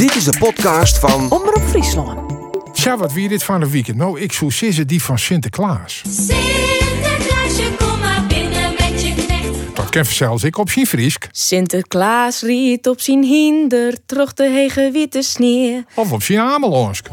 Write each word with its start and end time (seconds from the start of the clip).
Dit 0.00 0.14
is 0.14 0.24
de 0.24 0.38
podcast 0.38 0.98
van 0.98 1.30
Omroep 1.30 1.62
Friesland. 1.68 2.32
Tja, 2.72 2.96
wat 2.96 3.12
wie 3.12 3.28
dit 3.28 3.42
van 3.42 3.60
de 3.60 3.70
weekend? 3.70 3.96
Nou, 3.96 4.20
ik 4.20 4.32
zou 4.32 4.50
zeggen 4.50 4.86
die 4.86 5.02
van 5.02 5.18
Sinterklaas. 5.18 6.02
Sinterklaasje, 6.08 7.70
kom 7.78 7.98
maar 7.98 8.24
binnen 8.28 8.74
met 8.78 9.02
je 9.02 9.14
knecht. 9.14 9.76
Dat 9.76 9.88
ken 9.88 10.06
zelfs 10.06 10.44
ik 10.44 10.58
op 10.58 10.70
zijn 10.70 10.86
Friesk. 10.86 11.28
Sinterklaas 11.30 12.42
riet 12.42 12.88
op 12.88 13.00
zijn 13.00 13.22
hinder, 13.24 13.94
troch 14.06 14.32
de 14.32 14.50
hege 14.50 14.90
witte 14.92 15.22
sneeuw. 15.22 15.82
Of 15.94 16.12
op 16.12 16.22
zijn 16.22 16.38
Ameloonsk. 16.38 17.06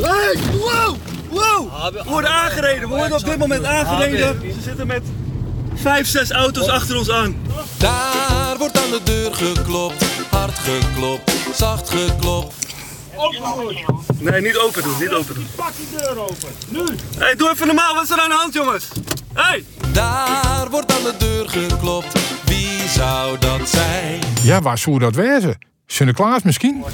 Hey, 0.00 0.36
wow, 0.52 0.96
wow. 1.30 1.92
We 1.92 2.02
worden 2.06 2.30
aangereden, 2.30 2.88
we 2.88 2.94
worden 2.96 3.16
op 3.16 3.24
dit 3.24 3.38
moment 3.38 3.64
aangereden. 3.64 4.40
Ze 4.54 4.60
zitten 4.62 4.86
met 4.86 5.02
vijf, 5.74 6.06
zes 6.06 6.30
auto's 6.30 6.68
achter 6.68 6.96
ons 6.98 7.10
aan. 7.10 7.36
Daar 7.76 8.56
wordt 8.58 8.78
aan 8.78 8.90
de 8.90 9.00
deur 9.04 9.34
geklopt, 9.34 10.04
hard 10.30 10.58
geklopt, 10.58 11.32
zacht 11.54 11.90
geklopt. 11.90 12.54
Nee, 14.18 14.40
niet 14.40 14.56
open 14.56 14.82
doen, 14.82 14.94
niet 15.00 15.12
open 15.12 15.34
doen. 15.34 15.46
Pak 15.54 15.72
die 15.76 15.98
deur 15.98 16.18
open, 16.18 16.48
nu. 16.68 16.84
Hey, 17.18 17.34
doe 17.34 17.50
even 17.50 17.66
normaal, 17.66 17.94
wat 17.94 18.02
is 18.02 18.10
er 18.10 18.20
aan 18.20 18.28
de 18.28 18.34
hand, 18.34 18.54
jongens? 18.54 18.88
Hey. 19.34 19.64
Daar 19.92 20.70
wordt 20.70 20.92
aan 20.92 21.02
de 21.02 21.14
deur 21.18 21.48
geklopt, 21.48 22.18
wie 22.44 22.88
zou 22.88 23.38
dat 23.38 23.68
zijn? 23.68 24.20
Ja, 24.42 24.60
waar 24.60 24.78
zou 24.78 24.98
dat 24.98 25.14
wezen? 25.14 25.58
Sinterklaas 25.86 26.42
misschien? 26.42 26.84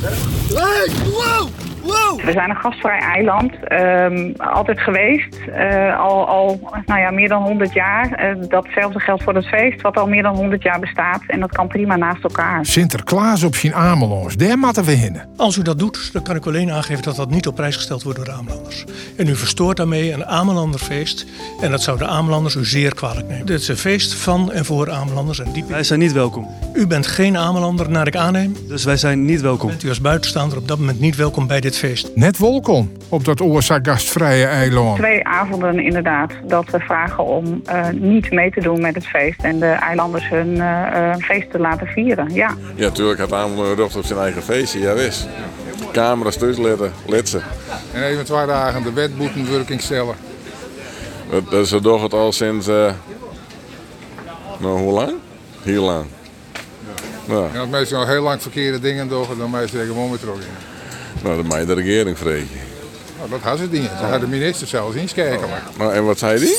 Hey, 0.55 0.91
wow, 1.05 1.49
wow. 1.83 2.08
We 2.25 2.33
zijn 2.33 2.51
een 2.51 2.57
gastvrij 2.57 2.99
eiland, 2.99 3.53
ehm, 3.65 4.33
altijd 4.37 4.81
geweest, 4.81 5.37
eh, 5.55 6.01
al, 6.01 6.27
al 6.27 6.71
nou 6.87 7.01
ja, 7.01 7.11
meer 7.11 7.29
dan 7.29 7.43
100 7.43 7.73
jaar. 7.73 8.13
Eh, 8.13 8.35
datzelfde 8.49 9.01
geldt 9.01 9.23
voor 9.23 9.35
het 9.35 9.47
feest, 9.47 9.81
wat 9.81 9.97
al 9.97 10.07
meer 10.07 10.23
dan 10.23 10.37
100 10.37 10.63
jaar 10.63 10.81
bestaat. 10.81 11.21
En 11.27 11.41
dat 11.41 11.53
kan 11.53 11.69
prima 11.69 11.97
naast 11.97 12.23
elkaar. 12.23 12.67
Sinterklaas 12.67 13.43
op 13.43 13.55
zijn 13.55 13.75
Ameloonsk. 13.75 14.39
Daar 14.39 14.59
moeten 14.59 14.85
we 14.85 14.93
heen. 14.93 15.21
Als 15.37 15.57
u 15.57 15.63
dat 15.63 15.79
doet, 15.79 16.13
dan 16.13 16.23
kan 16.23 16.37
ik 16.37 16.45
u 16.45 16.49
alleen 16.49 16.71
aangeven 16.71 17.03
dat 17.03 17.17
dat 17.17 17.31
niet 17.31 17.47
op 17.47 17.55
prijs 17.55 17.77
gesteld 17.77 18.03
wordt 18.03 18.19
door 18.19 18.27
de 18.27 18.33
Amelanders. 18.33 18.85
En 19.17 19.29
u 19.29 19.37
verstoort 19.37 19.77
daarmee 19.77 20.13
een 20.13 20.27
Amelanderfeest. 20.27 21.27
En 21.61 21.71
dat 21.71 21.83
zou 21.83 21.99
de 21.99 22.07
Amelanders 22.07 22.55
u 22.55 22.65
zeer 22.65 22.95
kwalijk 22.95 23.29
nemen. 23.29 23.47
Dit 23.47 23.61
is 23.61 23.69
een 23.69 23.77
feest 23.77 24.15
van 24.15 24.53
en 24.53 24.65
voor 24.65 24.91
Amelanders. 24.91 25.41
En 25.41 25.53
die... 25.53 25.65
Wij 25.69 25.83
zijn 25.83 25.99
niet 25.99 26.13
welkom, 26.13 26.47
U 26.75 26.87
bent 26.87 27.07
geen 27.07 27.37
Amelander, 27.37 27.91
naar 27.91 28.07
ik 28.07 28.17
aanneem. 28.17 28.57
dus 28.69 28.85
wij 28.85 28.97
zijn 28.97 29.25
niet 29.25 29.41
welkom. 29.41 29.69
Bent 29.69 29.83
u 29.83 29.89
als 29.89 30.01
buitenstaander 30.01 30.59
op 30.59 30.69
dat 30.69 30.79
moment 30.79 31.01
niet 31.01 31.17
welkom 31.17 31.47
bij 31.47 31.61
dit 31.61 31.77
feest. 31.79 32.08
Net 32.15 32.39
welkom 32.39 32.93
op 33.09 33.25
dat 33.25 33.41
oorzaak 33.41 33.87
gastvrije 33.87 34.45
eiland. 34.45 34.97
Twee 34.99 35.27
avonden 35.27 35.81
inderdaad 35.81 36.33
dat 36.47 36.71
we 36.71 36.79
vragen 36.79 37.25
om 37.25 37.61
eh, 37.65 37.89
niet 37.91 38.31
mee 38.31 38.51
te 38.51 38.61
doen 38.61 38.81
met 38.81 38.95
het 38.95 39.07
feest. 39.07 39.43
En 39.43 39.59
de 39.59 39.67
eilanders 39.67 40.29
hun 40.29 40.61
eh, 40.61 41.11
eh, 41.11 41.17
feest 41.17 41.51
te 41.51 41.59
laten 41.59 41.87
vieren, 41.87 42.35
ja. 42.35 42.55
Ja, 42.75 42.87
natuurlijk 42.87 43.21
had 43.21 43.33
Amelung 43.33 43.79
recht 43.79 43.97
op 43.97 44.05
zijn 44.05 44.19
eigen 44.19 44.43
feestje, 44.43 44.81
ja 44.81 44.95
wist. 44.95 45.29
Camera's 45.93 46.37
thuis 46.37 46.59
letten, 46.59 46.93
letsen. 47.07 47.43
En 47.93 48.03
even 48.03 48.25
twee 48.25 48.47
dagen 48.47 48.83
de 48.83 48.93
wetboetenwerking 48.93 49.81
stellen. 49.81 50.15
Dat, 51.31 51.51
dat 51.51 51.65
is 51.65 51.75
toch 51.83 52.03
het 52.03 52.13
al 52.13 52.33
sinds, 52.33 52.69
eh, 52.69 52.93
nou 54.59 54.79
hoe 54.79 54.93
lang? 54.93 55.13
Heel 55.63 55.85
lang. 55.85 56.07
Ja. 57.29 57.47
En 57.55 57.61
als 57.61 57.69
mensen 57.69 57.99
nog 57.99 58.09
heel 58.09 58.23
lang 58.23 58.43
verkeerde 58.43 58.81
dingen 58.81 59.09
doen, 59.09 59.27
dan 59.39 59.51
je 59.51 59.79
er 59.79 59.87
gewoon 59.87 60.09
weer 60.09 60.19
terug 60.19 60.37
in. 60.37 60.68
Nou, 61.23 61.37
dat 61.37 61.45
mag 61.47 61.59
je 61.59 61.67
de 61.67 61.75
regering 61.75 62.19
vreken. 62.19 62.49
Nou, 63.19 63.31
dat 63.31 63.41
had 63.41 63.59
ze 63.59 63.67
niet. 63.71 63.91
Ze 63.99 64.05
had 64.05 64.21
de 64.21 64.27
minister 64.27 64.67
zelfs 64.67 64.97
inschakelen. 64.97 65.49
Nou, 65.79 65.93
en 65.93 66.05
wat 66.05 66.19
zei 66.19 66.41
die? 66.41 66.57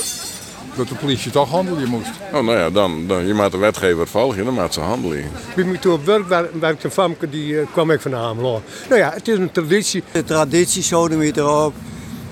Dat 0.75 0.88
de 0.88 0.95
politie 0.95 1.31
toch 1.31 1.50
handelen 1.50 1.89
moest. 1.89 2.09
Oh, 2.33 2.44
nou 2.44 2.58
ja, 2.58 2.69
dan, 2.69 3.08
dan 3.08 3.28
je 3.28 3.33
maakt 3.33 3.52
de 3.52 3.58
wetgever 3.58 4.08
volgen, 4.08 4.45
dan 4.45 4.53
maakt 4.53 4.73
ze 4.73 4.80
handelen. 4.80 5.23
Bij 5.56 5.64
me 5.64 5.80
toen 5.80 5.94
op 5.94 6.06
werk 6.06 6.28
wer- 6.28 6.50
werkte 6.59 6.86
een 6.86 6.91
famke, 6.91 7.30
die 7.30 7.59
eh, 7.59 7.66
kwam 7.72 7.91
ik 7.91 8.02
van 8.02 8.16
Ameland. 8.16 8.64
Nou 8.89 9.02
ja, 9.02 9.11
het 9.14 9.28
is 9.28 9.38
een 9.38 9.52
traditie. 9.52 10.03
De 10.11 10.23
traditie 10.23 10.84
sodemiet 10.84 11.38
erop. 11.38 11.73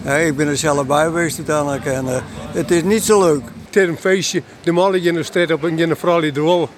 Ja, 0.01 0.15
ik 0.15 0.35
ben 0.35 0.47
er 0.47 0.57
zelf 0.57 0.85
bij 0.85 1.03
geweest 1.03 1.37
uiteindelijk 1.37 1.85
en 1.85 2.07
eh, 2.07 2.21
het 2.51 2.71
is 2.71 2.83
niet 2.83 3.03
zo 3.03 3.19
leuk. 3.19 3.41
Het 3.65 3.75
is 3.75 3.87
een 3.87 3.97
feestje. 3.97 4.41
De 4.63 4.71
mannen 4.71 5.03
in 5.03 5.13
de 5.13 5.23
stad 5.23 5.51
op 5.51 5.63
en 5.65 5.79
in 5.79 5.89
de 5.89 5.95
vrouw 5.95 6.19
die 6.19 6.31
er 6.31 6.43
wel 6.43 6.69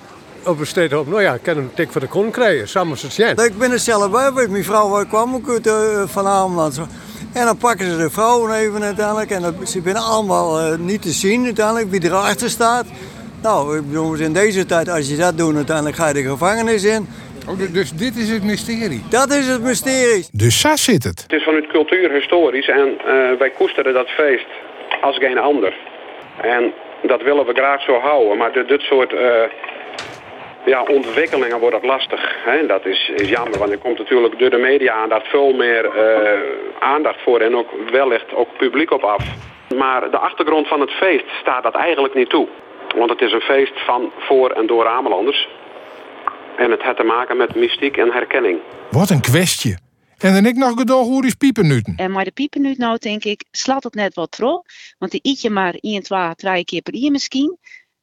op 0.45 0.57
stad 0.61 0.93
op. 0.93 1.07
Nou 1.07 1.21
ja, 1.21 1.33
ik 1.33 1.41
kan 1.43 1.57
een 1.57 1.71
tik 1.73 1.91
voor 1.91 2.01
de 2.01 2.07
kon 2.07 2.31
krijgen. 2.31 2.67
Samen 2.67 2.91
als 2.91 3.01
het 3.01 3.13
zijn. 3.13 3.37
Ik 3.37 3.57
ben 3.57 3.71
er 3.71 3.79
zelf 3.79 4.33
bij. 4.33 4.47
Mijn 4.47 4.63
vrouw 4.63 5.05
kwam 5.05 5.35
ook 5.35 5.49
uit 5.49 5.67
eh, 5.67 6.03
van 6.05 6.27
Ameland. 6.27 6.73
zo. 6.73 6.81
En 7.33 7.45
dan 7.45 7.57
pakken 7.57 7.85
ze 7.91 7.97
de 7.97 8.09
vrouwen 8.09 8.53
even 8.53 8.83
uiteindelijk. 8.83 9.31
En 9.31 9.41
dat- 9.41 9.69
ze 9.69 9.81
zijn 9.83 9.95
allemaal 9.97 10.59
eh, 10.59 10.77
niet 10.77 11.01
te 11.01 11.09
zien 11.09 11.45
uiteindelijk 11.45 11.89
wie 11.91 12.03
erachter 12.05 12.49
staat. 12.49 12.85
Nou, 13.41 13.77
ik 13.77 13.87
bedoel, 13.87 14.13
in 14.13 14.33
deze 14.33 14.65
tijd, 14.65 14.89
als 14.89 15.09
je 15.09 15.15
dat 15.15 15.37
doet, 15.37 15.55
uiteindelijk 15.55 15.95
ga 15.95 16.07
je 16.07 16.13
de 16.13 16.23
gevangenis 16.23 16.83
in. 16.83 17.07
Oh, 17.47 17.57
du- 17.57 17.71
dus 17.71 17.91
dit 17.93 18.15
is 18.17 18.29
het 18.29 18.43
mysterie. 18.43 19.03
Dat 19.09 19.29
is 19.33 19.47
het 19.47 19.61
mysterie. 19.61 20.27
Dus 20.31 20.59
zo 20.59 20.75
zit 20.75 21.03
het. 21.03 21.21
Het 21.21 21.31
is 21.31 21.43
vanuit 21.43 21.67
cultuur 21.67 22.11
historisch 22.11 22.67
en 22.67 22.97
eh, 22.99 23.39
wij 23.39 23.49
koesteren 23.49 23.93
dat 23.93 24.07
feest 24.07 24.47
als 25.01 25.17
geen 25.17 25.37
ander. 25.37 25.73
En 26.41 26.73
dat 27.03 27.21
willen 27.21 27.45
we 27.45 27.53
graag 27.53 27.81
zo 27.81 27.99
houden, 27.99 28.37
maar 28.37 28.51
dit, 28.53 28.67
dit 28.67 28.81
soort 28.81 29.13
eh, 29.13 29.19
ja, 30.65 30.83
ontwikkelingen 30.83 31.59
wordt 31.59 31.75
dat 31.75 31.85
lastig. 31.85 32.35
Hè? 32.45 32.65
Dat 32.65 32.85
is, 32.85 33.11
is 33.15 33.29
jammer, 33.29 33.59
want 33.59 33.71
er 33.71 33.77
komt 33.77 33.97
natuurlijk 33.97 34.39
door 34.39 34.49
de 34.49 34.57
media 34.57 34.93
aandacht 34.93 35.27
veel 35.27 35.53
meer 35.53 35.85
eh, 35.85 36.39
aandacht 36.79 37.21
voor 37.21 37.39
en 37.39 37.55
ook 37.55 37.69
wellicht 37.91 38.33
ook 38.33 38.57
publiek 38.57 38.91
op 38.91 39.03
af. 39.03 39.23
Maar 39.75 40.11
de 40.11 40.17
achtergrond 40.17 40.67
van 40.67 40.79
het 40.79 40.91
feest 40.91 41.25
staat 41.41 41.63
dat 41.63 41.75
eigenlijk 41.75 42.13
niet 42.13 42.29
toe. 42.29 42.47
Want 42.95 43.09
het 43.09 43.21
is 43.21 43.31
een 43.31 43.41
feest 43.41 43.85
van, 43.85 44.11
voor 44.17 44.49
en 44.49 44.67
door 44.67 44.87
Amelanders. 44.87 45.47
En 46.57 46.71
het 46.71 46.83
heeft 46.83 46.97
te 46.97 47.03
maken 47.03 47.37
met 47.37 47.55
mystiek 47.55 47.97
en 47.97 48.11
herkenning. 48.11 48.59
Wat 48.91 49.09
een 49.09 49.21
kwestie. 49.21 49.77
En 50.17 50.33
dan 50.33 50.45
ik 50.45 50.55
nog 50.55 50.73
gedoog 50.77 51.05
hoe 51.05 51.25
is 51.25 51.33
piepennuten. 51.33 51.93
En 51.95 52.11
maar 52.11 52.23
de 52.23 52.31
piepen 52.31 52.61
nu 52.61 52.73
nou 52.77 52.97
denk 52.97 53.23
ik, 53.23 53.43
slaat 53.51 53.83
het 53.83 53.93
net 53.93 54.15
wat 54.15 54.31
tro. 54.31 54.61
Want 54.97 55.11
die 55.11 55.19
eet 55.23 55.41
je 55.41 55.49
maar 55.49 55.75
1, 55.79 56.03
2, 56.03 56.35
3 56.35 56.65
keer 56.65 56.81
per 56.81 56.95
jaar 56.95 57.11
misschien. 57.11 57.57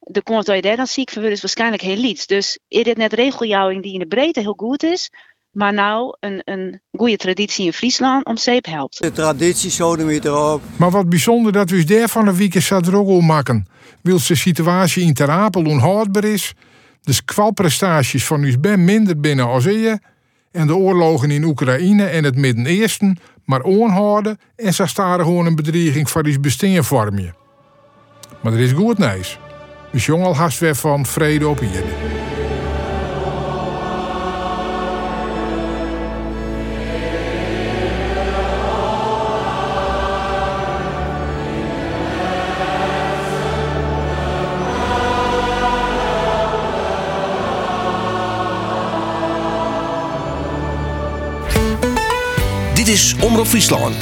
De 0.09 0.21
je 0.55 0.61
daar 0.61 0.75
dan 0.75 0.87
ziek 0.87 1.09
van 1.09 1.21
wordt 1.21 1.35
is 1.35 1.41
waarschijnlijk 1.41 1.81
heel 1.81 2.03
iets. 2.03 2.25
Dus 2.25 2.59
is 2.67 2.83
dit 2.83 2.97
net 2.97 3.13
regeljouwing 3.13 3.83
die 3.83 3.93
in 3.93 3.99
de 3.99 4.07
breedte 4.07 4.39
heel 4.39 4.53
goed 4.57 4.83
is. 4.83 5.09
Maar 5.51 5.73
nou 5.73 6.15
een, 6.19 6.41
een 6.43 6.81
goede 6.91 7.17
traditie 7.17 7.65
in 7.65 7.73
Friesland 7.73 8.25
om 8.25 8.37
zeep 8.37 8.65
helpt. 8.65 9.01
De 9.01 9.11
traditie 9.11 9.69
sodemiet 9.69 10.25
erop. 10.25 10.61
Maar 10.75 10.91
wat 10.91 11.09
bijzonder 11.09 11.51
dat 11.51 11.69
we 11.69 11.83
daar 11.83 12.09
van 12.09 12.27
een 12.27 12.35
weekend 12.35 12.63
zat 12.63 12.93
ook 12.93 13.07
om 13.07 13.25
maken. 13.25 13.67
Wils 14.01 14.27
de 14.27 14.35
situatie 14.35 15.03
in 15.03 15.13
Ter 15.13 15.29
Apel 15.29 15.63
onhoudbaar 15.65 16.23
is. 16.23 16.53
De 17.01 17.23
kwalprestaties 17.25 18.25
van 18.25 18.43
ons 18.43 18.59
ben 18.59 18.83
minder 18.83 19.19
binnen 19.19 19.45
als 19.45 19.65
eer. 19.65 19.99
En 20.51 20.67
de 20.67 20.75
oorlogen 20.75 21.31
in 21.31 21.43
Oekraïne 21.43 22.05
en 22.05 22.23
het 22.23 22.35
Midden-Oosten. 22.35 23.17
Maar 23.45 23.61
onhouden 23.61 24.37
en 24.55 24.73
zo 24.73 24.85
staat 24.85 25.19
er 25.19 25.25
gewoon 25.25 25.45
een 25.45 25.55
bedreiging 25.55 26.09
van 26.09 26.25
ons 26.25 26.39
bestaan 26.39 26.83
vorm 26.83 27.19
je. 27.19 27.31
Maar 28.41 28.53
er 28.53 28.59
is 28.59 28.71
goed 28.71 28.97
nieuws. 28.97 29.39
We 29.97 30.03
jong 30.03 30.23
al 30.23 30.35
haast 30.35 30.59
weer 30.59 30.75
van 30.75 31.05
vrede 31.05 31.47
op 31.47 31.59
hier. 31.59 31.83
Dit 52.73 52.87
is 52.87 53.15
Omroep 53.21 53.47
Friesland. 53.47 53.95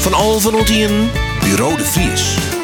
Van 0.00 0.14
al 0.14 0.40
van 0.40 0.54
Ottien, 0.54 1.10
Bureau 1.40 1.76
de 1.76 1.84
Vries. 1.84 2.59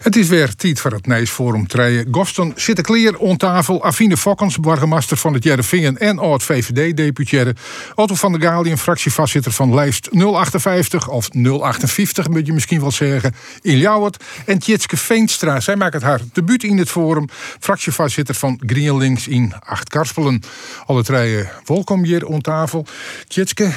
Het 0.00 0.16
is 0.16 0.28
weer 0.28 0.54
tijd 0.54 0.80
voor 0.80 0.92
het 0.92 1.06
Nijsforum 1.06 1.66
treien. 1.66 2.08
Gosten 2.10 2.52
zitten 2.56 2.84
clear 2.84 3.14
on 3.16 3.36
tafel. 3.36 3.84
Afine 3.84 4.16
Fokkens, 4.16 4.58
burgemeester 4.60 5.16
van 5.16 5.34
het 5.34 5.44
Jerevingen 5.44 5.98
en 5.98 6.18
oud-VVD-deputaire. 6.18 7.54
Otto 7.94 8.14
van 8.14 8.32
der 8.32 8.40
Galien, 8.40 8.78
fractievoorzitter 8.78 9.52
van 9.52 9.74
lijst 9.74 10.08
058 10.10 11.08
of 11.08 11.28
058, 11.32 12.28
moet 12.28 12.46
je 12.46 12.52
misschien 12.52 12.80
wel 12.80 12.90
zeggen, 12.90 13.34
in 13.62 13.76
Ljouwert. 13.76 14.24
En 14.46 14.58
Tjitske 14.58 14.96
Veenstra, 14.96 15.60
zij 15.60 15.76
maakt 15.76 15.94
het 15.94 16.02
haar 16.02 16.20
debuut 16.32 16.64
in 16.64 16.78
het 16.78 16.90
forum. 16.90 17.28
Fractievoorzitter 17.58 18.34
van 18.34 18.60
GreenLinks 18.66 19.28
in 19.28 19.52
Acht-Karspelen. 19.58 20.42
Alle 20.86 21.02
treien, 21.02 21.48
welkom 21.64 22.04
hier 22.04 22.26
on 22.26 22.40
tafel. 22.40 22.86
Tjitske, 23.28 23.70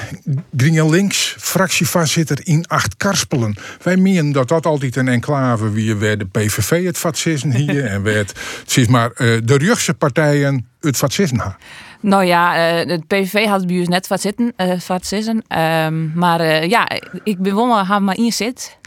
GreenLinks, 0.57 1.35
fractievoorzitter 1.39 2.39
in 2.43 2.67
Acht-Karspelen. 2.67 3.55
Wij 3.81 3.97
menen 3.97 4.31
dat 4.31 4.47
dat 4.47 4.65
altijd 4.65 4.95
een 4.95 5.07
enclave 5.07 5.71
wie 5.71 5.95
waar 5.95 6.11
de 6.23 6.39
PVV 6.39 6.85
het 6.85 6.97
fascisme 6.97 7.57
hier 7.57 7.85
en 7.85 8.03
werd 8.03 8.29
het 8.59 8.77
is 8.77 8.87
maar 8.87 9.11
eh, 9.11 9.37
de 9.43 9.57
Rugse 9.57 9.93
partijen 9.93 10.67
het 10.79 10.97
fascisme. 10.97 11.55
Nou 11.99 12.23
ja, 12.23 12.55
eh, 12.55 12.89
het 12.89 13.07
PVV 13.07 13.45
had 13.45 13.61
ons 13.61 13.87
net 13.87 14.07
wat 14.07 14.21
zitten, 14.21 14.53
eh. 14.55 14.79
Ehm, 15.47 16.13
maar 16.13 16.67
ja, 16.67 16.87
ik 17.23 17.39
ben 17.39 17.55
wel 17.55 17.67
maar, 17.67 18.01
maar 18.01 18.17
in 18.17 18.31
zit. 18.31 18.77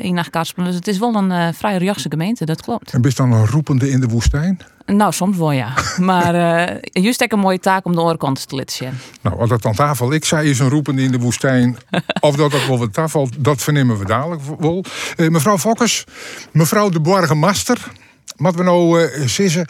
in 0.00 0.14
Nachtkarspelen. 0.14 0.66
Dus 0.66 0.76
het 0.76 0.88
is 0.88 0.98
wel 0.98 1.14
een 1.14 1.54
vrij 1.54 1.76
rechtse 1.76 2.10
gemeente, 2.10 2.44
dat 2.44 2.62
klopt. 2.62 2.92
En 2.92 3.00
bist 3.00 3.16
dan 3.16 3.32
een 3.32 3.46
roepende 3.46 3.90
in 3.90 4.00
de 4.00 4.06
woestijn? 4.06 4.58
Nou, 4.86 5.12
soms 5.12 5.36
wel 5.36 5.52
ja. 5.52 5.72
Maar 6.10 6.34
eh 6.34 6.78
juist 6.92 7.22
ook 7.22 7.32
een 7.32 7.38
mooie 7.38 7.58
taak 7.58 7.84
om 7.84 7.94
de 7.94 8.00
oorkant 8.00 8.48
te 8.48 8.62
zien. 8.66 8.98
Nou, 9.20 9.36
wat 9.36 9.48
dat 9.48 9.66
aan 9.66 9.74
tafel 9.74 10.12
ik 10.12 10.24
zei 10.24 10.50
is 10.50 10.58
een 10.58 10.68
roepende 10.68 11.02
in 11.02 11.10
de 11.10 11.18
woestijn. 11.18 11.76
of 12.20 12.36
dat 12.36 12.50
dat 12.50 12.66
wel 12.66 12.78
wat 12.78 12.92
tafel, 12.92 13.28
dat 13.38 13.62
vernemen 13.62 13.98
we 13.98 14.04
dadelijk 14.04 14.42
wel. 14.58 14.84
Eh, 15.16 15.28
mevrouw 15.28 15.58
Fokkers, 15.58 16.04
mevrouw 16.52 16.88
de 16.88 17.00
Borgemaster. 17.00 17.92
Wat 18.36 18.54
we 18.54 18.62
nou 18.62 19.02
eh 19.02 19.26
sissen, 19.26 19.66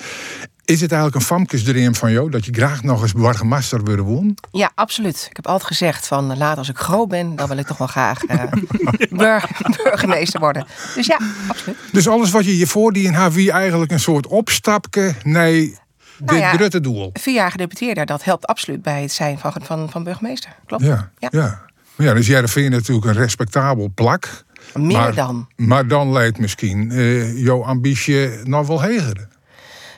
is 0.65 0.81
het 0.81 0.93
eigenlijk 0.93 1.21
een 1.21 1.27
famkesdream 1.27 1.95
van 1.95 2.13
jou 2.13 2.31
dat 2.31 2.45
je 2.45 2.53
graag 2.53 2.83
nog 2.83 3.03
eens 3.03 3.13
Borgemaster 3.13 3.85
willen 3.85 4.05
wonen? 4.05 4.35
Ja, 4.53 4.71
absoluut. 4.75 5.27
Ik 5.31 5.37
heb 5.37 5.47
altijd 5.47 5.67
gezegd 5.67 6.07
van 6.07 6.31
eh, 6.31 6.37
later 6.37 6.59
als 6.59 6.69
ik 6.69 6.77
groot 6.79 7.09
ben, 7.09 7.37
dan 7.37 7.49
wil 7.49 7.57
ik 7.57 7.67
toch 7.67 7.79
wel 7.79 7.87
graag 7.87 8.25
eh, 8.25 8.43
bur- 9.11 9.49
burgemeester 9.85 10.41
worden. 10.41 10.67
Dus 10.95 11.07
ja, 11.07 11.19
absoluut. 11.49 11.77
Dus 11.93 12.09
alles 12.09 12.31
wat 12.31 12.45
je 12.45 12.59
je 12.59 12.67
voordient, 12.67 13.15
had 13.15 13.33
wie 13.33 13.51
eigenlijk 13.53 13.91
een 13.93 14.01
soort 14.01 14.27
opstapje 14.27 15.15
naar 15.23 15.51
dit 15.51 15.79
Nou 16.19 16.39
ja, 16.39 16.53
grote 16.53 16.81
doel. 16.81 17.11
Vier 17.13 17.35
jaar 17.35 17.51
gedeputeerde, 17.51 18.05
dat 18.05 18.25
helpt 18.25 18.47
absoluut 18.47 18.83
bij 18.83 19.03
het 19.03 19.13
zijn 19.13 19.39
van, 19.39 19.53
van, 19.63 19.91
van 19.91 20.05
burgemeester. 20.05 20.57
Klopt. 20.67 20.85
Ja, 20.85 21.11
ja. 21.19 21.63
Maar 21.97 22.07
ja, 22.07 22.15
dus 22.15 22.27
Jereveen 22.27 22.71
natuurlijk 22.71 23.07
een 23.07 23.13
respectabel 23.13 23.91
plak. 23.95 24.45
Meer 24.75 24.97
maar, 24.97 25.15
dan. 25.15 25.49
Maar 25.57 25.89
dan 25.89 26.13
leidt 26.13 26.39
misschien 26.39 26.91
eh, 26.91 27.43
jouw 27.45 27.65
ambitie 27.65 28.29
nog 28.43 28.67
wel 28.67 28.81
heger. 28.81 29.29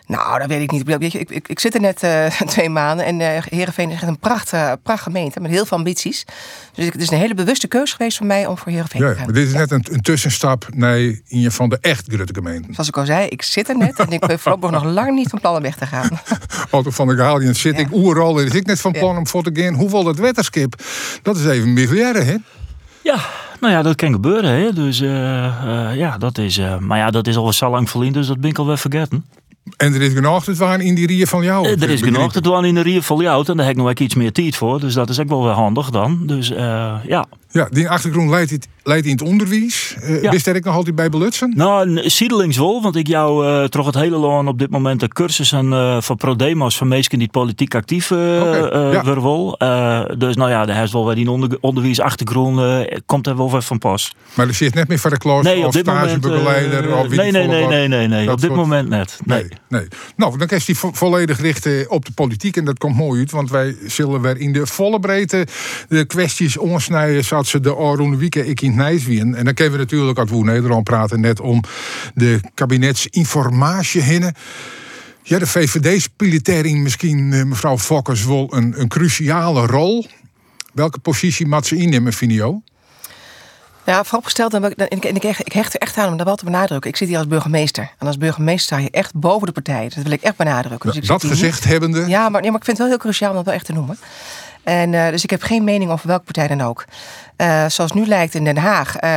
Nou, 0.07 0.39
dat 0.39 0.49
weet 0.49 0.63
ik 0.63 0.71
niet. 0.71 0.89
Ik, 0.89 1.03
je, 1.13 1.19
ik, 1.19 1.31
ik, 1.31 1.49
ik 1.49 1.59
zit 1.61 1.75
er 1.75 1.81
net 1.81 2.03
eh, 2.03 2.27
twee 2.47 2.69
maanden 2.69 3.07
en 3.07 3.21
uh, 3.21 3.27
Heerenveen 3.49 3.89
is 3.89 3.95
echt 3.95 4.03
een 4.07 4.19
pracht, 4.19 4.53
uh, 4.53 4.73
pracht 4.83 5.03
gemeente 5.03 5.41
met 5.41 5.51
heel 5.51 5.67
veel 5.67 5.77
ambities. 5.77 6.25
Dus 6.75 6.87
ik, 6.87 6.93
het 6.93 7.03
is 7.03 7.11
een 7.11 7.19
hele 7.19 7.35
bewuste 7.35 7.69
keuze 7.69 7.95
geweest 7.97 8.17
voor 8.17 8.27
mij 8.27 8.47
om 8.47 8.59
voor 8.59 8.73
Heerenveen 8.73 9.01
Ja, 9.03 9.09
te 9.09 9.15
gaan. 9.15 9.25
maar 9.25 9.35
dit 9.35 9.47
is 9.47 9.53
net 9.53 9.71
een, 9.71 9.87
een 9.91 10.01
tussenstap 10.01 10.67
naar 10.75 10.97
een 11.29 11.53
van 11.53 11.69
de 11.69 11.79
echt 11.81 12.05
grote 12.09 12.35
gemeenten. 12.35 12.73
Zoals 12.75 12.89
ik 12.89 12.97
al 12.97 13.07
zei, 13.07 13.27
ik 13.29 13.43
zit 13.43 13.69
er 13.69 13.77
net 13.79 13.99
en 13.99 14.11
ik 14.13 14.27
ben 14.27 14.39
voorlopig 14.39 14.71
nog 14.71 14.85
lang 14.85 15.15
niet 15.15 15.29
van 15.29 15.41
plan 15.41 15.57
om 15.57 15.63
weg 15.63 15.77
te 15.77 15.87
gaan. 15.87 16.09
Otto 16.71 16.91
van 16.91 17.07
der 17.07 17.17
Gaalien 17.17 17.55
zit 17.55 17.79
ik 17.79 17.89
oeral. 17.93 18.39
Er 18.39 18.47
is 18.47 18.53
ik 18.55 18.67
net 18.67 18.81
van 18.81 18.93
plan 18.93 19.17
om 19.17 19.27
voor 19.27 19.43
te 19.43 19.63
gaan. 19.63 19.75
Hoeveel 19.75 20.05
dat 20.05 20.17
wetterskip? 20.19 20.83
Dat 21.23 21.37
is 21.37 21.47
even 21.47 21.73
miljarden, 21.73 22.27
hè? 22.27 22.37
Ja, 23.03 23.19
nou 23.61 23.73
ja, 23.73 23.83
dat 23.83 23.95
kan 23.95 24.13
gebeuren. 24.13 24.51
Hè? 24.51 24.73
Dus 24.73 25.01
eh, 25.01 25.45
eh, 25.91 25.97
ja, 25.97 26.19
dat 26.19 26.39
is. 26.39 26.59
eh, 26.59 26.79
maar 26.79 26.99
ja, 26.99 27.11
dat 27.11 27.27
is 27.27 27.37
al 27.37 27.53
zo 27.53 27.71
lang 27.71 27.91
verliezen, 27.91 28.19
dus 28.19 28.27
dat 28.27 28.41
ben 28.41 28.51
ik 28.51 28.59
alweer 28.59 28.79
vergeten. 28.79 29.25
En 29.77 29.95
er 29.95 30.03
is 30.03 30.13
genoeg 30.13 30.45
te 30.45 30.55
waan 30.55 30.81
in 30.81 30.95
die 30.95 31.07
rieën 31.07 31.27
van 31.27 31.43
jou. 31.43 31.67
Eh, 31.67 31.83
er 31.83 31.91
is 31.91 32.01
genoeg 32.03 32.33
te 32.33 32.41
doen 32.41 32.65
in 32.65 32.75
de 32.75 32.81
Rie 32.81 33.03
van 33.03 33.19
jou 33.23 33.45
en 33.47 33.57
daar 33.57 33.67
heb 33.67 33.75
ik 33.77 33.83
nog 33.83 33.93
wel 33.95 34.07
iets 34.07 34.15
meer 34.15 34.33
tijd 34.33 34.57
voor. 34.57 34.81
Dus 34.81 34.95
dat 34.95 35.09
is 35.09 35.21
ook 35.21 35.29
wel 35.29 35.43
weer 35.45 35.53
handig 35.53 35.91
dan. 35.91 36.21
Dus 36.27 36.51
eh, 36.51 36.95
ja. 37.07 37.27
Ja, 37.51 37.69
die 37.71 37.89
achtergrond 37.89 38.31
leidt, 38.31 38.51
het, 38.51 38.69
leidt 38.83 39.07
in 39.07 39.13
het 39.13 39.23
onderwijs. 39.23 39.97
Uh, 40.03 40.23
Ja. 40.23 40.31
Wist 40.31 40.47
er 40.47 40.57
ik 40.57 40.65
nog 40.65 40.75
altijd 40.75 40.95
bij 40.95 41.09
belutsen? 41.09 41.53
Nou, 41.57 42.09
siedelings 42.11 42.57
wel, 42.57 42.83
want 42.83 42.97
ik 42.97 43.07
jou 43.07 43.47
uh, 43.47 43.65
toch 43.65 43.87
het 43.87 43.95
hele 43.95 44.17
lang 44.17 44.49
op 44.49 44.59
dit 44.59 44.71
moment 44.71 45.01
de 45.01 45.09
cursussen 45.09 45.67
uh, 45.67 46.01
van 46.01 46.17
ProDemos 46.17 46.77
van 46.77 46.89
mensen 46.89 47.19
die 47.19 47.29
politiek 47.29 47.75
actief 47.75 48.11
uh, 48.11 48.19
ja. 48.93 49.03
Uh, 49.05 50.05
dus 50.19 50.37
nou 50.37 50.51
ja, 50.51 50.65
daar 50.65 50.83
is 50.83 50.93
wel 50.93 51.07
weer 51.07 51.15
die 51.15 51.31
onder, 51.31 51.59
onderwijsachtergrond, 51.61 52.61
komt 53.07 53.27
er 53.27 53.37
wel 53.37 53.51
weer 53.53 53.63
van 53.63 53.79
pas. 53.79 54.15
Maar 54.35 54.47
er 54.49 54.55
zit 54.55 54.75
net 54.75 54.89
meer 54.89 54.99
voor 54.99 55.11
de 55.11 55.19
klas 55.19 55.45
Nee, 55.45 55.57
moment. 55.57 55.75
stagebegeleider? 55.75 56.97
of 56.97 57.09
nee, 57.09 57.31
nee, 57.31 57.47
nee, 57.47 57.67
nee, 57.67 57.89
nee, 57.89 58.07
nee. 58.09 58.31
Op 58.31 58.41
dit 58.41 58.51
soort- 58.51 58.61
moment 58.61 58.89
net. 58.89 59.19
Nee. 59.25 59.43
Nee, 59.43 59.51
nee. 59.69 59.89
Nou, 60.17 60.39
dan 60.39 60.47
je 60.51 60.67
die 60.67 60.77
vo- 60.77 60.93
volledig 60.93 61.41
richten 61.41 61.91
op 61.91 62.05
de 62.05 62.13
politiek. 62.13 62.57
En 62.57 62.65
dat 62.65 62.79
komt 62.79 62.97
mooi 62.97 63.21
uit, 63.21 63.31
want 63.31 63.51
wij 63.51 63.77
zullen 63.87 64.21
weer 64.21 64.37
in 64.39 64.53
de 64.53 64.67
volle 64.67 65.01
breedte 65.01 65.47
de 65.89 66.05
kwesties 66.05 66.57
onsnijden. 66.57 67.25
Zoals 67.25 67.51
ze 67.51 67.61
de 67.61 67.77
Aroen 67.77 68.19
Wieke 68.19 68.47
ik 68.47 68.61
in 68.61 68.69
het 68.69 68.77
Nijs 68.77 69.05
wien. 69.05 69.35
En 69.35 69.45
dan 69.45 69.55
kunnen 69.55 69.73
we 69.73 69.79
natuurlijk, 69.79 70.19
als 70.19 70.31
we 70.31 70.37
Nederland 70.37 70.85
praten, 70.85 71.21
net 71.21 71.41
om 71.41 71.63
de 72.15 72.41
kabinetsinformatie 72.55 74.01
heen. 74.01 74.35
Ja, 75.23 75.39
de 75.39 75.47
VVD 75.47 76.03
daarin 76.45 76.83
misschien, 76.83 77.33
eh, 77.33 77.45
mevrouw 77.45 77.79
Fokkers, 77.79 78.25
wel 78.25 78.55
een, 78.55 78.81
een 78.81 78.89
cruciale 78.89 79.67
rol. 79.67 80.07
Welke 80.75 80.99
positie 80.99 81.47
moet 81.47 81.67
ze 81.67 81.77
innemen, 81.77 82.13
Finio? 82.13 82.63
Ja, 83.87 84.05
vooropgesteld, 84.05 84.51
dan, 84.51 84.65
ik- 84.65 85.05
en 85.05 85.17
hecht 85.53 85.75
er 85.75 85.81
echt 85.81 85.97
aan 85.99 86.11
om 86.11 86.17
dat 86.17 86.27
wel 86.27 86.37
te 86.37 86.45
benadrukken. 86.45 86.91
Ik 86.91 86.97
zit 86.97 87.09
hier 87.09 87.19
als 87.19 87.27
burgemeester. 87.27 87.91
En 87.99 88.07
als 88.07 88.19
burgemeester 88.19 88.77
sta 88.77 88.77
je 88.85 88.91
echt 88.91 89.15
boven 89.15 89.47
de 89.47 89.53
partij. 89.53 89.89
Dat 89.95 90.03
wil 90.05 90.13
ik 90.13 90.23
echt 90.23 90.37
benadrukken. 90.37 90.91
Dus 90.91 90.99
ik 90.99 91.07
dat 91.07 91.25
gezegd 91.25 91.61
niet- 91.65 91.71
hebbende. 91.73 91.99
Ja 92.09 92.29
maar, 92.29 92.43
ja, 92.45 92.51
maar 92.51 92.59
ik 92.59 92.65
vind 92.65 92.67
het 92.67 92.79
wel 92.79 92.87
heel 92.87 92.97
cruciaal 92.99 93.31
om 93.31 93.37
dat 93.37 93.45
wel 93.45 93.55
echt 93.55 93.65
te 93.65 93.73
noemen. 93.73 93.99
En, 94.63 94.95
eh, 94.95 95.11
dus 95.11 95.23
ik 95.25 95.31
heb 95.31 95.43
geen 95.43 95.65
mening 95.65 95.91
over 95.91 96.07
welke 96.09 96.25
partij 96.25 96.47
dan 96.49 96.61
ook. 96.61 96.85
Eh, 97.37 97.67
zoals 97.69 97.93
nu 97.93 98.07
lijkt 98.07 98.35
in 98.35 98.45
Den 98.45 98.57
Haag, 98.57 98.97
eh, 98.97 99.11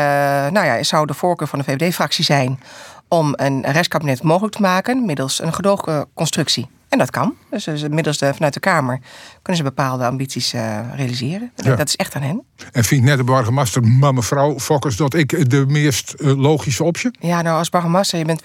nou 0.51 0.65
ja, 0.65 0.83
zou 0.83 1.05
de 1.05 1.13
voorkeur 1.13 1.47
van 1.47 1.59
de 1.59 1.65
VVD-fractie 1.65 2.23
zijn 2.25 2.59
om 3.07 3.33
een 3.35 3.65
restkabinet 3.71 4.23
mogelijk 4.23 4.55
te 4.55 4.61
maken 4.61 5.05
middels 5.05 5.41
een 5.41 5.53
gedoogconstructie. 5.53 6.67
En 6.89 6.97
dat 6.97 7.09
kan. 7.09 7.35
Dus, 7.49 7.63
dus 7.63 7.87
middels 7.87 8.17
de, 8.17 8.33
vanuit 8.33 8.53
de 8.53 8.59
Kamer 8.59 8.99
kunnen 9.41 9.63
ze 9.63 9.63
bepaalde 9.63 10.05
ambities 10.05 10.53
eh, 10.53 10.79
realiseren. 10.95 11.51
Ja. 11.55 11.75
Dat 11.75 11.87
is 11.87 11.95
echt 11.95 12.15
aan 12.15 12.21
hen. 12.21 12.43
En 12.71 12.83
vindt 12.83 13.05
net 13.05 13.17
de 13.17 13.23
burgemeester, 13.23 13.83
maar 13.83 14.13
mevrouw 14.13 14.59
Fokkers, 14.59 14.95
dat 14.95 15.13
ik 15.13 15.49
de 15.49 15.65
meest 15.67 16.13
eh, 16.13 16.37
logische 16.37 16.83
optie? 16.83 17.11
Ja, 17.19 17.41
nou 17.41 17.57
als 17.57 17.69
burgemeester, 17.69 18.19
je 18.19 18.25
bent 18.25 18.41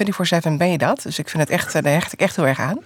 24-7 0.47 0.53
ben 0.57 0.71
je 0.71 0.79
dat. 0.79 1.03
Dus 1.03 1.19
ik 1.19 1.29
vind 1.29 1.43
het 1.43 1.53
echt, 1.53 1.75
eh, 1.75 1.83
daar 1.83 1.93
hecht 1.93 2.13
ik 2.13 2.21
echt 2.21 2.37
heel 2.37 2.47
erg 2.47 2.61
aan. 2.61 2.79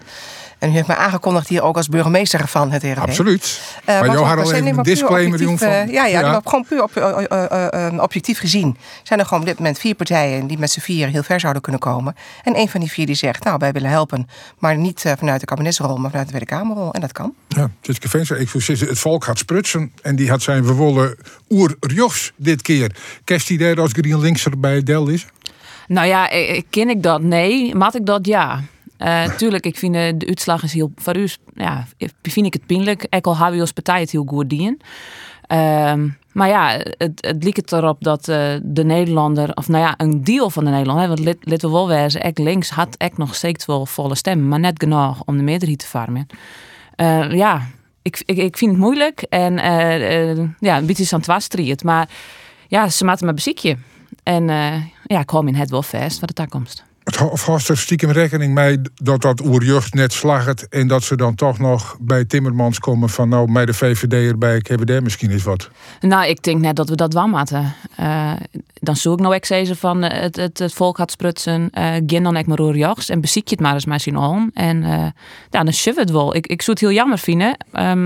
En 0.59 0.69
u 0.71 0.73
heeft 0.73 0.87
mij 0.87 0.97
aangekondigd 0.97 1.49
hier 1.49 1.63
ook 1.63 1.77
als 1.77 1.89
burgemeester 1.89 2.49
van 2.49 2.71
het 2.71 2.83
Heerenveen. 2.83 3.09
Absoluut. 3.09 3.61
Eh, 3.85 4.01
maar 4.01 4.17
ook- 4.19 4.27
had 4.27 4.39
al 4.39 4.53
even 4.53 4.67
een 4.79 4.83
disclaimer 4.83 5.39
doen 5.39 5.59
van... 5.59 5.69
eh, 5.69 5.89
ja, 5.93 6.07
ja, 6.07 6.21
maar 6.21 6.41
gewoon 6.45 6.65
puur 6.69 6.83
op, 6.83 6.97
eh, 6.97 8.03
objectief 8.03 8.39
gezien 8.39 8.77
zijn 9.03 9.19
er 9.19 9.25
gewoon 9.25 9.41
op 9.41 9.49
dit 9.49 9.59
moment 9.59 9.79
vier 9.79 9.95
partijen 9.95 10.47
die 10.47 10.59
met 10.59 10.71
z'n 10.71 10.81
vier 10.81 11.09
heel 11.09 11.23
ver 11.23 11.41
zouden 11.41 11.63
kunnen 11.63 11.81
komen. 11.81 12.17
En 12.45 12.59
een 12.59 12.69
van 12.69 12.81
die 12.81 12.91
vier 12.91 13.07
die 13.07 13.15
zegt, 13.15 13.45
nou 13.45 13.57
wij 13.59 13.73
willen 13.73 13.91
helpen, 13.91 14.29
maar 14.59 14.77
niet 14.77 15.15
vanuit 15.19 15.41
de 15.41 15.47
kabinetsrol, 15.47 15.97
maar 15.97 16.11
vanuit 16.11 16.29
de 16.29 16.35
Tweede 16.35 16.55
Kamerrol. 16.57 16.93
En 16.93 17.01
dat 17.01 17.13
kan. 17.13 17.35
Ja, 17.49 17.71
Tjitske 17.81 18.09
ik 18.41 18.49
het 18.89 18.99
volk 18.99 19.25
gaat 19.25 19.39
sprutsen. 19.39 19.93
En 20.03 20.17
die 20.17 20.31
had 20.31 20.43
zijn 20.43 20.65
we 20.65 20.75
willen 20.75 21.17
oer-Rjochs 21.49 22.33
dit 22.37 22.63
keer. 22.63 22.97
Kerst 23.25 23.49
die 23.49 23.59
daar 23.59 23.81
als 23.81 23.91
Green 23.93 24.19
Linkser 24.21 24.61
bij 24.61 24.83
Del 24.83 25.09
is? 25.09 25.27
Nou 25.89 26.07
ja, 26.07 26.29
ken 26.71 26.89
ik 26.89 27.03
dat? 27.03 27.23
Nee. 27.23 27.75
Maat 27.75 27.95
ik 27.95 28.07
dat? 28.07 28.27
Ja. 28.27 28.61
Tuurlijk, 29.37 29.67
ik 29.67 29.77
vind 29.77 29.95
eh, 29.95 30.13
de 30.17 30.27
uitslag 30.27 30.63
is 30.63 30.73
heel... 30.73 30.93
Voor 30.97 31.17
u 31.17 31.23
is- 31.23 31.39
ja, 31.55 31.87
vind 32.23 32.47
ik 32.47 32.53
het 32.53 32.67
pijnlijk. 32.67 33.07
Ik 33.09 33.27
al 33.27 33.37
hebben 33.37 33.61
als 33.61 33.73
partij 33.73 34.01
het 34.01 34.11
heel 34.11 34.25
goed 34.27 34.51
dien. 34.51 34.81
Ehm, 35.47 36.09
maar 36.33 36.49
ja, 36.49 36.81
het, 36.99 37.27
het 37.27 37.43
lijkt 37.43 37.73
erop 37.73 38.05
dat 38.05 38.29
eh, 38.29 38.55
de 38.63 38.85
Nederlander... 38.85 39.55
Of 39.55 39.69
nou 39.69 39.85
ja, 39.85 39.95
een 39.97 40.25
deel 40.25 40.51
van 40.51 40.65
de 40.65 40.71
Nederlander... 40.71 41.09
Want 41.09 41.39
let 41.41 41.63
we 41.63 41.87
wezen, 41.87 42.23
ek 42.23 42.39
links 42.39 42.71
had 42.71 42.95
ik 42.99 43.17
nog 43.19 43.35
steeds 43.35 43.67
wel 43.67 43.87
volle 43.87 44.15
stemmen. 44.15 44.49
Maar 44.49 44.61
net 44.61 44.83
genoeg 44.83 45.23
om 45.25 45.37
de 45.37 45.43
meerderheid 45.43 45.79
te 45.79 45.87
farmen. 45.87 46.27
Ja, 47.37 47.67
ik, 48.03 48.23
ik, 48.25 48.37
ik 48.37 48.57
vind 48.57 48.71
het 48.71 48.81
moeilijk. 48.81 49.23
En 49.23 49.55
ja, 50.59 50.77
een 50.77 50.87
beetje 50.87 51.05
aan 51.15 51.21
het. 51.69 51.85
Maar 51.85 52.09
ja, 52.69 52.89
ze 52.89 53.05
maken 53.05 53.27
me 53.27 53.35
beziekje. 53.35 53.77
En 54.23 54.45
ja, 55.05 55.21
ik 55.21 55.33
me 55.43 55.49
in 55.49 55.55
het 55.55 55.71
wel 55.71 55.83
vast 55.83 56.19
voor 56.19 56.27
de 56.27 56.35
toekomst. 56.35 56.87
Het 57.09 57.17
had 57.17 57.69
er 57.69 57.79
stiekem 57.79 58.11
rekening 58.11 58.55
mee 58.55 58.81
dat 58.95 59.21
dat 59.21 59.45
oer-Jucht 59.45 59.95
net 59.95 60.13
slaget... 60.13 60.69
en 60.69 60.89
dat 60.89 61.03
ze 61.03 61.17
dan 61.17 61.35
toch 61.35 61.59
nog 61.59 61.97
bij 62.01 62.25
Timmermans 62.25 62.79
komen 62.79 63.09
van... 63.09 63.29
nou, 63.29 63.51
mij 63.51 63.67
de 63.67 63.75
VVD 63.75 64.13
erbij, 64.13 64.57
ik 64.57 64.67
heb 64.67 64.87
daar 64.87 65.03
misschien 65.03 65.31
eens 65.31 65.43
wat. 65.43 65.71
Nou, 66.01 66.27
ik 66.27 66.43
denk 66.43 66.61
net 66.61 66.77
dat 66.77 66.89
we 66.89 66.95
dat 66.95 67.13
wel 67.13 67.27
moeten. 67.27 67.75
Eh, 67.97 68.33
dan 68.75 68.97
zoek 68.97 69.13
ik 69.13 69.21
nou 69.21 69.35
ook 69.35 69.77
van 69.77 70.03
eh, 70.03 70.21
het, 70.21 70.37
het, 70.37 70.59
het 70.59 70.73
volk 70.73 70.97
gaat 70.97 71.11
sprutsen. 71.11 71.71
eh 71.71 71.95
Gin 72.07 72.23
dan 72.23 72.37
ik 72.37 72.47
maar 72.47 72.57
roerjachts 72.57 73.09
en 73.09 73.21
beziek 73.21 73.49
je 73.49 73.55
het 73.55 73.65
maar 73.65 73.75
eens 73.75 73.87
maar 73.87 74.01
zien 74.01 74.17
om. 74.17 74.51
En 74.55 74.83
ja, 75.51 75.63
dan 75.63 75.73
shove 75.73 76.01
het 76.01 76.11
wel. 76.11 76.35
Ik, 76.35 76.47
ik 76.47 76.63
zou 76.63 76.77
het 76.81 76.87
heel 76.89 76.97
jammer 76.97 77.19
vinden. 77.19 77.57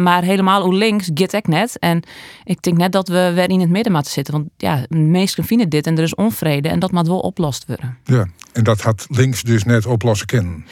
maar 0.02 0.22
helemaal 0.22 0.62
hoe 0.62 0.74
links 0.74 1.10
git 1.14 1.32
ik 1.32 1.46
net. 1.46 1.78
En 1.78 2.02
ik 2.44 2.62
denk 2.62 2.76
net 2.76 2.92
dat 2.92 3.08
we 3.08 3.32
weer 3.34 3.50
in 3.50 3.60
het 3.60 3.70
midden 3.70 3.92
moeten 3.92 4.12
zitten. 4.12 4.34
Want 4.34 4.48
ja, 4.56 4.80
de 4.88 4.96
meesten 4.96 5.44
vinden 5.44 5.68
dit 5.68 5.86
en 5.86 5.96
er 5.96 6.02
is 6.02 6.14
onvrede. 6.14 6.68
En 6.68 6.78
dat 6.78 6.92
moet 6.92 7.06
wel 7.06 7.20
oplost 7.20 7.64
worden. 7.66 7.98
Ja, 8.04 8.26
en 8.52 8.64
dat 8.64 8.82
had 8.92 9.06
links 9.08 9.42
dus 9.42 9.64
net 9.64 9.86
oplossen 9.86 10.26
kennen. 10.26 10.64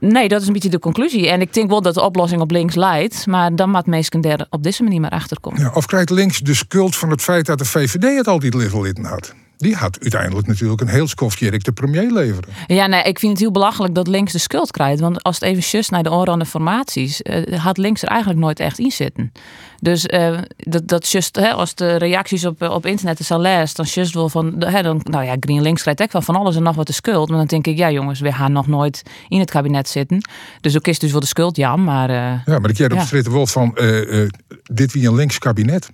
Nee, 0.00 0.28
dat 0.28 0.40
is 0.40 0.46
een 0.46 0.52
beetje 0.52 0.68
de 0.68 0.78
conclusie. 0.78 1.28
En 1.28 1.40
ik 1.40 1.54
denk 1.54 1.70
wel 1.70 1.82
dat 1.82 1.94
de 1.94 2.02
oplossing 2.02 2.40
op 2.40 2.50
links 2.50 2.74
leidt. 2.74 3.26
Maar 3.26 3.56
dan 3.56 3.70
moet 3.70 3.86
meesten 3.86 4.22
er 4.22 4.46
op 4.50 4.62
deze 4.62 4.82
manier 4.82 5.00
maar 5.00 5.10
achter 5.10 5.40
komen. 5.40 5.60
Ja, 5.60 5.70
of 5.74 5.86
krijgt 5.86 6.10
links 6.10 6.38
de 6.38 6.54
schuld 6.54 6.96
van 6.96 7.10
het 7.10 7.22
feit 7.22 7.46
dat 7.46 7.58
de 7.58 7.64
VVD 7.64 8.16
het 8.16 8.26
altijd 8.26 8.54
liggen 8.54 9.04
had? 9.04 9.34
Die 9.58 9.74
had 9.74 9.98
uiteindelijk 10.00 10.46
natuurlijk 10.46 10.80
een 10.80 10.88
heel 10.88 11.08
skofje 11.08 11.58
de 11.58 11.72
premier 11.72 12.12
leveren. 12.12 12.52
Ja, 12.66 12.86
nee, 12.86 13.02
ik 13.02 13.18
vind 13.18 13.32
het 13.32 13.40
heel 13.40 13.50
belachelijk 13.50 13.94
dat 13.94 14.08
links 14.08 14.32
de 14.32 14.38
schuld 14.38 14.70
krijgt. 14.70 15.00
Want 15.00 15.22
als 15.22 15.34
het 15.34 15.44
even 15.44 15.62
just 15.62 15.90
naar 15.90 16.02
de 16.02 16.12
oranje 16.12 16.46
formaties, 16.46 17.22
eh, 17.22 17.58
had 17.58 17.76
links 17.78 18.02
er 18.02 18.08
eigenlijk 18.08 18.40
nooit 18.40 18.60
echt 18.60 18.78
in 18.78 18.90
zitten. 18.90 19.32
Dus 19.80 20.06
eh, 20.06 20.38
dat, 20.56 20.88
dat 20.88 21.08
just, 21.08 21.36
hè, 21.36 21.52
als 21.52 21.74
de 21.74 21.96
reacties 21.96 22.44
op, 22.44 22.62
op 22.62 22.86
internet 22.86 23.20
is 23.20 23.30
al 23.30 23.40
leest, 23.40 23.76
dan 23.76 23.84
just 23.86 24.14
wel 24.14 24.28
van, 24.28 24.54
hè, 24.58 24.82
dan, 24.82 25.00
nou 25.02 25.24
ja, 25.24 25.36
Green 25.40 25.62
Links 25.62 25.82
krijgt 25.82 26.02
ook 26.02 26.12
wel 26.12 26.22
van 26.22 26.36
alles 26.36 26.56
en 26.56 26.62
nog 26.62 26.76
wat 26.76 26.86
de 26.86 26.92
schuld. 26.92 27.28
Maar 27.28 27.38
dan 27.38 27.46
denk 27.46 27.66
ik, 27.66 27.76
ja 27.76 27.90
jongens, 27.90 28.20
we 28.20 28.32
gaan 28.32 28.52
nog 28.52 28.66
nooit 28.66 29.02
in 29.28 29.40
het 29.40 29.50
kabinet 29.50 29.88
zitten. 29.88 30.28
Dus 30.60 30.76
ook 30.76 30.86
is 30.86 30.98
dus 30.98 31.10
wel 31.10 31.20
de 31.20 31.26
schuld, 31.26 31.56
ja, 31.56 31.76
maar... 31.76 32.10
eh, 32.10 32.16
Ja, 32.44 32.58
maar 32.58 32.70
ik 32.70 32.76
jij 32.76 32.86
op 32.86 32.92
ja. 33.10 33.22
wel 33.30 33.46
van 33.46 33.76
eh, 33.76 34.22
eh, 34.22 34.28
dit 34.62 34.92
wie 34.92 35.08
een 35.08 35.14
links 35.14 35.38
kabinet. 35.38 35.90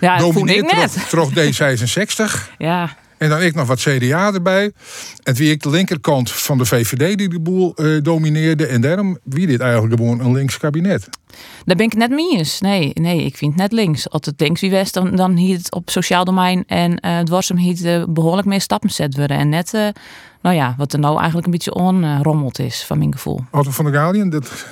Ja, 0.00 0.18
dat 0.18 0.36
ik 0.36 0.72
net. 0.72 1.08
Trof, 1.08 1.32
trof 1.32 1.32
D66. 1.32 2.56
Ja, 2.58 2.96
En 3.18 3.28
dan 3.28 3.42
ik 3.42 3.54
nog 3.54 3.66
wat 3.66 3.80
CDA 3.80 4.32
erbij. 4.32 4.72
En 5.22 5.34
wie 5.34 5.50
ik 5.50 5.62
de 5.62 5.70
linkerkant 5.70 6.32
van 6.32 6.58
de 6.58 6.64
VVD 6.64 7.18
die 7.18 7.28
de 7.28 7.40
boel 7.40 7.74
eh, 7.74 8.02
domineerde. 8.02 8.66
En 8.66 8.80
daarom 8.80 9.18
wie 9.24 9.46
dit 9.46 9.60
eigenlijk 9.60 9.94
gewoon 9.96 10.20
een 10.20 10.32
links 10.32 10.58
kabinet. 10.58 11.08
Daar 11.64 11.76
ben 11.76 11.86
ik 11.86 11.94
net 11.94 12.10
mee 12.10 12.36
eens. 12.36 12.60
Nee, 12.60 12.90
nee, 12.94 13.24
ik 13.24 13.36
vind 13.36 13.52
het 13.52 13.60
net 13.60 13.72
links. 13.72 14.10
Als 14.10 14.26
het 14.26 14.40
links 14.40 14.60
wie 14.60 14.70
west, 14.70 14.94
dan, 14.94 15.16
dan 15.16 15.36
hier 15.36 15.56
het 15.56 15.74
op 15.74 15.90
sociaal 15.90 16.24
domein 16.24 16.64
en 16.66 17.00
eh 17.00 17.16
het 17.16 17.28
was 17.28 17.48
hem 17.48 17.58
hier 17.58 17.94
eh, 17.94 18.04
behoorlijk 18.08 18.46
meer 18.46 18.60
stappen 18.60 18.90
zet 18.90 19.16
worden. 19.16 19.36
En 19.36 19.48
net, 19.48 19.74
eh, 19.74 19.88
nou 20.42 20.56
ja, 20.56 20.74
wat 20.76 20.92
er 20.92 20.98
nou 20.98 21.16
eigenlijk 21.16 21.46
een 21.46 21.52
beetje 21.52 21.74
onrommeld 21.74 22.58
is, 22.58 22.84
van 22.84 22.98
mijn 22.98 23.12
gevoel. 23.12 23.44
Otto 23.50 23.70
van 23.70 23.84
der 23.84 23.94
Galien, 23.94 24.30
dat 24.30 24.66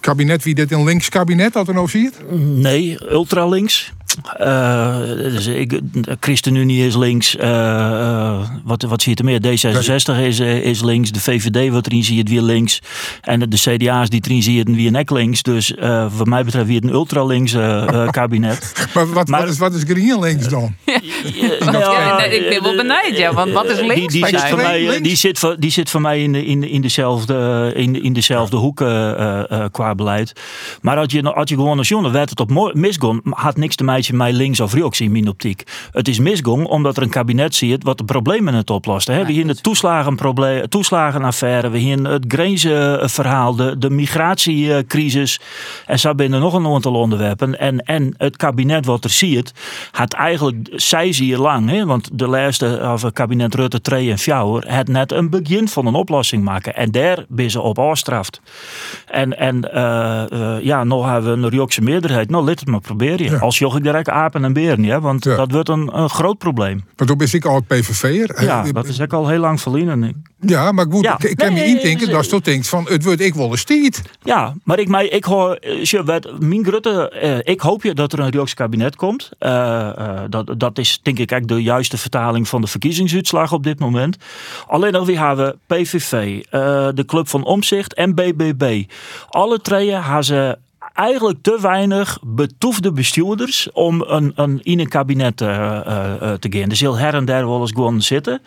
kabinet, 0.00 0.44
wie 0.44 0.54
dit 0.54 0.72
een 0.72 0.84
links 0.84 1.08
kabinet, 1.08 1.52
dat 1.52 1.68
er 1.68 1.74
nou 1.74 1.88
ziet? 1.88 2.14
Nee, 2.38 3.10
ultralinks. 3.10 3.92
Eh 4.36 4.98
dus 5.16 5.46
ik, 5.46 5.80
ChristenUnie 6.20 6.86
is 6.86 6.96
links. 6.96 7.36
eh, 7.36 7.50
eh, 7.50 8.40
wat, 8.64 8.82
wat 8.82 9.02
zie 9.02 9.14
je 9.16 9.18
er 9.18 9.24
meer? 9.24 9.58
D66 9.58 10.20
is, 10.20 10.40
is 10.40 10.82
links. 10.82 11.10
De 11.12 11.20
VVD 11.20 11.72
wat 11.72 11.86
erin 11.86 12.04
zie 12.04 12.14
je 12.14 12.20
het 12.20 12.30
weer 12.30 12.42
links. 12.42 12.80
En 13.20 13.40
de 13.40 13.56
CDA's 13.56 14.08
die 14.08 14.20
erin 14.24 14.42
zie 14.42 14.52
je 14.52 14.58
het 14.58 14.74
weer 14.74 14.90
nek 14.90 15.10
links. 15.10 15.42
Dus 15.42 15.74
eh, 15.74 16.06
wat 16.16 16.26
mij 16.26 16.44
betreft 16.44 16.66
weer 16.66 16.82
een 16.82 16.92
ultralinks 16.92 17.56
kabinet. 18.10 18.74
Maar 18.94 19.12
wat, 19.12 19.28
wat, 19.28 19.48
is, 19.48 19.58
wat 19.58 19.74
is 19.74 19.82
green 19.82 20.20
links 20.20 20.48
dan? 20.48 20.74
Ja, 21.72 22.16
nee, 22.16 22.28
ik 22.28 22.48
ben 22.48 22.62
wel 22.62 22.76
benijd, 22.76 23.16
ja, 23.16 23.32
want 23.32 23.52
wat 23.52 23.64
is 23.64 23.78
links 23.78 23.94
Die, 23.94 24.08
die, 24.08 24.26
zit 24.26 24.48
voor 24.48 24.56
mij, 24.56 25.00
die, 25.02 25.16
zit 25.16 25.38
voor, 25.38 25.56
die 25.58 25.70
zit 25.70 25.90
voor 25.90 26.00
mij 26.00 26.22
in, 26.22 26.32
de, 26.32 26.44
in, 26.44 26.68
in, 26.68 26.80
dezelfde, 26.80 27.72
in, 27.74 28.02
in 28.02 28.12
dezelfde 28.12 28.56
hoek 28.56 28.80
eh, 28.80 29.10
eh, 29.10 29.50
eh, 29.50 29.64
qua 29.70 29.94
beleid. 29.94 30.32
Maar 30.80 30.96
als 30.96 31.12
je, 31.12 31.22
als 31.22 31.50
je 31.50 31.54
gewoon 31.54 31.78
als 31.78 31.88
jongen 31.88 32.12
werd 32.12 32.30
het 32.30 32.40
op 32.40 32.72
misgong, 32.74 33.20
had 33.30 33.56
niks 33.56 33.76
te 33.76 33.84
maken 34.12 34.34
met 34.34 34.42
links 34.42 34.60
of 34.60 34.74
rechts 34.74 35.00
in 35.00 35.12
mijn 35.12 35.28
optiek. 35.28 35.62
Het 35.90 36.08
is 36.08 36.18
misgong 36.18 36.66
omdat 36.66 36.96
er 36.96 37.02
een 37.02 37.08
kabinet 37.08 37.54
zit 37.54 37.82
wat 37.82 37.98
de 37.98 38.04
problemen 38.04 38.54
het 38.54 38.70
oplost. 38.70 39.06
Hè. 39.06 39.24
We 39.24 39.32
hebben 39.32 39.46
de 39.46 39.60
toeslagenprobleem, 39.60 40.68
toeslagenaffaire, 40.68 41.70
we 41.70 41.80
hebben 41.80 42.04
het 42.04 42.24
grenzenverhaal, 42.28 43.54
de, 43.56 43.78
de 43.78 43.90
migratiecrisis. 43.90 45.40
En 45.86 45.98
zo 45.98 46.14
binnen 46.14 46.40
nog 46.40 46.54
een 46.54 46.66
aantal 46.66 46.94
onderwerpen. 46.94 47.58
En, 47.58 47.80
en 47.80 48.14
het 48.16 48.36
kabinet 48.36 48.86
wat 48.86 49.04
er 49.04 49.10
ziet, 49.10 49.52
had 49.90 50.12
eigenlijk, 50.12 50.68
zij 50.72 51.12
zie 51.12 51.26
je 51.26 51.38
lang, 51.38 51.70
hè, 51.70 51.86
want 51.86 52.08
de 52.12 52.26
laatste 52.26 52.90
of 52.92 53.02
het 53.02 53.14
kabinet 53.14 53.54
Rutte 53.54 53.80
2 53.80 54.10
en 54.10 54.18
4 54.18 54.34
het 54.66 54.88
net 54.88 55.12
een 55.12 55.30
begin 55.30 55.68
van 55.68 55.86
een 55.86 55.94
oplossing 55.94 56.44
maken. 56.44 56.74
En 56.74 56.90
daar 56.90 57.24
ben 57.28 57.50
ze 57.50 57.60
op 57.60 57.78
afstraft. 57.78 58.40
En, 59.06 59.38
en 59.38 59.72
eh, 59.72 60.32
eh, 60.32 60.64
ja, 60.64 60.84
nog 60.84 61.10
hebben 61.10 61.30
we 61.30 61.46
een 61.46 61.50
Riokse 61.50 61.82
meerderheid. 61.82 62.30
Nou, 62.30 62.44
laat 62.44 62.60
het 62.60 62.68
maar 62.68 62.80
proberen. 62.80 63.40
Als 63.40 63.58
joch 63.58 63.76
ik 63.76 63.82
direct 64.04 64.08
apen 64.24 64.44
en 64.44 64.52
beren, 64.52 64.84
ja, 64.84 65.00
want 65.00 65.22
dat 65.22 65.52
wordt 65.52 65.68
een, 65.68 65.98
een 65.98 66.10
groot 66.10 66.38
probleem. 66.38 66.84
Maar 66.96 67.06
toen 67.06 67.16
ben 67.16 67.28
ik 67.32 67.44
al 67.44 67.60
PVV'er. 67.60 68.44
Ja, 68.44 68.62
dat 68.72 68.86
is 68.86 69.00
ook 69.00 69.12
al 69.12 69.28
heel 69.28 69.38
lang 69.38 69.60
verliezen. 69.60 70.24
Ja, 70.40 70.72
maar 70.72 70.86
goed, 70.90 71.04
Ja. 71.04 71.14
ik, 71.14 71.24
ik 71.24 71.36
kan 71.36 71.52
Nee, 71.52 71.72
me 71.72 71.78
indenken 71.78 72.10
dat 72.10 72.24
je 72.24 72.30
toch 72.30 72.40
denkt 72.40 72.68
van, 72.68 72.86
het 72.88 73.04
wordt 73.04 73.20
ik 73.20 73.34
wel 73.34 73.56
stiet. 73.56 74.02
Ja, 74.22 74.54
maar 74.64 74.78
ik, 74.78 74.88
mij, 74.88 75.08
ik 75.08 75.24
hoor, 75.24 75.54
eh, 75.54 75.82
je 75.84 76.04
weet, 76.04 76.40
mijn 76.40 76.64
Grutte, 76.64 77.08
eh, 77.10 77.38
ik 77.54 77.60
hoop 77.60 77.82
je 77.82 77.94
dat 77.94 78.12
er 78.12 78.18
een 78.18 78.30
Riokse 78.30 78.54
kabinet 78.54 78.96
komt. 78.96 79.30
Eh, 79.38 79.88
eh, 79.88 80.20
dat, 80.28 80.54
dat 80.58 80.78
is 80.78 81.00
denk 81.02 81.18
ik 81.18 81.30
eigenlijk 81.30 81.60
de 81.60 81.66
juiste 81.70 81.98
vertaling 81.98 82.48
van 82.48 82.60
de 82.60 82.66
verkiezingsuitslag 82.66 83.52
op 83.52 83.62
dit 83.62 83.78
moment. 83.78 84.16
Alleen 84.66 84.92
nog 84.92 85.06
weer 85.06 85.26
hebben 85.26 85.46
we 85.66 85.74
PVV, 85.74 86.12
eh, 86.50 86.60
de 86.94 87.04
Club 87.06 87.28
van 87.28 87.44
Omzicht 87.44 87.94
en 87.94 88.14
BBB. 88.14 88.82
Alle 89.28 89.60
drie 89.60 89.92
hebben 89.94 90.24
ze 90.24 90.58
eigenlijk 90.96 91.38
te 91.42 91.58
weinig 91.60 92.18
betoefde 92.22 92.92
bestuurders 92.92 93.68
om 93.72 94.04
een, 94.06 94.32
een, 94.34 94.60
in 94.62 94.80
een 94.80 94.88
kabinet 94.88 95.40
eh, 95.40 95.48
eh, 95.48 96.22
eh, 96.22 96.32
te 96.38 96.48
gaan. 96.50 96.70
Er 96.70 96.76
zal 96.76 96.98
her 96.98 97.14
en 97.14 97.24
der 97.24 97.48
wel 97.48 97.60
eens 97.60 97.70
gewoon 97.70 98.02
zitten. 98.02 98.42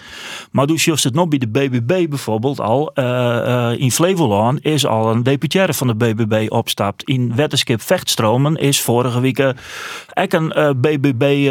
Maar 0.51 0.68
dus 0.68 0.86
juist 0.86 1.03
het 1.03 1.13
nog 1.13 1.27
bij 1.27 1.39
de 1.39 1.48
BBB 1.48 2.10
bijvoorbeeld 2.10 2.60
al. 2.60 2.91
in 3.77 3.91
Flevoland 3.91 4.65
is 4.65 4.86
al 4.86 5.12
een 5.12 5.24
deputaire 5.24 5.74
van 5.74 5.88
de 5.88 5.96
BBB 5.96 6.46
opstapt. 6.51 7.03
In 7.03 7.36
Wetterskip 7.36 7.82
Vechtstromen 7.82 8.56
is 8.56 8.82
vorige 8.82 9.20
week 9.20 9.39
ook 10.13 10.34
een 10.34 10.75
BBB 10.82 11.50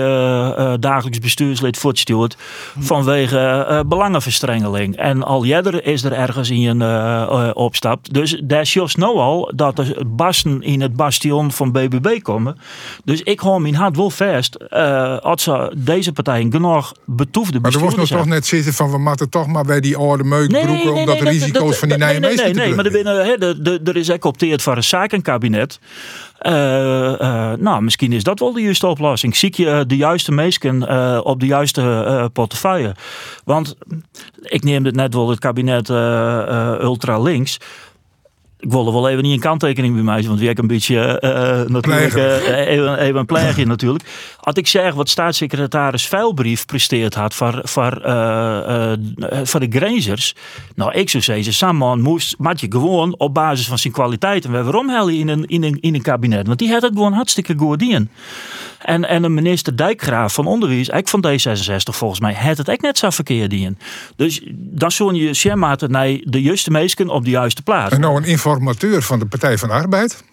dagelijks 0.81 1.19
bestuurslid 1.19 1.77
voortgestuurd. 1.77 2.37
Vanwege 2.79 3.39
eh, 3.39 3.81
belangenverstrengeling. 3.87 4.97
En 4.97 5.23
al 5.23 5.45
jeder 5.45 5.87
is 5.87 6.05
er 6.05 6.13
ergens 6.13 6.51
in 6.51 6.81
een 6.81 7.55
opstapt. 7.55 8.15
Dus 8.15 8.41
daar 8.45 8.61
is 8.61 8.73
juist 8.73 8.97
nou 8.97 9.19
al 9.19 9.53
dat 9.55 9.77
de 9.77 10.05
basten 10.07 10.63
in 10.63 10.81
het 10.81 10.88
bastion 10.97 11.53
van 11.53 11.73
BBB 11.73 12.23
komen. 12.23 12.59
Dus 13.05 13.23
ik 13.23 13.41
hoor 13.41 13.63
mijn 13.63 13.75
hart 13.75 13.97
wel 13.97 14.11
vast. 14.11 14.55
eh 14.55 15.19
als 15.19 15.43
ze 15.43 15.73
deze 15.77 16.13
partijen 16.13 16.53
genoeg 16.53 16.93
betoefde 17.05 17.61
Maar 17.61 17.73
er 17.75 17.81
was 17.81 17.95
nog 17.95 18.09
toch 18.09 18.27
net 18.27 18.47
zitten 18.47 18.73
van, 18.73 18.91
we 18.91 18.99
moeten 18.99 19.29
toch 19.29 19.47
maar 19.47 19.65
bij 19.65 19.81
die 19.81 19.97
oude 19.97 20.25
meukbroeken, 20.25 20.95
omdat 20.95 21.19
de 21.19 21.25
risico's 21.25 21.69
dat- 21.69 21.79
van 21.79 21.89
die 21.89 21.99
nieuwe 21.99 22.13
nee, 22.13 22.35
nee, 22.37 22.45
nee, 22.45 22.55
nee, 22.55 22.75
maar 22.75 22.85
er, 22.85 22.93
binnen, 22.93 23.41
de, 23.63 23.81
er 23.85 23.97
is 23.97 24.11
ook 24.11 24.25
opteerd 24.25 24.63
voor 24.63 24.77
een 24.77 24.85
zakenkabinet. 24.85 25.79
Eh, 26.39 27.21
eh, 27.21 27.59
nou, 27.59 27.83
misschien 27.83 28.13
is 28.13 28.23
dat 28.23 28.39
wel 28.39 28.53
de 28.53 28.61
juiste 28.61 28.87
oplossing. 28.87 29.37
Zie 29.37 29.53
je 29.57 29.85
de 29.87 29.97
juiste 29.97 30.33
mensen 30.33 30.89
eh, 30.89 31.21
op 31.23 31.41
de 31.41 31.47
juiste 31.47 32.31
portefeuille. 32.33 32.95
Want 33.45 33.77
ik 34.43 34.65
neem 34.65 34.85
het 34.85 34.95
net 34.95 35.15
wel 35.15 35.29
het 35.31 35.39
kabinet 35.39 35.89
ultra 35.89 37.19
links. 37.19 37.59
Ik 38.61 38.71
wilde 38.71 38.93
wel 38.93 39.09
even 39.09 39.23
niet 39.23 39.33
een 39.33 39.41
kanttekening 39.41 39.95
bij 39.95 40.03
mij, 40.03 40.23
want 40.23 40.39
wie 40.39 40.49
ik 40.49 40.59
een 40.59 40.67
beetje 40.67 41.19
eh, 41.19 41.61
eh, 41.61 41.69
natuurlijk 41.69 42.15
eh, 42.15 42.67
even, 42.67 42.99
even 42.99 43.21
een 43.21 43.27
pleegje 43.27 43.67
natuurlijk. 43.67 44.05
Had 44.41 44.57
ik 44.57 44.67
zeg 44.67 44.95
wat 44.95 45.09
staatssecretaris 45.09 46.07
Vuilbrief 46.07 46.67
presteerd 46.67 47.15
had 47.15 47.35
voor, 47.35 47.61
voor, 47.63 47.91
voor 49.43 49.61
de 49.61 49.67
grazers. 49.71 50.35
Nou, 50.75 50.93
ik 50.93 51.11
zou 51.11 51.23
zeggen, 51.23 51.53
Samman 51.53 52.01
moest, 52.01 52.35
moet 52.39 52.61
je 52.61 52.67
gewoon 52.71 53.15
op 53.19 53.35
basis 53.35 53.67
van 53.67 53.79
zijn 53.79 53.93
kwaliteiten 53.93 54.65
weer 54.65 54.77
omhellen 54.77 55.15
in 55.15 55.29
een, 55.29 55.47
in, 55.47 55.63
een, 55.63 55.79
in 55.81 55.95
een 55.95 56.03
kabinet. 56.03 56.47
Want 56.47 56.59
die 56.59 56.71
had 56.71 56.83
het 56.83 56.93
gewoon 56.93 57.13
hartstikke 57.13 57.55
goed 57.57 57.83
in. 57.83 58.11
En, 58.79 59.09
en 59.09 59.25
een 59.25 59.35
minister 59.35 59.77
Dijkgraaf 59.77 60.35
van 60.35 60.47
Onderwijs, 60.47 60.89
ik 60.89 61.09
van 61.09 61.25
D66 61.27 61.79
volgens 61.83 62.21
mij, 62.21 62.35
had 62.35 62.57
het 62.57 62.71
ook 62.71 62.81
net 62.81 62.99
zo 62.99 63.11
verkeerd 63.11 63.53
in. 63.53 63.79
Dus 64.17 64.43
dan 64.55 64.91
zo'n 64.91 65.15
je 65.15 65.35
schermaten 65.35 65.91
naar 65.91 66.19
de 66.23 66.43
juiste 66.43 66.71
meesken 66.71 67.09
op 67.09 67.25
de 67.25 67.31
juiste 67.31 67.63
plaats. 67.63 67.95
En 67.95 68.01
nou 68.01 68.17
een 68.17 68.25
informateur 68.25 69.03
van 69.03 69.19
de 69.19 69.27
Partij 69.27 69.59
van 69.59 69.69
de 69.69 69.75
Arbeid. 69.75 70.25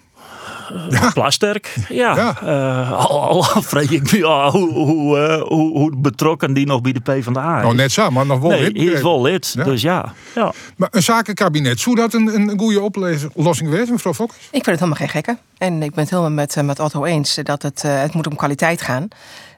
Plasterk, 1.14 1.76
ja. 1.90 2.36
Eh, 2.42 2.92
al, 2.92 3.22
al 3.22 3.62
vrees 3.62 3.90
ik 3.90 4.12
me 4.12 4.18
ja, 4.18 4.50
hoe, 4.50 4.74
hoe, 4.74 5.18
eh, 5.18 5.42
hoe, 5.42 5.78
hoe 5.78 5.96
betrokken 5.98 6.54
die 6.54 6.66
nog 6.66 6.82
bij 6.82 6.92
de 6.92 7.00
PvdA 7.00 7.58
is. 7.58 7.64
Nou, 7.64 7.76
net 7.76 7.92
zo, 7.92 8.10
maar 8.10 8.26
nog 8.26 8.40
wel 8.40 8.50
nee, 8.50 8.62
lid, 8.62 8.78
hij 8.78 8.86
is 8.86 9.02
wel 9.02 9.22
lid, 9.22 9.66
dus 9.66 9.82
ja. 9.82 10.14
ja. 10.36 10.54
Maar 10.76 10.90
een 10.92 11.04
zakenkabinet, 11.04 11.80
zou 11.80 11.96
dat 11.96 12.14
een, 12.14 12.36
een 12.36 12.60
goede 12.60 12.82
oplossing 12.82 13.70
wezen, 13.70 13.94
mevrouw 13.94 14.14
Fokkers? 14.14 14.40
Ik 14.42 14.52
vind 14.52 14.66
het 14.66 14.80
helemaal 14.80 15.00
geen 15.00 15.10
gekke. 15.10 15.38
En 15.58 15.84
ik 15.84 15.94
ben 15.94 16.04
het 16.04 16.10
helemaal 16.10 16.32
met, 16.32 16.56
eh, 16.56 16.64
met 16.64 16.80
Otto 16.80 17.04
eens 17.04 17.36
dat 17.44 17.62
het, 17.62 17.82
het 17.82 18.14
moet 18.14 18.28
om 18.28 18.36
kwaliteit 18.36 18.82
gaan. 18.82 19.08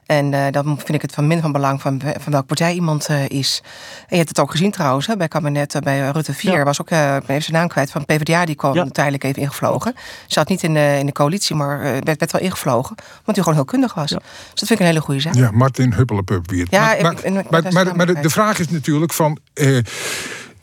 En 0.08 0.34
eh, 0.34 0.44
dan 0.50 0.64
vind 0.64 0.88
ik 0.94 1.02
het 1.02 1.12
van 1.14 1.26
min 1.26 1.40
van 1.40 1.52
belang 1.52 1.80
van, 1.80 2.00
van 2.18 2.32
welke 2.32 2.46
partij 2.46 2.74
iemand 2.74 3.06
eh, 3.06 3.28
is. 3.28 3.60
En 4.00 4.06
je 4.08 4.16
hebt 4.16 4.28
het 4.28 4.38
ook 4.38 4.50
gezien 4.50 4.70
trouwens, 4.70 5.06
hè, 5.06 5.16
bij 5.16 5.28
kabinet, 5.28 5.74
eh, 5.74 5.80
bij 5.80 6.10
Rutte 6.10 6.34
4 6.34 6.52
Ja. 6.52 6.62
was 6.64 6.80
ook, 6.80 6.90
eh, 6.90 7.14
even 7.14 7.42
zijn 7.42 7.56
naam 7.56 7.68
kwijt, 7.68 7.90
van 7.90 8.04
PvdA, 8.04 8.44
die 8.44 8.54
kwam 8.54 8.92
tijdelijk 8.92 9.24
even 9.24 9.42
ingevlogen. 9.42 9.94
Zat 10.26 10.48
niet 10.48 10.62
in 10.62 10.74
de, 10.74 10.96
in 10.98 11.06
de 11.06 11.12
coalitie, 11.12 11.56
maar 11.56 11.80
eh, 11.80 11.90
werd, 11.90 12.18
werd 12.18 12.32
wel 12.32 12.40
ingevlogen, 12.40 12.90
omdat 12.98 13.24
hij 13.24 13.34
gewoon 13.34 13.54
heel 13.54 13.64
kundig 13.64 13.94
was. 13.94 14.08
Dus 14.10 14.18
dat 14.54 14.58
vind 14.68 14.70
ik 14.70 14.78
een 14.78 14.86
hele 14.86 15.00
goede 15.00 15.20
zaak. 15.20 15.34
Ja, 15.34 15.50
Martin 15.50 15.92
Huppelepup 15.92 16.50
weer. 16.50 16.66
Ja, 16.70 16.80
maar, 16.80 16.98
ik- 16.98 17.20
ik- 17.20 17.34
ik- 17.50 17.94
maar 17.96 18.06
de, 18.06 18.20
de 18.20 18.30
vraag 18.30 18.58
is 18.58 18.68
natuurlijk 18.68 19.12
van... 19.12 19.38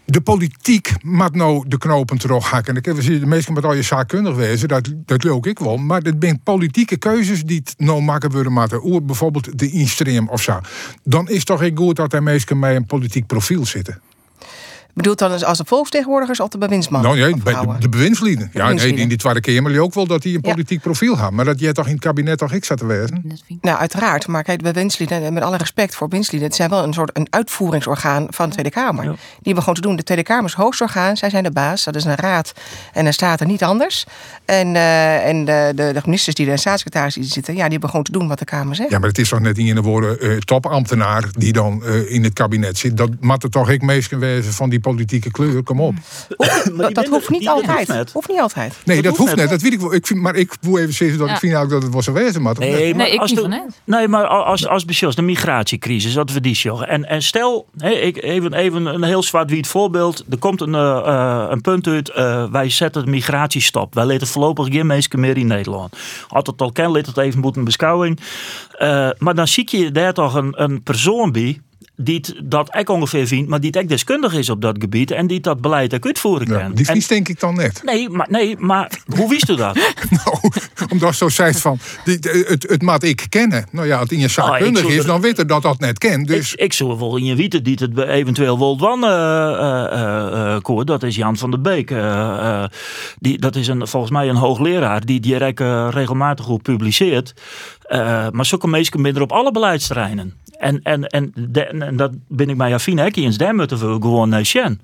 de 0.06 0.22
politiek 0.22 0.94
moet 1.02 1.36
nou 1.36 1.66
de 1.68 1.78
knopen 1.78 2.18
terughakken. 2.18 2.68
En 2.68 2.74
dan 2.74 2.84
kunnen 2.84 3.14
we 3.14 3.20
de 3.20 3.26
meesten 3.26 3.54
met 3.54 3.66
al 3.66 3.74
je 3.74 3.82
zaakkundig 3.82 4.36
wezen, 4.36 4.68
dat, 4.68 4.94
dat 5.06 5.24
leuk 5.24 5.46
ik 5.46 5.60
wel. 5.60 5.78
Maar 5.78 6.02
het 6.02 6.16
zijn 6.20 6.40
politieke 6.44 6.98
keuzes 6.98 7.44
die 7.44 7.62
het 7.64 7.74
nou 7.78 8.02
maken 8.02 8.32
worden 8.32 8.54
moeten. 8.54 8.86
Oer 8.86 9.06
bijvoorbeeld 9.06 9.60
de 9.60 9.72
instream 9.72 10.30
of 10.30 10.42
zo. 10.42 10.60
Dan 11.04 11.30
is 11.30 11.44
toch 11.44 11.62
ik 11.62 11.78
goed 11.78 11.96
dat 11.96 12.14
er 12.14 12.24
meesten 12.24 12.60
met 12.60 12.76
een 12.76 12.86
politiek 12.86 13.28
profiel 13.28 13.66
zitten. 13.66 14.02
Bedoelt 14.96 15.20
dan 15.20 15.44
als 15.44 15.58
de 15.58 15.66
volksvertegenwoordigers 15.66 16.40
of 16.40 16.50
de 16.50 16.58
bewindsmannen? 16.58 17.18
nou 17.18 17.32
nee, 17.32 17.42
bij 17.44 17.54
de, 17.54 17.76
de 17.80 17.90
bewindslieden. 17.90 18.50
Ja, 18.54 18.72
nee, 18.72 18.94
in 18.94 19.08
die 19.08 19.18
Tweede 19.18 19.42
Kamer 19.42 19.80
ook 19.80 19.94
wel 19.94 20.08
dat 20.08 20.22
die 20.22 20.36
een 20.36 20.42
politiek 20.42 20.82
profiel 20.82 21.16
hebben. 21.16 21.36
Maar 21.36 21.46
dat 21.46 21.60
jij 21.60 21.74
toch 21.74 21.86
in 21.86 21.92
het 21.92 22.02
kabinet 22.02 22.38
toch 22.38 22.52
ik 22.52 22.66
zat 22.66 22.78
te 22.78 22.86
wezen? 22.86 23.40
Nou, 23.62 23.78
uiteraard. 23.78 24.28
Maar 24.28 24.44
kijk, 24.44 24.64
de 24.64 24.72
bewindslieden, 24.72 25.34
met 25.34 25.44
alle 25.44 25.58
respect 25.58 25.96
voor 25.96 26.08
bewindslieden, 26.08 26.48
het 26.48 26.58
zijn 26.58 26.70
wel 26.70 26.84
een 26.84 26.94
soort 26.94 27.18
een 27.18 27.28
uitvoeringsorgaan 27.30 28.28
van 28.30 28.46
de 28.46 28.52
Tweede 28.52 28.72
Kamer. 28.72 29.04
Die 29.04 29.14
hebben 29.44 29.60
gewoon 29.60 29.76
te 29.76 29.82
doen. 29.82 29.96
De 29.96 30.04
Tweede 30.04 30.24
Kamer 30.24 30.46
is 30.46 30.52
het 30.52 30.62
hoogste 30.62 30.84
orgaan, 30.84 31.18
zij 31.18 31.30
zijn 31.30 31.44
de 31.44 31.52
baas. 31.52 31.84
Dat 31.84 31.96
is 31.96 32.04
een 32.04 32.16
raad 32.16 32.54
en 32.94 33.06
een 33.06 33.14
staat 33.14 33.40
er 33.40 33.48
niet 33.48 33.64
anders. 33.64 34.06
En, 34.46 34.76
eh, 34.76 35.28
en 35.28 35.46
de, 35.46 35.72
de, 35.76 35.92
de 35.94 36.02
ministers 36.06 36.36
die 36.36 36.46
er 36.52 36.66
en 36.66 36.82
die 36.84 37.02
er 37.02 37.12
zitten, 37.12 37.56
ja, 37.56 37.64
die 37.64 37.72
hebben 37.72 37.90
gewoon 37.90 38.06
te 38.06 38.12
doen 38.12 38.28
wat 38.28 38.40
de 38.40 38.46
Kamer 38.46 38.76
zegt. 38.76 38.90
Ja, 38.90 39.00
maar 39.00 39.08
het 39.08 39.18
is 39.18 39.30
toch 39.30 39.40
net 39.40 39.58
in 39.58 39.76
de 39.76 39.82
woorden 39.82 40.20
eh, 40.20 40.38
topambtenaar 40.38 41.24
die 41.32 41.54
dan 41.54 41.84
eh, 41.86 42.12
in 42.12 42.24
het 42.24 42.34
kabinet 42.34 42.78
zit. 42.78 42.98
Dat 42.98 43.10
er 43.44 43.50
toch 43.50 43.70
ik 43.70 43.82
meesten 43.82 44.20
wezen 44.20 44.54
van 44.54 44.70
die 44.70 44.80
politieke 44.90 45.32
kleur, 45.32 45.64
kom 45.64 45.82
op. 45.82 45.96
Dat, 46.78 46.94
dat 46.94 47.08
hoeft 47.08 47.30
niet 47.30 47.48
altijd. 47.48 48.12
Hoeft 48.12 48.28
niet 48.30 48.40
altijd. 48.40 48.78
Nee, 48.86 49.02
dat, 49.02 49.18
hoeft 49.18 49.36
net. 49.36 49.50
Dat 49.50 49.62
weet 49.62 49.74
ik 49.74 49.80
wel. 49.80 49.94
Ik 49.94 50.08
vind, 50.08 50.20
maar 50.22 50.36
ik 50.36 50.56
wil 50.62 50.78
even 50.78 50.94
zeggen 50.94 51.18
dat 51.18 51.28
Ja. 51.28 51.34
ik 51.34 51.40
vind 51.40 51.56
ook 51.56 51.70
dat 51.70 51.84
het 51.84 51.94
was 51.94 52.08
een 52.08 52.14
wezen. 52.14 52.42
Maar 52.42 52.56
Nee, 52.60 52.96
maar 52.96 53.18
als 53.18 53.34
de, 53.34 53.68
Nee, 53.84 54.08
maar 54.08 54.28
als, 54.28 54.68
als 54.68 54.86
de 54.86 55.22
migratiecrisis, 55.22 56.14
dat 56.14 56.32
we 56.32 56.42
die 56.42 56.56
sjoggen. 56.56 56.88
En, 56.88 57.06
en 57.06 57.22
stel, 57.22 57.66
hè, 57.78 57.90
ik, 57.90 58.24
even, 58.24 58.54
even 58.54 58.86
een 58.86 59.04
heel 59.04 59.24
zwart-wit 59.24 59.68
voorbeeld. 59.68 60.24
Er 60.30 60.38
komt 60.38 60.62
een, 60.62 60.76
eh, 60.76 60.98
eh, 61.08 61.46
een 61.50 61.62
punt 61.62 61.88
uit, 61.88 62.10
eh, 62.10 62.52
wij 62.52 62.70
zetten 62.70 63.06
de 63.06 63.12
migratie 63.12 63.62
stop. 63.62 63.94
Wij 63.94 64.06
laten 64.06 64.28
voorlopig 64.28 64.68
geen 64.68 64.88
mensen 64.88 65.20
meer 65.20 65.38
in 65.38 65.48
Nederland. 65.48 65.96
Had 66.28 66.48
het 66.48 66.62
al 66.62 66.72
ken, 66.72 66.92
laat 66.92 67.06
het 67.06 67.18
even 67.18 67.40
moeten 67.40 67.64
beschouwing. 67.64 68.20
Eh, 68.78 69.10
maar 69.18 69.36
dan 69.36 69.48
zie 69.48 69.78
je 69.78 69.92
daar 69.92 70.14
toch 70.14 70.34
een, 70.34 70.62
een 70.62 70.84
persoon 70.84 71.32
bij 71.32 71.62
die 71.96 72.24
dat 72.44 72.76
ik 72.76 72.90
ongeveer 72.90 73.28
vindt, 73.28 73.50
maar 73.50 73.60
die 73.60 73.70
het 73.70 73.80
ook 73.80 73.90
deskundig 73.90 74.34
is 74.34 74.50
op 74.50 74.62
dat 74.62 74.76
gebied 74.80 75.12
en 75.12 75.28
die 75.28 75.40
dat 75.40 75.62
beleid 75.62 75.94
ook 75.94 76.06
uitvoeren 76.06 76.48
kan. 76.48 76.74
die 76.74 76.88
En- 76.88 76.94
vies 76.94 77.08
denk 77.08 77.28
ik 77.30 77.40
dan 77.40 77.56
net. 77.56 77.82
Nee, 77.84 78.10
maar, 78.10 78.28
nee, 78.30 78.56
maar 78.60 78.92
hoe 79.16 79.30
wist 79.30 79.50
u 79.50 79.56
dat? 79.56 79.78
Omdat 80.92 81.16
zo 81.16 81.30
zei 81.30 81.54
van, 81.54 81.80
die, 82.04 82.18
het, 82.48 82.66
het 82.70 82.82
maat 82.82 83.04
ik 83.04 83.26
kennen. 83.30 83.66
Nou 83.72 83.88
ja, 83.88 83.94
als 83.94 84.04
het 84.04 84.12
in 84.12 84.20
je 84.20 84.28
zaakkundig 84.28 84.64
Nou, 84.72 84.78
ik 84.78 84.90
zou 84.90 85.00
is, 85.00 85.06
dan 85.06 85.22
weet 85.22 85.38
er 85.38 85.48
dat 85.48 85.62
dat 85.62 85.80
net 85.80 85.98
kent. 85.98 86.28
Dus 86.28 86.54
Ik, 86.54 86.60
ik 86.60 86.74
zou 86.74 86.98
wel 87.00 87.18
in 87.18 87.26
je 87.26 87.36
weten 87.36 87.64
die 87.64 87.78
het 87.82 87.98
eventueel 87.98 88.58
wilt 88.58 88.80
wan 88.80 89.04
eh, 89.04 89.10
eh, 89.10 90.56
eh. 90.56 90.80
Dat 90.84 91.04
is 91.04 91.16
Jan 91.16 91.38
van 91.38 91.52
der 91.52 91.62
Beek. 91.62 91.94
die, 93.20 93.40
dat 93.40 93.56
is 93.56 93.68
een, 93.68 93.88
volgens 93.88 94.12
mij 94.12 94.30
een 94.30 94.36
hoogleraar 94.36 95.06
die 95.06 95.20
direct 95.20 95.60
regelmatig 95.94 96.46
goed 96.46 96.62
publiceert. 96.62 97.34
Maar 98.32 98.46
zulke 98.46 98.68
mensen 98.68 99.02
minder 99.02 99.22
op 99.22 99.32
alle 99.32 99.52
beleidsterreinen. 99.52 100.34
En, 100.58 100.80
en, 100.84 101.04
en, 101.08 101.32
de- 101.36 101.66
en, 101.66 101.82
en 101.82 101.96
dat 101.96 102.12
ben 102.28 102.50
ik 102.50 102.58
bij 102.58 102.70
Jafine 102.70 103.02
Hekkie 103.02 103.24
eens. 103.26 103.38
Daar 103.38 103.56
moeten 103.56 103.78
we 103.78 104.02
gewoon 104.02 104.30
naar 104.30 104.46
Sjen. 104.46 104.82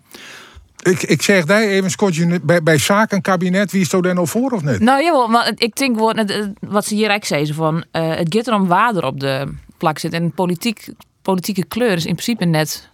ik, 0.82 1.04
ik 1.04 1.22
zeg 1.22 1.46
daar 1.46 1.62
even, 1.62 1.92
Scottje, 1.92 2.40
bij, 2.44 2.64
bij 2.64 2.78
zakenkabinet, 2.78 3.72
wie 3.72 3.82
is 3.82 3.94
er 3.94 4.02
dan 4.02 4.18
al 4.18 4.28
voor 4.28 4.52
of 4.52 4.64
niet? 4.64 4.80
Nou 4.80 5.04
jawel, 5.04 5.28
maar 5.28 5.52
ik 5.56 5.76
denk 5.76 5.98
wat 6.60 6.86
ze 6.86 6.96
hier 6.96 7.10
eigenlijk 7.10 7.26
zeggen, 7.26 7.56
van, 7.56 7.84
eh, 7.92 8.16
het 8.16 8.36
gaat 8.36 8.48
erom 8.48 8.68
waar 8.68 8.96
er 8.96 9.06
op 9.06 9.20
de 9.20 9.54
plak 9.78 10.00
zit. 10.00 10.14
En 10.14 10.32
politiek, 10.32 10.88
politieke 11.22 11.64
kleur 11.64 11.92
is 11.96 12.06
in 12.06 12.14
principe 12.16 12.46
net 12.46 12.90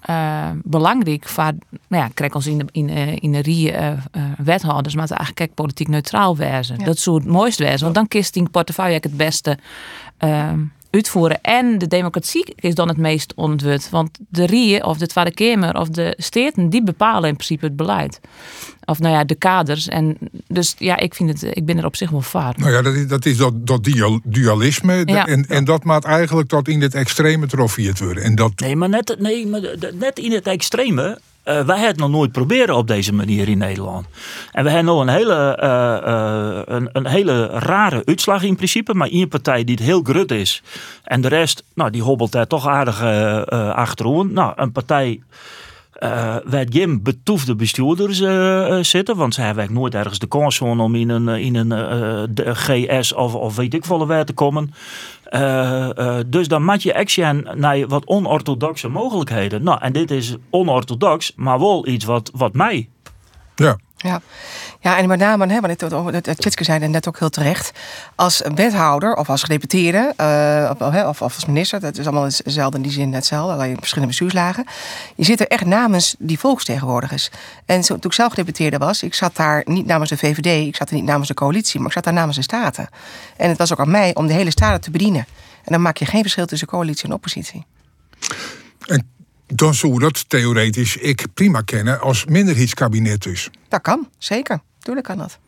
eh, 0.00 0.50
belangrijk. 0.64 1.28
Voor, 1.28 1.44
nou 1.88 2.02
ja, 2.04 2.08
kijk 2.14 2.34
als 2.34 2.46
in 2.46 2.58
de, 2.58 2.64
in, 2.72 2.88
eh, 2.90 3.16
in 3.16 3.32
de 3.32 3.42
rie 3.42 3.72
eh, 3.72 3.88
eh, 3.88 3.96
wethouders, 4.38 4.94
maar 4.94 5.02
het 5.02 5.12
eigenlijk 5.12 5.34
kijk, 5.34 5.54
politiek 5.54 5.88
neutraal 5.88 6.36
wezen. 6.36 6.76
Ja. 6.78 6.84
Dat 6.84 6.98
zou 6.98 7.16
het 7.16 7.26
mooist 7.26 7.58
wezen, 7.58 7.80
want 7.82 7.94
dan 7.94 8.08
kiest 8.08 8.32
die 8.34 8.48
portefeuille 8.48 8.94
het 9.00 9.16
beste 9.16 9.58
eh, 10.18 10.52
uitvoeren. 10.90 11.40
En 11.42 11.78
de 11.78 11.86
democratie 11.86 12.52
is 12.56 12.74
dan 12.74 12.88
het 12.88 12.96
meest 12.96 13.32
ontwut. 13.34 13.90
Want 13.90 14.18
de 14.28 14.46
rie 14.46 14.84
of 14.84 14.98
de 14.98 15.06
Tweede 15.06 15.34
Kamer 15.34 15.74
of 15.74 15.88
de 15.88 16.14
steden, 16.16 16.68
die 16.68 16.82
bepalen 16.82 17.28
in 17.28 17.34
principe 17.34 17.64
het 17.64 17.76
beleid. 17.76 18.20
Of 18.84 18.98
nou 18.98 19.14
ja, 19.14 19.24
de 19.24 19.34
kaders. 19.34 19.88
En 19.88 20.16
dus 20.46 20.74
ja, 20.78 20.96
ik, 20.96 21.14
vind 21.14 21.28
het, 21.30 21.56
ik 21.56 21.64
ben 21.64 21.78
er 21.78 21.84
op 21.84 21.96
zich 21.96 22.10
wel 22.10 22.20
voor. 22.20 22.52
Nou 22.56 22.72
ja, 22.72 22.82
dat 22.82 22.94
is 22.94 23.06
dat, 23.06 23.26
is 23.26 23.36
dat, 23.36 23.66
dat 23.66 23.84
dual- 23.84 24.20
dualisme. 24.24 25.02
Ja. 25.04 25.26
En, 25.26 25.46
en 25.48 25.64
dat 25.64 25.84
maakt 25.84 26.04
eigenlijk 26.04 26.48
tot 26.48 26.68
in 26.68 26.82
het 26.82 26.94
extreme 26.94 27.46
trofiëerd 27.46 27.98
worden. 27.98 28.22
En 28.22 28.34
dat, 28.34 28.52
Nee, 28.56 28.76
maar 28.76 28.88
net, 28.88 29.16
nee, 29.18 29.46
maar 29.46 29.60
net 29.94 30.18
in 30.18 30.32
het 30.32 30.46
extreme. 30.46 31.18
Eh, 31.48 31.54
wij 31.54 31.76
hebben 31.76 31.86
het 31.86 31.96
nog 31.96 32.10
nooit 32.10 32.32
proberen 32.32 32.76
op 32.76 32.86
deze 32.86 33.14
manier 33.14 33.48
in 33.48 33.58
Nederland. 33.58 34.06
En 34.52 34.64
we 34.64 34.70
hebben 34.70 34.94
nog 34.94 35.00
een 35.00 35.08
hele, 35.08 35.56
eh, 35.56 35.96
eh, 35.96 36.62
een, 36.64 36.88
een 36.92 37.06
hele 37.06 37.46
rare 37.46 38.02
uitslag 38.04 38.42
in 38.42 38.56
principe. 38.56 38.94
Maar 38.94 39.08
één 39.08 39.28
partij 39.28 39.64
die 39.64 39.74
het 39.74 39.84
heel 39.84 40.02
grut 40.02 40.30
is. 40.30 40.62
En 41.04 41.20
de 41.20 41.28
rest, 41.28 41.64
nou, 41.74 41.90
die 41.90 42.02
hobbelt 42.02 42.32
daar 42.32 42.46
toch 42.46 42.66
aardig 42.66 43.02
achterom. 43.74 44.32
Nou, 44.32 44.52
een 44.56 44.72
partij 44.72 45.20
eh 45.98 46.36
waar 46.44 46.66
geen 46.68 47.02
betoefde 47.02 47.54
bestuurders 47.54 48.20
eh, 48.20 48.78
eh, 48.78 48.84
zitten. 48.84 49.16
Want 49.16 49.34
ze 49.34 49.40
hebben 49.40 49.72
nooit 49.72 49.94
ergens 49.94 50.18
de 50.18 50.26
kans 50.26 50.60
om 50.60 50.94
in 50.94 51.08
een, 51.08 51.28
in 51.28 51.54
een 51.54 51.68
de 52.34 52.54
GS 52.54 53.12
of, 53.12 53.34
of 53.34 53.56
weet 53.56 53.74
ik 53.74 53.84
veel 53.84 54.06
waar 54.06 54.24
te 54.24 54.32
komen. 54.32 54.72
Dus 56.26 56.48
dan 56.48 56.64
maak 56.64 56.80
je 56.80 56.94
action 56.94 57.46
naar 57.54 57.86
wat 57.86 58.06
onorthodoxe 58.06 58.88
mogelijkheden. 58.88 59.62
Nou, 59.62 59.78
en 59.80 59.92
dit 59.92 60.10
is 60.10 60.36
onorthodox, 60.50 61.32
maar 61.36 61.58
wel 61.58 61.86
iets 61.86 62.04
wat, 62.04 62.30
wat 62.34 62.54
mij. 62.54 62.88
Ja. 63.58 63.76
Ja. 64.00 64.20
ja, 64.80 64.98
en 64.98 65.08
met 65.08 65.18
name, 65.18 65.46
hè, 65.46 65.60
want 65.60 66.38
Tjitske 66.38 66.64
zei 66.64 66.80
het 66.80 66.90
net 66.90 67.08
ook 67.08 67.18
heel 67.18 67.30
terecht. 67.30 67.72
Als 68.14 68.42
wethouder 68.54 69.14
of 69.14 69.30
als 69.30 69.42
gedeputeerde 69.42 70.12
eh, 70.16 71.06
of, 71.06 71.22
of, 71.22 71.34
als 71.34 71.46
minister, 71.46 71.80
dat 71.80 71.98
is 71.98 72.04
allemaal 72.04 72.24
hetzelfde 72.24 72.76
in 72.76 72.82
die 72.82 72.92
zin 72.92 73.14
hetzelfde, 73.14 73.52
alleen 73.52 73.76
verschillende 73.76 74.08
bestuurslagen. 74.08 74.64
Je 75.16 75.24
zit 75.24 75.40
er 75.40 75.46
echt 75.46 75.64
namens 75.64 76.14
die 76.18 76.38
volksvertegenwoordigers. 76.38 77.30
En 77.66 77.84
zo, 77.84 77.94
toen 77.94 78.10
ik 78.10 78.16
zelf 78.16 78.30
gedeputeerde 78.30 78.78
was, 78.78 79.02
ik 79.02 79.14
zat 79.14 79.36
daar 79.36 79.62
niet 79.64 79.86
namens 79.86 80.10
de 80.10 80.16
VVD, 80.16 80.66
ik 80.66 80.76
zat 80.76 80.88
er 80.88 80.94
niet 80.94 81.04
namens 81.04 81.28
de 81.28 81.34
coalitie, 81.34 81.78
maar 81.78 81.88
ik 81.88 81.94
zat 81.94 82.04
daar 82.04 82.12
namens 82.12 82.36
de 82.36 82.42
Staten. 82.42 82.88
En 83.36 83.48
het 83.48 83.58
was 83.58 83.72
ook 83.72 83.80
aan 83.80 83.90
mij 83.90 84.14
om 84.14 84.26
de 84.26 84.32
hele 84.32 84.50
Staten 84.50 84.80
te 84.80 84.90
bedienen. 84.90 85.26
En 85.64 85.72
dan 85.72 85.82
maak 85.82 85.96
je 85.96 86.06
geen 86.06 86.22
verschil 86.22 86.46
tussen 86.46 86.68
coalitie 86.68 87.08
en 87.08 87.14
oppositie. 87.14 87.66
Dan 89.54 89.74
zou 89.74 89.98
dat 89.98 90.28
theoretisch 90.28 90.96
ik 90.96 91.26
prima 91.34 91.60
kennen 91.60 92.00
als 92.00 92.24
minderheidskabinet 92.24 93.22
dus. 93.22 93.50
Dat 93.68 93.80
kan, 93.80 94.08
zeker. 94.18 94.60
Tuurlijk 94.78 95.06
kan 95.06 95.18
dat. 95.18 95.38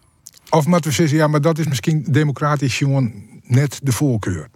Of 0.50 0.66
moeten 0.66 0.90
we 0.90 0.96
zeggen, 0.96 1.16
ja, 1.16 1.26
maar 1.26 1.40
dat 1.40 1.58
is 1.58 1.66
misschien 1.66 2.04
democratisch 2.08 2.76
gewoon 2.76 3.12
net 3.42 3.80
de 3.82 3.92
voorkeur. 3.92 4.48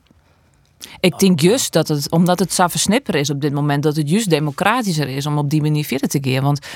Ik 1.01 1.19
denk 1.19 1.41
juist 1.41 1.73
dat 1.73 1.89
het, 1.89 2.11
omdat 2.11 2.39
het 2.39 2.53
zo 2.53 2.69
versnipperen 2.69 3.21
is 3.21 3.31
op 3.31 3.41
dit 3.41 3.53
moment, 3.53 3.83
dat 3.83 3.97
het 3.97 4.11
juist 4.11 4.31
democratischer 4.31 5.09
is 5.09 5.27
om 5.27 5.39
op 5.39 5.51
die 5.51 5.61
manier 5.61 5.85
verder 5.85 6.09
te 6.09 6.19
gaan. 6.21 6.43
Want 6.43 6.67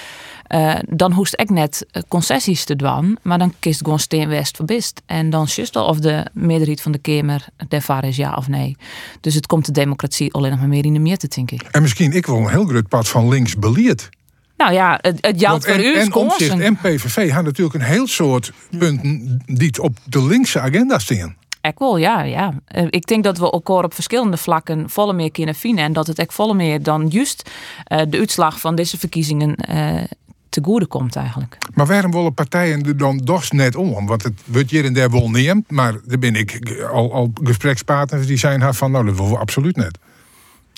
eh, 0.49 0.75
dan 0.89 1.13
hoest 1.13 1.41
ik 1.41 1.51
net 1.51 1.87
eh, 1.91 2.03
concessies 2.09 2.65
te 2.65 2.77
doen, 2.77 3.19
maar 3.23 3.39
dan 3.39 3.55
kiest 3.59 3.83
gewoon 3.83 3.99
steen 3.99 4.29
west 4.29 4.57
voor 4.57 4.67
best. 4.67 5.03
En 5.07 5.31
dan 5.31 5.47
juist 5.51 5.77
al 5.77 5.87
of 5.87 5.99
de 5.99 6.27
meerderheid 6.33 6.81
van 6.81 6.93
de 6.93 6.99
Kamer 6.99 7.47
daarvoor 7.69 8.05
is 8.05 8.17
ja 8.17 8.35
of 8.35 8.49
nee. 8.49 8.77
Dus 9.21 9.35
het 9.35 9.47
komt 9.47 9.67
de 9.67 9.73
democratie 9.73 10.33
alleen 10.33 10.51
nog 10.51 10.59
maar 10.59 10.69
meer 10.69 10.85
in 10.85 10.93
de 10.93 10.99
meer 10.99 11.17
te 11.17 11.29
denk 11.29 11.51
ik. 11.51 11.63
En 11.63 11.83
misschien 11.83 12.13
ik 12.13 12.27
wel 12.27 12.37
een 12.37 12.49
heel 12.49 12.65
groot 12.65 12.89
pad 12.89 13.09
van 13.09 13.29
links 13.29 13.57
beleerd. 13.57 14.09
Nou 14.57 14.73
ja, 14.73 14.99
het, 15.01 15.19
het 15.21 15.43
Want 15.43 15.65
voor 15.65 15.75
en, 15.75 15.85
u. 15.85 15.95
en 15.95 16.15
Omtzigt 16.15 16.59
en 16.59 16.77
PVV 16.77 17.15
hebben 17.15 17.45
natuurlijk 17.45 17.75
een 17.75 17.91
heel 17.91 18.07
soort 18.07 18.53
punten 18.79 19.43
die 19.47 19.83
op 19.83 19.97
de 20.05 20.27
linkse 20.27 20.61
agenda 20.61 20.99
staan. 20.99 21.37
Ik 21.63 21.79
wel, 21.79 21.97
ja, 21.97 22.23
ja. 22.23 22.53
Eh, 22.65 22.87
Ik 22.91 23.07
denk 23.07 23.25
dat 23.25 23.39
we 23.39 23.51
elkaar 23.51 23.85
op 23.85 23.95
verschillende 23.95 24.37
vlakken 24.37 24.91
volle 24.91 25.13
meer 25.13 25.31
kunnen 25.31 25.55
vinden. 25.55 25.85
En 25.85 25.93
dat 25.93 26.07
het 26.07 26.19
echt 26.19 26.35
volle 26.35 26.55
meer 26.55 26.83
dan 26.83 27.09
juist 27.09 27.51
eh, 27.85 28.01
de 28.09 28.19
uitslag 28.19 28.61
van 28.61 28.75
deze 28.75 28.99
verkiezingen 28.99 29.55
eh 29.55 30.03
te 30.49 30.61
goede 30.63 30.87
komt 30.87 31.17
eigenlijk. 31.17 31.59
Maar 31.75 31.87
waarom 31.87 32.11
willen 32.11 32.35
partijen 32.35 32.83
er 32.83 32.97
dan 32.97 33.25
toch 33.25 33.53
net 33.53 33.77
om? 33.77 34.07
Want 34.07 34.23
het 34.23 34.41
wordt 34.45 34.71
hier 34.71 34.85
en 34.85 34.93
daar 34.93 35.11
wel 35.11 35.31
neemt, 35.31 35.71
maar 35.71 35.95
daar 36.05 36.19
ben 36.19 36.35
ik 36.35 36.81
al, 36.93 37.13
al 37.13 37.31
gesprekspartners 37.43 38.27
die 38.27 38.37
zijn 38.37 38.61
haar 38.61 38.75
van, 38.75 38.91
nou 38.91 39.05
dat 39.05 39.17
willen 39.17 39.31
we 39.31 39.39
absoluut 39.39 39.77
net. 39.77 39.99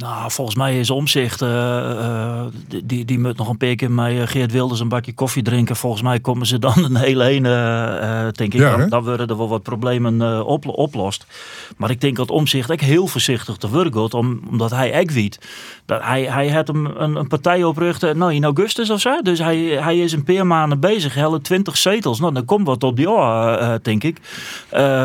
Nou, 0.00 0.30
volgens 0.30 0.56
mij 0.56 0.78
is 0.78 0.90
omzicht. 0.90 1.42
eh, 1.42 1.90
eh, 1.90 2.46
die, 2.84 3.04
die, 3.04 3.18
moet 3.18 3.36
nog 3.36 3.48
een 3.48 3.56
paar 3.56 3.74
keer 3.74 3.90
met 3.90 4.12
eh, 4.12 4.26
Geert 4.26 4.52
Wilders 4.52 4.80
een 4.80 4.88
bakje 4.88 5.14
koffie 5.14 5.42
drinken. 5.42 5.76
Volgens 5.76 6.02
mij 6.02 6.20
komen 6.20 6.46
ze 6.46 6.58
dan 6.58 6.74
een 6.84 6.96
hele 6.96 7.24
ene, 7.24 7.54
eh, 8.00 8.28
denk 8.32 8.54
ik. 8.54 8.60
Ja, 8.60 8.76
dan, 8.76 8.88
dan 8.88 9.04
worden 9.04 9.28
er 9.28 9.36
wel 9.36 9.48
wat 9.48 9.62
problemen 9.62 10.44
oplo- 10.46 10.72
oplost. 10.72 11.26
Maar 11.76 11.90
ik 11.90 12.00
denk 12.00 12.16
dat 12.16 12.30
omzicht 12.30 12.70
ook 12.72 12.80
heel 12.80 13.06
voorzichtig 13.06 13.56
te 13.56 13.70
werk 13.70 13.94
gaat. 13.94 14.14
Om, 14.14 14.40
omdat 14.50 14.70
hij 14.70 15.00
ook 15.00 15.10
weet. 15.10 15.38
Dat 15.86 16.02
hij, 16.02 16.22
hij 16.22 16.50
had 16.50 16.66
hem 16.66 16.86
een, 16.86 17.16
een 17.16 17.28
partij 17.28 17.64
oprichten 17.64 18.18
nou, 18.18 18.34
in 18.34 18.44
augustus 18.44 18.90
of 18.90 19.00
zo. 19.00 19.22
Dus 19.22 19.38
hij, 19.38 19.58
hij 19.58 19.98
is 19.98 20.12
een 20.12 20.24
paar 20.24 20.46
maanden 20.46 20.80
bezig. 20.80 21.14
Hele 21.14 21.40
20 21.40 21.76
zetels. 21.76 22.20
Nou, 22.20 22.34
dan 22.34 22.44
komt 22.44 22.66
wat 22.66 22.82
op 22.84 22.96
die 22.96 23.08
jaar, 23.08 23.78
denk 23.82 24.04
ik. 24.04 24.18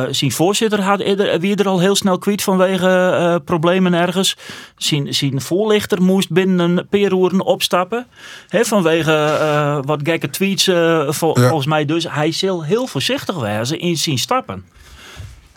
Zijn 0.10 0.32
voorzitter 0.32 0.82
had 0.82 1.04
wie 1.40 1.56
er 1.56 1.68
al 1.68 1.80
heel 1.80 1.96
snel 1.96 2.18
kwijt 2.18 2.44
vanwege 2.44 3.42
problemen 3.46 3.94
ergens. 3.94 4.38
Zijn, 4.86 5.14
zijn 5.14 5.42
voorlichter 5.42 6.02
moest 6.02 6.30
binnen 6.32 6.78
een 6.78 6.88
paar 6.88 7.00
uur 7.00 7.40
opstappen. 7.40 8.06
Hè, 8.48 8.66
vanwege 8.66 9.14
eh, 9.14 9.80
wat 9.82 10.00
gekke 10.04 10.30
tweets 10.30 10.68
eh, 10.68 11.12
vol- 11.12 11.40
Ja. 11.40 11.48
volgens 11.48 11.68
mij. 11.68 11.86
Dus 11.86 12.08
hij 12.10 12.32
zal 12.32 12.64
heel 12.64 12.88
voorzichtig 12.88 13.40
wezen 13.40 13.80
in 13.80 13.98
zijn 13.98 14.18
stappen. 14.18 14.66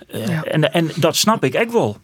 Eh, 0.09 0.55
en, 0.55 0.73
en 0.73 0.91
dat 0.97 1.17
snap 1.17 1.45
ik 1.45 1.55
echt 1.55 1.73
wel. 1.73 1.97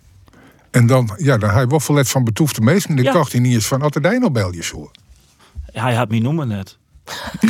En 0.71 0.87
dan, 0.87 1.11
ja, 1.17 1.39
dan 1.39 1.51
hij 1.51 1.67
wel 1.67 1.81
verlet 1.81 2.09
van 2.09 2.25
betoefde 2.25 2.61
mensen. 2.61 2.91
En 2.91 2.99
ik 2.99 3.05
Ja. 3.05 3.13
dacht 3.13 3.33
hij 3.33 3.41
niet 3.41 3.55
eens 3.55 3.67
van, 3.67 3.81
had 3.81 3.95
hij 4.03 4.19
nog 4.19 4.33
België 4.33 4.63
zo. 4.63 4.91
Hij 5.73 5.95
had 5.95 6.09
me 6.11 6.19
noemen 6.19 6.49
net. 6.49 6.79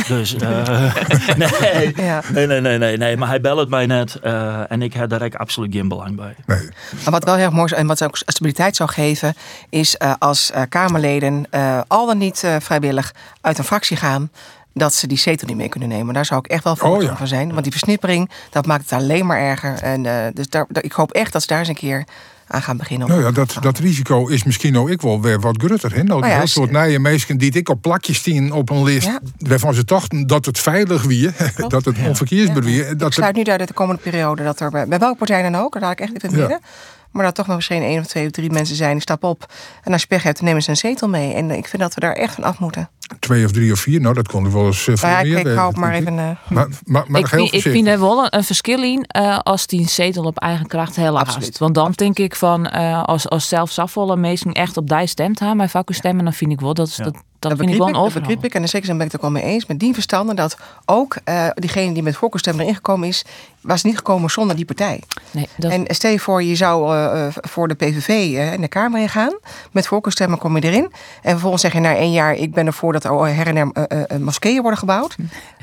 Dus 0.07 0.35
eh, 0.35 0.95
nee, 1.37 1.93
Ja. 1.95 2.21
nee, 2.31 2.47
nee, 2.47 2.61
nee, 2.61 2.77
nee, 2.77 2.97
nee, 2.97 3.17
maar 3.17 3.27
hij 3.27 3.41
belt 3.41 3.69
mij 3.69 3.85
net 3.85 4.15
eh, 4.15 4.71
en 4.71 4.81
ik 4.81 4.93
heb 4.93 5.09
daar 5.09 5.21
echt 5.21 5.37
absoluut 5.37 5.73
geen 5.73 5.87
belang 5.87 6.15
bij. 6.15 6.35
Nee. 6.45 6.69
Maar 7.03 7.11
wat 7.11 7.23
wel 7.23 7.35
heel 7.35 7.51
mooi 7.51 7.65
is 7.65 7.71
en 7.77 7.87
wat 7.87 8.03
ook 8.03 8.17
stabiliteit 8.17 8.75
zou 8.75 8.89
geven, 8.89 9.33
is 9.69 9.97
eh, 9.97 10.13
als 10.19 10.51
eh, 10.51 10.61
Kamerleden 10.69 11.47
eh, 11.49 11.79
al 11.87 12.05
dan 12.05 12.17
niet 12.17 12.43
eh, 12.43 12.55
vrijwillig 12.59 13.13
uit 13.41 13.57
een 13.57 13.63
fractie 13.63 13.97
gaan. 13.97 14.29
Dat 14.73 14.93
ze 14.93 15.07
die 15.07 15.17
zetel 15.17 15.47
niet 15.47 15.57
mee 15.57 15.69
kunnen 15.69 15.89
nemen. 15.89 16.13
Daar 16.13 16.25
zou 16.25 16.39
ik 16.39 16.47
echt 16.51 16.63
wel 16.63 16.75
voor 16.75 16.95
Oh, 16.95 17.01
ja. 17.03 17.15
van 17.15 17.27
zijn. 17.27 17.49
Want 17.51 17.63
die 17.63 17.71
versnippering, 17.71 18.29
dat 18.49 18.65
maakt 18.65 18.89
het 18.89 18.99
alleen 18.99 19.25
maar 19.25 19.39
erger. 19.39 19.81
En, 19.81 20.05
eh, 20.05 20.13
dus 20.33 20.47
daar, 20.49 20.65
daar- 20.69 20.83
ik 20.83 20.91
hoop 20.91 21.11
echt 21.11 21.31
dat 21.33 21.41
ze 21.41 21.47
daar 21.47 21.59
eens 21.59 21.67
een 21.67 21.75
keer 21.75 22.03
aan 22.47 22.61
gaan 22.61 22.77
beginnen. 22.77 23.07
Nou 23.07 23.21
ja, 23.21 23.31
dat, 23.31 23.57
dat 23.61 23.77
risico 23.77 24.27
is 24.27 24.43
misschien 24.43 24.77
ook 24.77 24.89
ik 24.89 25.01
wel 25.01 25.21
weer 25.21 25.39
wat 25.39 25.57
grutter. 25.63 25.95
Hè? 25.95 26.03
Nou, 26.03 26.19
Nou 26.19 26.31
ja, 26.33 26.41
een 26.41 26.47
soort 26.47 26.71
nieuwe 26.71 26.99
mensen 26.99 27.37
die 27.37 27.51
ik 27.51 27.69
op 27.69 27.81
plakjes 27.81 28.17
staan 28.17 28.51
op 28.51 28.69
een 28.69 28.83
list. 28.83 29.07
Ja. 29.07 29.19
Waarvan 29.37 29.73
ze 29.73 29.83
dachten 29.85 30.27
dat 30.27 30.45
het 30.45 30.59
veilig 30.59 31.03
wie, 31.03 31.29
dat 31.67 31.85
het 31.85 31.97
onverkeersbaar 32.07 32.63
wie. 32.63 32.87
Ik 32.89 32.99
Dat 32.99 33.13
sluit 33.13 33.35
niet 33.35 33.49
uit 33.49 33.59
dat 33.59 33.67
de 33.67 33.73
komende 33.73 34.01
periode 34.01 34.43
dat 34.43 34.59
er 34.59 34.69
bij, 34.71 34.87
bij 34.87 34.99
welke 34.99 35.17
partij 35.17 35.41
dan 35.41 35.55
ook, 35.55 35.73
daar 35.73 35.81
laat 35.81 35.91
ik 35.91 35.99
echt 35.99 36.13
niet 36.13 36.23
in 36.23 36.29
het 36.29 36.37
Ja. 36.39 36.45
midden. 36.47 36.67
Maar 37.11 37.23
dat 37.25 37.35
toch 37.35 37.47
maar 37.47 37.55
misschien 37.55 37.81
één 37.81 37.99
of 37.99 38.05
twee 38.07 38.25
of 38.25 38.31
drie 38.31 38.51
mensen 38.51 38.75
zijn 38.75 38.91
die 38.91 39.01
stappen 39.01 39.29
op. 39.29 39.51
En 39.83 39.91
als 39.91 40.01
je 40.01 40.07
pech 40.07 40.23
hebt, 40.23 40.37
dan 40.37 40.45
nemen 40.47 40.63
ze 40.63 40.69
een 40.69 40.77
zetel 40.77 41.07
mee. 41.09 41.33
En 41.33 41.51
ik 41.51 41.67
vind 41.67 41.81
dat 41.81 41.93
we 41.93 41.99
daar 41.99 42.13
echt 42.13 42.33
van 42.35 42.43
af 42.43 42.59
moeten. 42.59 42.89
Twee 43.19 43.45
of 43.45 43.51
drie 43.51 43.71
of 43.71 43.79
vier, 43.79 44.01
nou 44.01 44.13
dat 44.15 44.27
kon 44.27 44.45
er 44.45 44.53
wel 44.53 44.65
eens 44.65 44.87
uh, 44.87 44.95
Maar 45.01 45.11
ja, 45.11 45.19
ik, 45.19 45.25
meer 45.25 45.37
ik 45.37 45.43
wezen, 45.43 45.59
hou 45.59 45.69
het 45.71 45.79
maar 45.79 45.93
even... 45.93 46.19
eh, 46.19 46.25
Maar, 46.25 46.67
maar, 46.85 47.03
maar 47.07 47.21
ik, 47.21 47.27
heel 47.27 47.47
vind, 47.47 47.65
ik 47.65 47.71
vind 47.71 47.87
er 47.87 47.99
wel 47.99 48.23
een, 48.23 48.37
een 48.37 48.43
verschil 48.43 48.83
in 48.83 49.05
eh, 49.07 49.39
als 49.39 49.67
die 49.67 49.79
een 49.79 49.89
zetel 49.89 50.23
op 50.23 50.37
eigen 50.37 50.67
kracht 50.67 50.95
heel 50.95 51.17
haast. 51.17 51.57
Want 51.57 51.75
dan 51.75 51.91
denk 51.91 52.19
ik 52.19 52.35
van, 52.35 52.67
eh, 52.67 53.03
als, 53.03 53.29
als 53.29 53.47
zelfs 53.47 53.79
afvallen 53.79 54.19
mensen 54.19 54.51
echt 54.51 54.77
op 54.77 54.89
die 54.89 55.07
stemt 55.07 55.39
hebben, 55.39 55.57
mijn 55.57 55.69
vakken 55.69 55.95
stemmen, 55.95 56.23
dan 56.23 56.33
vind 56.33 56.51
ik 56.51 56.59
wel 56.59 56.73
dat, 56.73 56.93
dat, 56.97 57.13
dat, 57.13 57.23
dat 57.39 57.57
vind 57.57 57.71
ik 57.71 57.77
wel 57.77 57.87
een 57.87 57.93
ik, 57.93 57.99
overal. 57.99 58.29
En 58.41 58.61
in 58.61 58.67
zekere 58.67 58.85
zin 58.85 58.97
ben 58.97 59.05
ik 59.05 59.11
het 59.11 59.21
ook 59.21 59.31
wel 59.31 59.41
mee 59.41 59.51
eens. 59.51 59.65
Met 59.65 59.79
die 59.79 59.93
verstanden 59.93 60.35
dat 60.35 60.57
ook 60.85 61.17
eh, 61.23 61.47
diegene 61.53 61.93
die 61.93 62.03
met 62.03 62.15
voorkeurstem 62.15 62.59
erin 62.59 62.75
gekomen 62.75 63.07
is... 63.07 63.25
was 63.61 63.83
niet 63.83 63.95
gekomen 63.97 64.29
zonder 64.29 64.55
die 64.55 64.65
partij. 64.65 65.01
Nee, 65.31 65.47
dat... 65.57 65.71
En 65.71 65.85
stel 65.87 66.11
je 66.11 66.19
voor, 66.19 66.43
je 66.43 66.55
zou 66.55 66.95
eh, 66.95 67.27
eh, 67.27 67.33
voor 67.41 67.67
de 67.67 67.73
PVV 67.73 68.07
eh, 68.07 68.53
in 68.53 68.61
de 68.61 68.67
Kamer 68.67 69.01
ingaan. 69.01 69.37
Met 69.71 69.87
voorkeurstemmen 69.87 70.37
kom 70.37 70.55
je 70.57 70.63
erin. 70.63 70.91
En 71.21 71.31
vervolgens 71.31 71.61
zeg 71.61 71.73
je 71.73 71.79
na 71.79 71.95
één 71.95 72.11
jaar... 72.11 72.33
ik 72.35 72.53
ben 72.53 72.65
ervoor 72.65 72.93
dat 73.01 73.11
er 73.11 73.35
her 73.35 73.47
en 73.47 73.55
her 73.55 73.71
eh, 73.71 74.03
eh, 74.07 74.21
moskeeën 74.21 74.61
worden 74.61 74.79
gebouwd. 74.79 75.15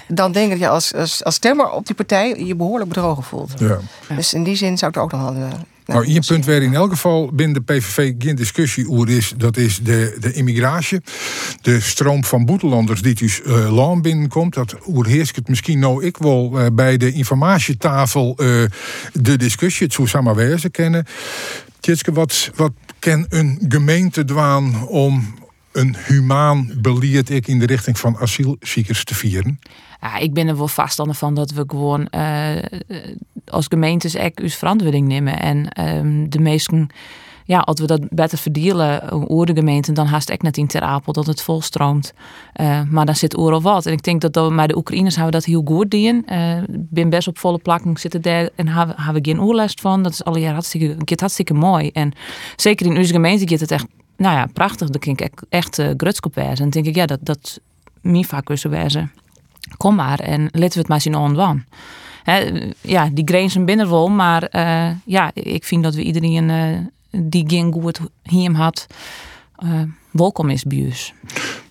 Dan 0.08 0.32
denk 0.32 0.44
ik 0.44 0.50
dat 0.50 0.60
je 0.60 0.68
als, 0.68 0.94
als, 0.94 1.24
als 1.24 1.34
stemmer 1.34 1.70
op 1.70 1.86
die 1.86 1.94
partij... 1.94 2.44
je 2.44 2.56
behoorlijk 2.56 2.88
bedrogen 2.88 3.22
voelt. 3.22 3.52
Ja. 3.58 3.78
Dus 4.16 4.34
in 4.34 4.42
die 4.44 4.56
zin 4.56 4.78
zou 4.78 4.90
ik 4.90 4.96
er 4.96 5.02
ook 5.02 5.12
nog 5.12 5.20
wel... 5.22 5.34
eh, 5.34 5.50
Nou, 5.86 6.06
één 6.06 6.24
punt 6.26 6.44
waar 6.46 6.62
in 6.62 6.74
elk 6.74 6.90
geval 6.90 7.30
binnen 7.32 7.64
de 7.64 7.72
PVV 7.74 8.12
geen 8.18 8.34
discussie 8.36 8.90
over 8.90 9.08
is, 9.08 9.34
dat 9.36 9.56
is 9.56 9.78
de, 9.82 10.16
de 10.20 10.32
immigratie. 10.32 11.00
De 11.62 11.80
stroom 11.80 12.24
van 12.24 12.44
boetelanders 12.44 13.02
die 13.02 13.14
dus 13.14 13.42
eh 13.42 13.74
land 13.74 14.02
binnenkomt. 14.02 14.54
Dat 14.54 14.74
oerheerst 14.86 15.36
het 15.36 15.48
misschien 15.48 15.78
nou 15.78 16.04
ik 16.04 16.16
wel 16.16 16.52
eh, 16.58 16.66
bij 16.72 16.96
de 16.96 17.12
informatietafel 17.12 18.34
eh, 18.36 18.46
de 19.12 19.36
discussie, 19.36 19.86
het 19.86 19.94
zou 19.94 20.08
samen 20.08 20.34
wezen 20.34 20.70
kennen. 20.70 21.04
Tjitske, 21.80 22.12
wat, 22.12 22.50
wat 22.54 22.72
kan 22.98 23.26
een 23.28 23.64
gemeente 23.68 24.24
dwaan 24.24 24.86
om 24.88 25.34
een 25.72 25.96
humaan 26.06 26.70
beleid 26.76 27.30
ik 27.30 27.46
in 27.46 27.58
de 27.58 27.66
richting 27.66 27.98
van 27.98 28.16
asielziekers 28.16 29.04
te 29.04 29.14
vieren? 29.14 29.58
Ja, 30.00 30.16
ik 30.18 30.32
ben 30.34 30.48
er 30.48 30.56
wel 30.56 30.68
voorstander 30.68 31.14
van 31.16 31.34
dat 31.34 31.50
we 31.50 31.64
gewoon 31.66 32.06
eh, 32.06 32.56
eh, 32.56 32.64
als 33.46 33.66
gemeentes 33.68 34.14
echt 34.14 34.40
ons 34.42 34.54
verantwoording 34.54 35.08
nemen. 35.08 35.40
En 35.40 35.68
ehm, 35.68 36.28
de 36.28 36.38
meesten, 36.38 36.88
ja, 37.44 37.58
als 37.58 37.80
we 37.80 37.86
dat 37.86 38.08
beter 38.10 38.38
verdelen 38.38 39.10
over 39.28 39.46
de 39.46 39.54
gemeenten, 39.54 39.94
dan 39.94 40.06
haast 40.06 40.30
ik 40.30 40.42
net 40.42 40.56
in 40.56 40.66
Ter 40.66 40.80
Apel 40.80 41.12
dat 41.12 41.26
het 41.26 41.42
volstroomt. 41.42 42.12
Eh, 42.52 42.82
maar 42.90 43.06
dan 43.06 43.14
zit 43.16 43.36
overal 43.36 43.62
wat. 43.62 43.86
En 43.86 43.92
ik 43.92 44.02
denk 44.02 44.32
dat 44.32 44.50
maar 44.50 44.68
de 44.68 44.76
Oekraïners 44.76 45.14
hebben 45.14 45.32
dat 45.32 45.44
heel 45.44 45.62
goed 45.64 45.90
doen. 45.90 46.26
Eh, 46.26 46.56
Ik 46.56 46.90
ben 46.90 47.10
best 47.10 47.28
op 47.28 47.38
volle 47.38 47.58
plakken 47.58 47.96
zitten 47.96 48.22
daar 48.22 48.48
en 48.54 48.68
hebben 48.68 49.14
we 49.14 49.18
geen 49.22 49.40
oorlast 49.40 49.80
van. 49.80 50.02
Dat 50.02 50.12
is 50.12 50.24
alle 50.24 50.40
jaar 50.40 50.52
hartstikke, 50.52 51.14
hartstikke 51.16 51.54
mooi. 51.54 51.90
En 51.92 52.12
zeker 52.56 52.86
in 52.86 52.96
onze 52.96 53.12
gemeente 53.12 53.48
gaat 53.48 53.60
het 53.60 53.70
echt, 53.70 53.86
nou 54.22 54.36
ja, 54.36 54.46
prachtig. 54.52 54.88
Dat 54.88 55.02
vind 55.04 55.20
ik 55.20 55.30
echt, 55.48 55.78
uh, 55.78 55.90
grutskop 55.96 56.34
wijzen. 56.34 56.64
En 56.64 56.70
dan 56.70 56.70
denk 56.70 56.86
ik, 56.86 56.94
ja, 56.94 57.06
dat, 57.06 57.18
dat 57.22 57.60
mijn 58.00 58.24
wijzen 58.68 59.12
kom 59.76 59.94
maar 59.94 60.20
en 60.20 60.42
laten 60.42 60.72
we 60.72 60.78
het 60.78 60.88
maar 60.88 61.00
zien 61.00 61.14
on 61.14 61.40
one. 61.40 61.64
Ja, 62.80 63.08
die 63.12 63.24
grenzen 63.24 63.64
binnen 63.64 63.90
wel, 63.90 64.08
maar 64.08 64.42
eh, 64.42 64.90
ja, 65.04 65.30
ik 65.34 65.64
vind 65.64 65.82
dat 65.82 65.94
we 65.94 66.02
iedereen 66.02 66.50
eh, 66.50 66.78
die 67.22 67.44
geen 67.46 67.72
goed 67.72 68.00
hier 68.22 68.52
had, 68.54 68.86
eh, 69.56 69.80
welkom 70.10 70.50
is 70.50 70.64
ons. 70.64 71.14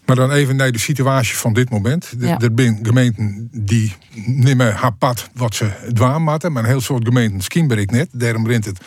Maar 0.06 0.16
dan 0.16 0.32
even 0.32 0.56
naar 0.56 0.72
de 0.72 0.80
situatie 0.80 1.36
van 1.36 1.54
dit 1.54 1.70
moment. 1.70 2.20
De- 2.20 2.28
Ja. 2.28 2.40
Er 2.40 2.54
zijn 2.54 2.80
gemeenten 2.82 3.50
die 3.52 3.94
nemen 4.26 4.74
haar 4.74 4.94
pad 4.94 5.30
wat 5.34 5.56
ze 5.56 5.90
dwaan 5.94 6.24
maken. 6.24 6.52
Maar 6.52 6.64
een 6.64 6.70
heel 6.70 6.82
soort 6.82 7.06
gemeenten 7.08 7.42
skimber 7.42 7.78
ik 7.78 7.92
net. 7.92 8.10
Daarom 8.12 8.48
rent 8.48 8.66
het 8.66 8.80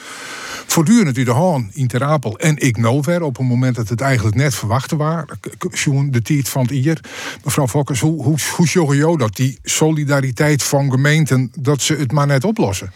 voortdurend 0.66 1.18
u 1.18 1.24
de 1.24 1.32
haan 1.32 1.70
in 1.72 1.90
en 2.36 2.58
ik 2.58 2.76
nowhere. 2.76 3.24
Op 3.24 3.38
een 3.38 3.46
moment 3.46 3.76
dat 3.76 3.88
het 3.88 4.00
eigenlijk 4.00 4.36
net 4.36 4.54
verwachten. 4.54 5.26
Zo'n 5.72 6.10
de 6.10 6.22
tijd 6.22 6.48
van 6.48 6.62
het 6.62 6.70
hier. 6.70 7.00
Mevrouw 7.44 7.68
Fokkers, 7.68 8.00
hoe, 8.00 8.22
hoe, 8.22 8.36
hoe 8.56 9.18
dat 9.18 9.36
die 9.36 9.58
solidariteit 9.62 10.62
van 10.62 10.90
gemeenten... 10.90 11.52
dat 11.58 11.80
ze 11.80 11.94
het 11.94 12.12
maar 12.12 12.26
net 12.26 12.44
oplossen? 12.44 12.92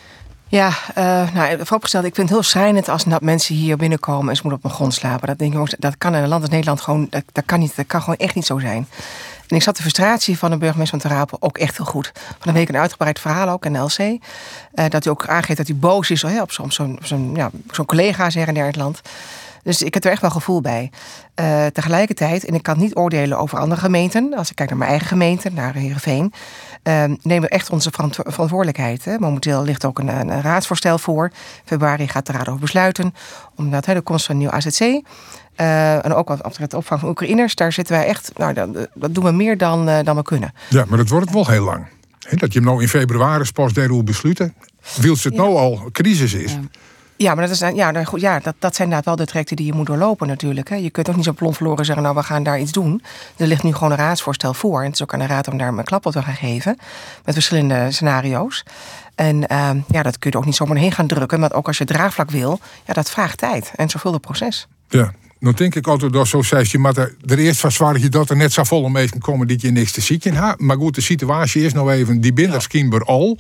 Ja, 0.51 0.69
uh, 0.69 1.33
nou, 1.35 1.57
vooropgesteld, 1.57 2.05
ik 2.05 2.15
vind 2.15 2.29
het 2.29 2.39
heel 2.39 2.49
schrijnend 2.49 2.89
als 2.89 3.05
dat 3.05 3.23
mensen 3.23 3.55
hier 3.55 3.77
binnenkomen 3.77 4.29
en 4.29 4.37
ze 4.37 4.43
moeten 4.43 4.65
op 4.65 4.71
een 4.71 4.77
grond 4.77 4.95
slapen. 4.95 5.27
Dat 5.27 5.39
denk 5.39 5.55
ik, 5.55 5.75
dat 5.79 5.99
kan 5.99 6.15
in 6.15 6.23
een 6.23 6.29
land 6.29 6.43
als 6.43 6.51
Nederland 6.51 6.81
gewoon, 6.81 7.07
dat, 7.11 7.23
dat, 7.33 7.45
kan 7.47 7.59
niet, 7.59 7.77
dat 7.77 7.87
kan 7.87 8.01
gewoon 8.01 8.19
echt 8.19 8.35
niet 8.35 8.47
zo 8.47 8.59
zijn. 8.59 8.89
En 9.49 9.57
ik 9.57 9.63
zat 9.63 9.77
de 9.77 9.83
frustratie 9.83 10.39
van 10.39 10.51
de 10.51 10.57
burgemeester 10.57 11.01
van 11.01 11.11
Ter 11.11 11.19
Apel 11.19 11.37
ook 11.41 11.59
echt 11.59 11.77
heel 11.77 11.87
goed. 11.87 12.13
Van 12.15 12.49
een 12.49 12.55
week 12.55 12.69
een 12.69 12.77
uitgebreid 12.77 13.21
verhaal 13.21 13.49
ook 13.49 13.65
in 13.65 13.73
de 13.73 13.79
LC. 13.79 13.99
Uh, 13.99 14.19
dat 14.73 15.05
hij 15.05 15.13
ook 15.13 15.27
aangeeft 15.27 15.59
dat 15.59 15.67
hij 15.67 15.77
boos 15.77 16.11
is 16.11 16.25
op 16.25 16.53
zo'n 16.53 16.73
zo 16.73 16.97
zo 17.03 17.31
ja, 17.35 17.51
collega's 17.87 18.35
her 18.35 18.49
in 18.49 18.57
het 18.57 18.77
land. 18.77 19.01
Dus 19.63 19.83
ik 19.83 19.95
heb 19.95 20.05
er 20.05 20.11
echt 20.11 20.21
wel 20.21 20.31
gevoel 20.31 20.61
bij. 20.61 20.91
Uh, 21.41 21.67
tegelijkertijd, 21.67 22.45
en 22.45 22.55
ik 22.55 22.63
kan 22.63 22.79
niet 22.79 22.97
oordelen 22.97 23.39
over 23.39 23.59
andere 23.59 23.81
gemeenten. 23.81 24.35
Als 24.37 24.51
ik 24.51 24.57
kijk 24.57 24.69
naar 24.69 24.79
mijn 24.79 24.91
eigen 24.91 25.09
gemeente, 25.09 25.51
naar 25.53 25.75
Heerenveen. 25.75 26.33
Uh, 26.83 27.05
nemen 27.23 27.41
we 27.41 27.49
echt 27.49 27.71
onze 27.71 27.91
verantwo 27.91 28.23
verantwoordelijkheid. 28.27 29.05
Hè. 29.05 29.19
Momenteel 29.19 29.63
ligt 29.63 29.85
ook 29.85 29.99
een, 29.99 30.09
een, 30.09 30.43
raadsvoorstel 30.43 30.99
voor. 30.99 31.31
Februari 31.65 32.09
gaat 32.09 32.27
de 32.27 32.33
raad 32.33 32.49
over 32.49 32.61
besluiten. 32.61 33.15
Omdat 33.57 33.87
hè, 33.87 33.95
de 33.95 34.01
komst 34.01 34.27
van 34.27 34.35
een 34.35 34.41
nieuw 34.41 34.51
AZC. 34.51 35.03
Uh, 35.61 36.05
en 36.05 36.15
ook 36.15 36.29
wat 36.29 36.43
betreft 36.43 36.71
de 36.71 36.77
opvang 36.77 37.01
van 37.01 37.09
Oekraïners. 37.09 37.55
Daar 37.55 37.73
zitten 37.73 37.97
wij 37.97 38.07
echt, 38.07 38.31
nou, 38.37 38.53
dat, 38.53 38.89
dat 38.95 39.15
doen 39.15 39.25
we 39.25 39.33
meer 39.33 39.59
dan, 39.59 39.89
uh, 39.89 39.99
dan 40.05 40.17
we 40.17 40.23
kunnen. 40.23 40.53
Ja, 40.69 40.85
maar 40.89 40.99
dat 40.99 41.09
wordt 41.09 41.33
wel 41.33 41.47
heel 41.47 41.65
lang. 41.65 41.87
He, 42.29 42.37
dat 42.37 42.53
je 42.53 42.59
hem 42.59 42.69
nou 42.69 42.83
in 42.83 42.89
februari 42.89 43.53
pas 43.53 43.73
daarover 43.73 44.05
besluiten. 44.05 44.55
Wil 44.97 45.13
het 45.13 45.23
ja. 45.23 45.31
nou 45.31 45.57
al 45.57 45.89
crisis 45.93 46.35
is. 46.35 46.53
Ja. 46.53 46.61
Ja, 47.19 47.35
maar 47.35 47.47
dat, 47.47 47.55
is, 47.55 47.75
ja, 47.75 47.91
nou 47.91 48.05
goed, 48.05 48.21
ja, 48.21 48.41
dat, 48.41 48.55
dat 48.59 48.75
zijn 48.75 48.89
inderdaad 48.89 49.05
wel 49.05 49.25
de 49.25 49.31
trajecten 49.31 49.57
die 49.57 49.67
je 49.67 49.73
moet 49.73 49.87
doorlopen 49.87 50.27
natuurlijk. 50.27 50.69
Hè. 50.69 50.77
Je 50.77 50.91
kunt 50.91 51.09
ook 51.09 51.17
niet 51.17 51.25
zo 51.25 51.33
plomp 51.33 51.55
verloren 51.55 51.85
zeggen, 51.85 52.05
nou 52.05 52.17
we 52.17 52.23
gaan 52.23 52.43
daar 52.43 52.61
iets 52.61 52.73
doen. 52.73 53.03
Er 53.37 53.47
ligt 53.47 53.63
nu 53.63 53.73
gewoon 53.75 53.91
een 53.91 53.97
raadsvoorstel 53.97 54.55
voor. 54.55 54.79
En 54.79 54.85
het 54.85 54.95
is 54.95 55.03
ook 55.03 55.13
aan 55.13 55.19
de 55.19 55.27
raad 55.27 55.49
om 55.49 55.59
daar 55.59 55.69
een 55.69 55.85
klap 55.85 56.07
op 56.07 56.13
te 56.13 56.23
gaan 56.23 56.35
geven. 56.35 56.79
Met 57.25 57.35
verschillende 57.35 57.91
scenario's. 57.91 58.65
En 59.15 59.37
uh, 59.37 59.71
ja, 59.89 60.03
dat 60.03 60.19
kun 60.19 60.31
je 60.31 60.37
ook 60.37 60.45
niet 60.45 60.57
zomaar 60.57 60.77
heen 60.77 60.93
gaan 60.93 61.07
drukken. 61.07 61.41
Maar 61.41 61.53
ook 61.53 61.67
als 61.67 61.79
je 61.79 61.85
draagvlak 61.85 62.31
wil, 62.31 62.61
ja, 62.85 62.93
dat 62.93 63.11
vraagt 63.11 63.39
tijd. 63.39 63.73
En 63.77 63.89
zorgvuldig 63.89 64.21
proces. 64.21 64.67
Ja, 64.89 65.13
nou 65.39 65.55
denk 65.55 65.75
ik 65.75 65.87
altijd 65.87 66.13
dat 66.13 66.29
zo 66.29 66.43
zei 66.43 66.67
je, 66.69 66.79
maar 66.79 66.97
er, 66.97 67.15
er 67.27 67.39
eerst 67.39 67.61
van 67.61 67.73
zwaar 67.73 67.99
je 67.99 68.09
dat 68.09 68.31
er 68.31 68.37
net 68.37 68.53
zo 68.53 68.65
volle 68.65 68.91
mee 68.91 69.09
komen 69.19 69.49
dat 69.49 69.61
je 69.61 69.71
niks 69.71 69.93
te 69.93 70.01
zieken 70.01 70.35
hebt. 70.35 70.61
Maar 70.61 70.77
goed, 70.77 70.95
de 70.95 71.01
situatie 71.01 71.63
is 71.63 71.73
nou 71.73 71.93
even, 71.93 72.21
die 72.21 72.33
binnen 72.33 72.61
ja. 72.71 72.99
al. 72.99 73.39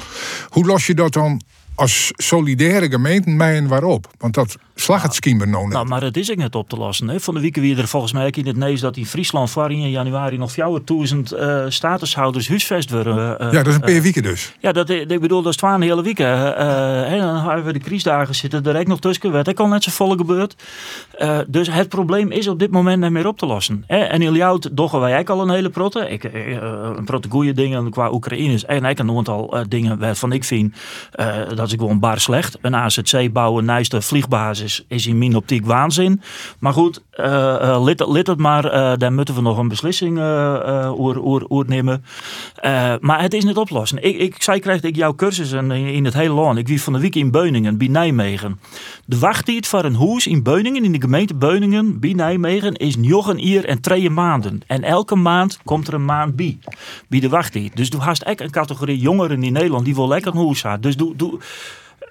Hoe 0.49 0.67
los 0.67 0.87
je 0.87 0.95
dat 0.95 1.13
dan 1.13 1.43
als 1.75 2.13
solidaire 2.17 2.89
gemeente 2.91 3.31
mij 3.31 3.57
en 3.57 3.69
waarop? 3.69 4.11
Want 4.19 4.35
dat 4.35 4.57
slag 4.81 5.03
het 5.03 5.15
schimmer 5.15 5.49
nou 5.49 5.65
net. 5.65 5.73
Nou, 5.73 5.87
maar 5.87 6.01
dat 6.01 6.17
is 6.17 6.29
ik 6.29 6.37
net 6.37 6.55
op 6.55 6.69
te 6.69 6.77
lossen. 6.77 7.09
Hè. 7.09 7.21
Van 7.21 7.35
de 7.35 7.41
week 7.41 7.57
weer 7.57 7.79
er 7.79 7.89
volgens 7.89 8.13
mij 8.13 8.31
in 8.31 8.47
het 8.47 8.57
neus 8.57 8.81
dat 8.81 8.97
in 8.97 9.07
Friesland 9.07 9.51
voor 9.51 9.71
in 9.71 9.91
januari 9.91 10.39
nog 10.39 10.53
4000 10.53 11.33
uh, 11.33 11.65
statushouders 11.69 12.49
huisvest 12.49 12.91
worden. 12.91 13.17
Uh, 13.17 13.53
ja, 13.53 13.63
dat 13.63 13.67
is 13.67 13.75
een 13.75 13.81
paar 13.81 14.03
weken 14.03 14.23
dus. 14.23 14.53
Ja, 14.61 14.73
dat, 14.73 14.91
ik 14.91 15.21
bedoel, 15.21 15.43
dat 15.43 15.53
is 15.53 15.59
twaalf 15.59 15.83
hele 15.83 16.03
weken. 16.03 16.57
En 17.07 17.19
dan 17.19 17.37
hebben 17.37 17.65
we 17.65 17.73
de 17.73 17.79
criisdagen 17.79 18.35
zitten 18.35 18.65
er 18.65 18.79
ook 18.79 18.87
nog 18.87 19.01
tussen. 19.01 19.33
Werd 19.33 19.49
ook 19.49 19.61
al 19.61 19.67
net 19.67 19.83
zo 19.85 19.91
volle 19.91 20.17
gebeurd. 20.17 20.55
Dus 21.47 21.71
het 21.71 21.89
probleem 21.89 22.31
is 22.31 22.49
op 22.49 22.59
dit 22.59 22.71
moment 22.71 23.03
niet 23.03 23.11
meer 23.11 23.27
op 23.27 23.39
te 23.39 23.47
lossen. 23.47 23.85
Hè. 23.87 23.99
En 23.99 24.23
in 24.23 24.33
Ljout 24.33 24.77
doggen 24.77 25.01
wij 25.01 25.19
ook 25.19 25.31
al 25.31 25.43
een 25.43 25.51
hele 25.51 25.71
protte. 25.71 26.09
Ik, 26.09 26.25
een 26.97 27.05
protte 27.05 27.29
goede 27.29 27.53
dingen 27.53 27.91
qua 27.91 28.13
Oekraïners. 28.13 28.65
En 28.65 28.85
ik 28.85 28.99
een 28.99 29.17
aantal 29.17 29.65
dingen 29.69 29.99
waarvan 29.99 30.33
ik 30.33 30.45
vind 30.45 30.77
dat 31.55 31.67
is 31.67 31.73
gewoon 31.73 31.99
bar 31.99 32.21
slecht. 32.21 32.59
Een 32.61 32.77
AZC 32.77 33.33
bouwen 33.33 33.65
naast 33.65 33.91
de 33.91 34.03
vliegbasis 34.03 34.68
is 34.89 35.07
in 35.07 35.19
mijn 35.19 35.37
optiek 35.37 35.67
waanzin. 35.67 36.23
Maar 36.59 36.73
goed, 36.73 37.03
uh, 37.17 37.27
uh, 37.27 37.85
lid, 37.85 38.07
lid 38.07 38.27
het 38.27 38.39
maar. 38.39 38.65
Uh, 38.65 38.93
daar 38.97 39.13
moeten 39.13 39.35
we 39.35 39.41
nog 39.41 39.59
een 39.59 39.69
beslissing 39.69 40.19
oer 40.99 41.65
nemen. 41.67 42.05
maar 43.01 43.21
het 43.21 43.35
is 43.35 43.45
niet 43.45 43.57
oplossen. 43.57 44.03
Ik, 44.03 44.17
ik 44.17 44.43
zei 44.43 44.61
krijg 44.61 44.83
ik 44.83 44.97
jouw 44.97 45.15
cursussen 45.15 45.71
in, 45.71 45.87
in 45.87 46.05
het 46.05 46.15
hele 46.15 46.35
land. 46.35 46.59
Ik 46.59 46.69
wie 46.69 46.83
van 46.83 46.93
de 46.93 46.99
week 46.99 47.15
in 47.15 47.31
Beuningen, 47.31 47.79
bij 47.79 47.89
Nijmegen. 47.89 48.61
De 49.05 49.19
wachttijd 49.19 49.67
voor 49.67 49.85
een 49.85 49.97
huis 49.97 50.27
in 50.27 50.43
Beuningen, 50.43 50.85
in 50.85 50.93
de 50.93 51.01
gemeente 51.01 51.35
Beuningen, 51.35 52.01
bij 52.01 52.13
Nijmegen, 52.13 52.75
is 52.75 52.97
een 52.97 53.49
uur 53.49 53.65
en 53.65 53.81
twee 53.81 54.11
maanden. 54.11 54.61
En 54.67 54.83
elke 54.83 55.17
maand 55.17 55.59
komt 55.65 55.89
er 55.89 55.95
een 55.95 56.05
maand 56.05 56.37
bij. 56.37 56.59
Bij 57.09 57.21
de 57.21 57.29
wachttijd. 57.29 57.77
Dus 57.77 57.91
du 57.91 57.99
hast 57.99 58.23
echt 58.23 58.41
een 58.41 58.51
categorie 58.51 58.99
jongeren 58.99 59.43
in 59.43 59.53
Nederland 59.53 59.85
die 59.85 59.95
wel 59.95 60.09
lekker 60.09 60.35
een 60.35 60.45
huis 60.45 60.63
had. 60.63 60.83
Dus 60.83 60.97
doe, 60.97 61.17
doe 61.17 61.39
eh, 61.39 61.47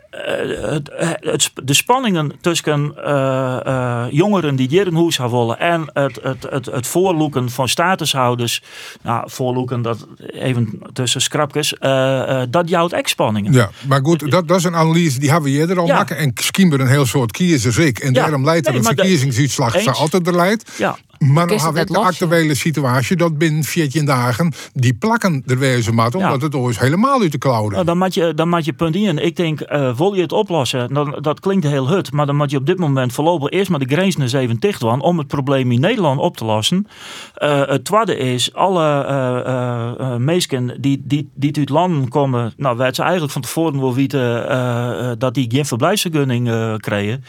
het, 0.10 0.90
het, 1.20 1.52
de 1.64 1.74
spanningen 1.74 2.32
tussen 2.42 2.94
eh, 3.06 3.66
eh, 3.66 4.06
jongeren 4.12 4.56
die 4.56 4.68
hier 4.68 4.88
een 4.88 4.96
huis 4.96 5.16
gaan 5.16 5.30
willen 5.30 5.60
en 5.60 5.90
het, 5.94 6.20
het, 6.22 6.48
het, 6.50 6.66
het 6.66 6.88
voorloeken 6.88 7.50
van 7.50 7.70
statushouders, 7.70 8.64
nou, 9.02 9.30
voorloeken 9.30 9.82
dat 9.82 10.08
even 10.18 10.80
tussen 10.94 11.22
scrapjes, 11.22 11.74
dat 12.50 12.70
jouwt 12.70 12.94
echt 12.94 13.10
spanningen. 13.10 13.54
Ja, 13.54 13.70
maar 13.88 14.00
goed, 14.04 14.32
dat, 14.32 14.48
dat 14.48 14.58
is 14.58 14.64
een 14.64 14.76
analyse 14.76 15.20
die 15.20 15.32
hebben 15.32 15.52
we 15.52 15.58
eerder 15.58 15.80
al 15.80 15.88
Ja. 15.88 15.96
maken. 15.96 16.18
En 16.18 16.32
Skimber 16.36 16.80
een 16.80 16.88
heel 16.88 17.06
soort 17.06 17.32
kiezers 17.32 17.78
ik. 17.78 18.00
En 18.00 18.14
Ja. 18.14 18.22
daarom 18.22 18.46
leidt 18.46 18.66
er 18.68 18.72
Nee, 18.74 18.82
een 18.82 18.88
verkiezingsuitslag 18.88 20.00
altijd 20.00 20.28
er 20.28 20.36
leidt. 20.36 20.72
Ja. 20.78 20.98
Maar 21.20 21.48
dan 21.48 21.58
we 21.58 21.72
net 21.72 21.88
de 21.88 21.98
actuele 21.98 22.56
situatie 22.56 23.16
dat 23.16 23.38
binnen 23.38 23.64
14 23.64 24.06
dagen 24.06 24.54
die 24.74 24.94
plakken 24.94 25.44
er 25.46 25.60
wezen 25.60 25.96
mat, 25.96 26.16
omdat 26.16 26.42
het 26.42 26.56
ooit 26.56 26.80
helemaal 26.80 27.22
uit 27.22 27.32
de 27.32 27.38
klauwen. 27.38 27.72
Nou, 27.72 27.86
dan 27.86 27.98
moet 27.98 28.14
je, 28.14 28.34
dan 28.34 28.50
moet 28.50 28.66
je 28.66 28.74
punt 28.74 28.96
in. 28.96 29.18
Ik 29.18 29.36
denk, 29.36 29.62
eh, 29.62 29.98
wil 29.98 30.14
je 30.14 30.22
het 30.22 30.32
oplossen? 30.32 30.94
Dan, 30.94 31.18
dat 31.22 31.40
klinkt 31.40 31.68
heel 31.68 31.90
hut. 31.90 32.12
Maar 32.12 32.26
dan 32.26 32.36
moet 32.36 32.52
je 32.52 32.58
op 32.58 32.66
dit 32.66 32.78
moment 32.78 33.14
voorlopig 33.14 33.50
eerst 33.50 33.70
maar 33.70 33.80
de 33.80 33.96
grens 33.96 34.16
naar 34.16 34.30
7 34.30 34.60
dicht 34.60 34.80
doen 34.80 35.02
om 35.02 35.18
het 35.18 35.28
probleem 35.28 35.72
in 35.72 35.80
Nederland 35.80 36.20
op 36.20 36.38
te 36.38 36.46
lossen. 36.46 36.88
Eh, 37.34 37.66
het 37.66 37.86
tweede 37.86 38.18
is, 38.18 38.54
alle 38.54 39.04
eh 39.04 39.96
eh, 40.00 40.16
mensen 40.16 40.82
die, 40.82 41.02
die, 41.06 41.30
die 41.36 41.58
uit 41.58 41.70
landen 41.70 42.10
komen, 42.10 42.54
nou, 42.58 42.78
werd 42.78 42.96
ze 42.96 43.02
eigenlijk 43.02 43.32
van 43.32 43.42
tevoren 43.42 43.80
wel 43.80 43.94
weten 43.94 44.50
eh, 44.50 45.12
eh, 45.12 45.18
dat 45.18 45.34
die 45.34 45.52
geen 45.52 45.66
verblijfsvergunning 45.66 46.50
eh 46.50 46.76
kregen. 46.76 47.24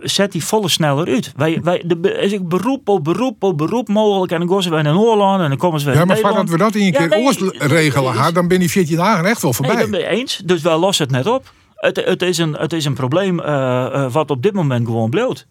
Zet 0.00 0.32
die 0.32 0.44
volle 0.44 0.68
sneller 0.68 1.06
uit. 1.06 1.32
Wij, 1.36 1.60
wij, 1.62 1.82
de, 1.86 2.12
is 2.20 2.32
ik 2.32 2.48
beroep 2.48 2.88
op 2.88 3.04
beroep 3.04 3.42
op 3.42 3.58
beroep 3.58 3.88
mogelijk. 3.88 4.32
En 4.32 4.38
dan 4.38 4.48
gaan 4.48 4.62
ze 4.62 4.70
weer 4.70 4.82
naar 4.82 4.94
Noorland 4.94 5.42
en 5.42 5.48
dan 5.48 5.58
komen 5.58 5.80
ze 5.80 5.86
weer 5.86 5.94
Ja, 5.94 6.04
maar 6.04 6.16
voordat 6.16 6.48
we 6.48 6.58
dat 6.58 6.74
in 6.74 6.80
een 6.80 6.86
Ja, 6.86 6.98
keer 6.98 7.08
nee, 7.08 7.24
oors 7.24 7.38
regelen, 7.58 8.34
dan 8.34 8.48
ben 8.48 8.58
die 8.58 8.70
14 8.70 8.96
dagen 8.96 9.24
echt 9.24 9.42
wel 9.42 9.52
voorbij. 9.52 9.74
Nee, 9.74 9.82
dat 9.82 9.92
ben 9.92 10.00
je 10.00 10.06
eens. 10.06 10.42
Dus 10.44 10.62
wij 10.62 10.76
lossen 10.76 11.06
het 11.06 11.14
net 11.14 11.26
op. 11.26 11.52
Het, 11.74 12.04
het, 12.04 12.22
is, 12.22 12.38
een, 12.38 12.52
het 12.52 12.72
is 12.72 12.84
een 12.84 12.94
probleem 12.94 13.40
eh, 13.40 13.84
eh, 13.84 14.12
wat 14.12 14.30
op 14.30 14.42
dit 14.42 14.52
moment 14.52 14.86
gewoon 14.86 15.10
bloot. 15.10 15.46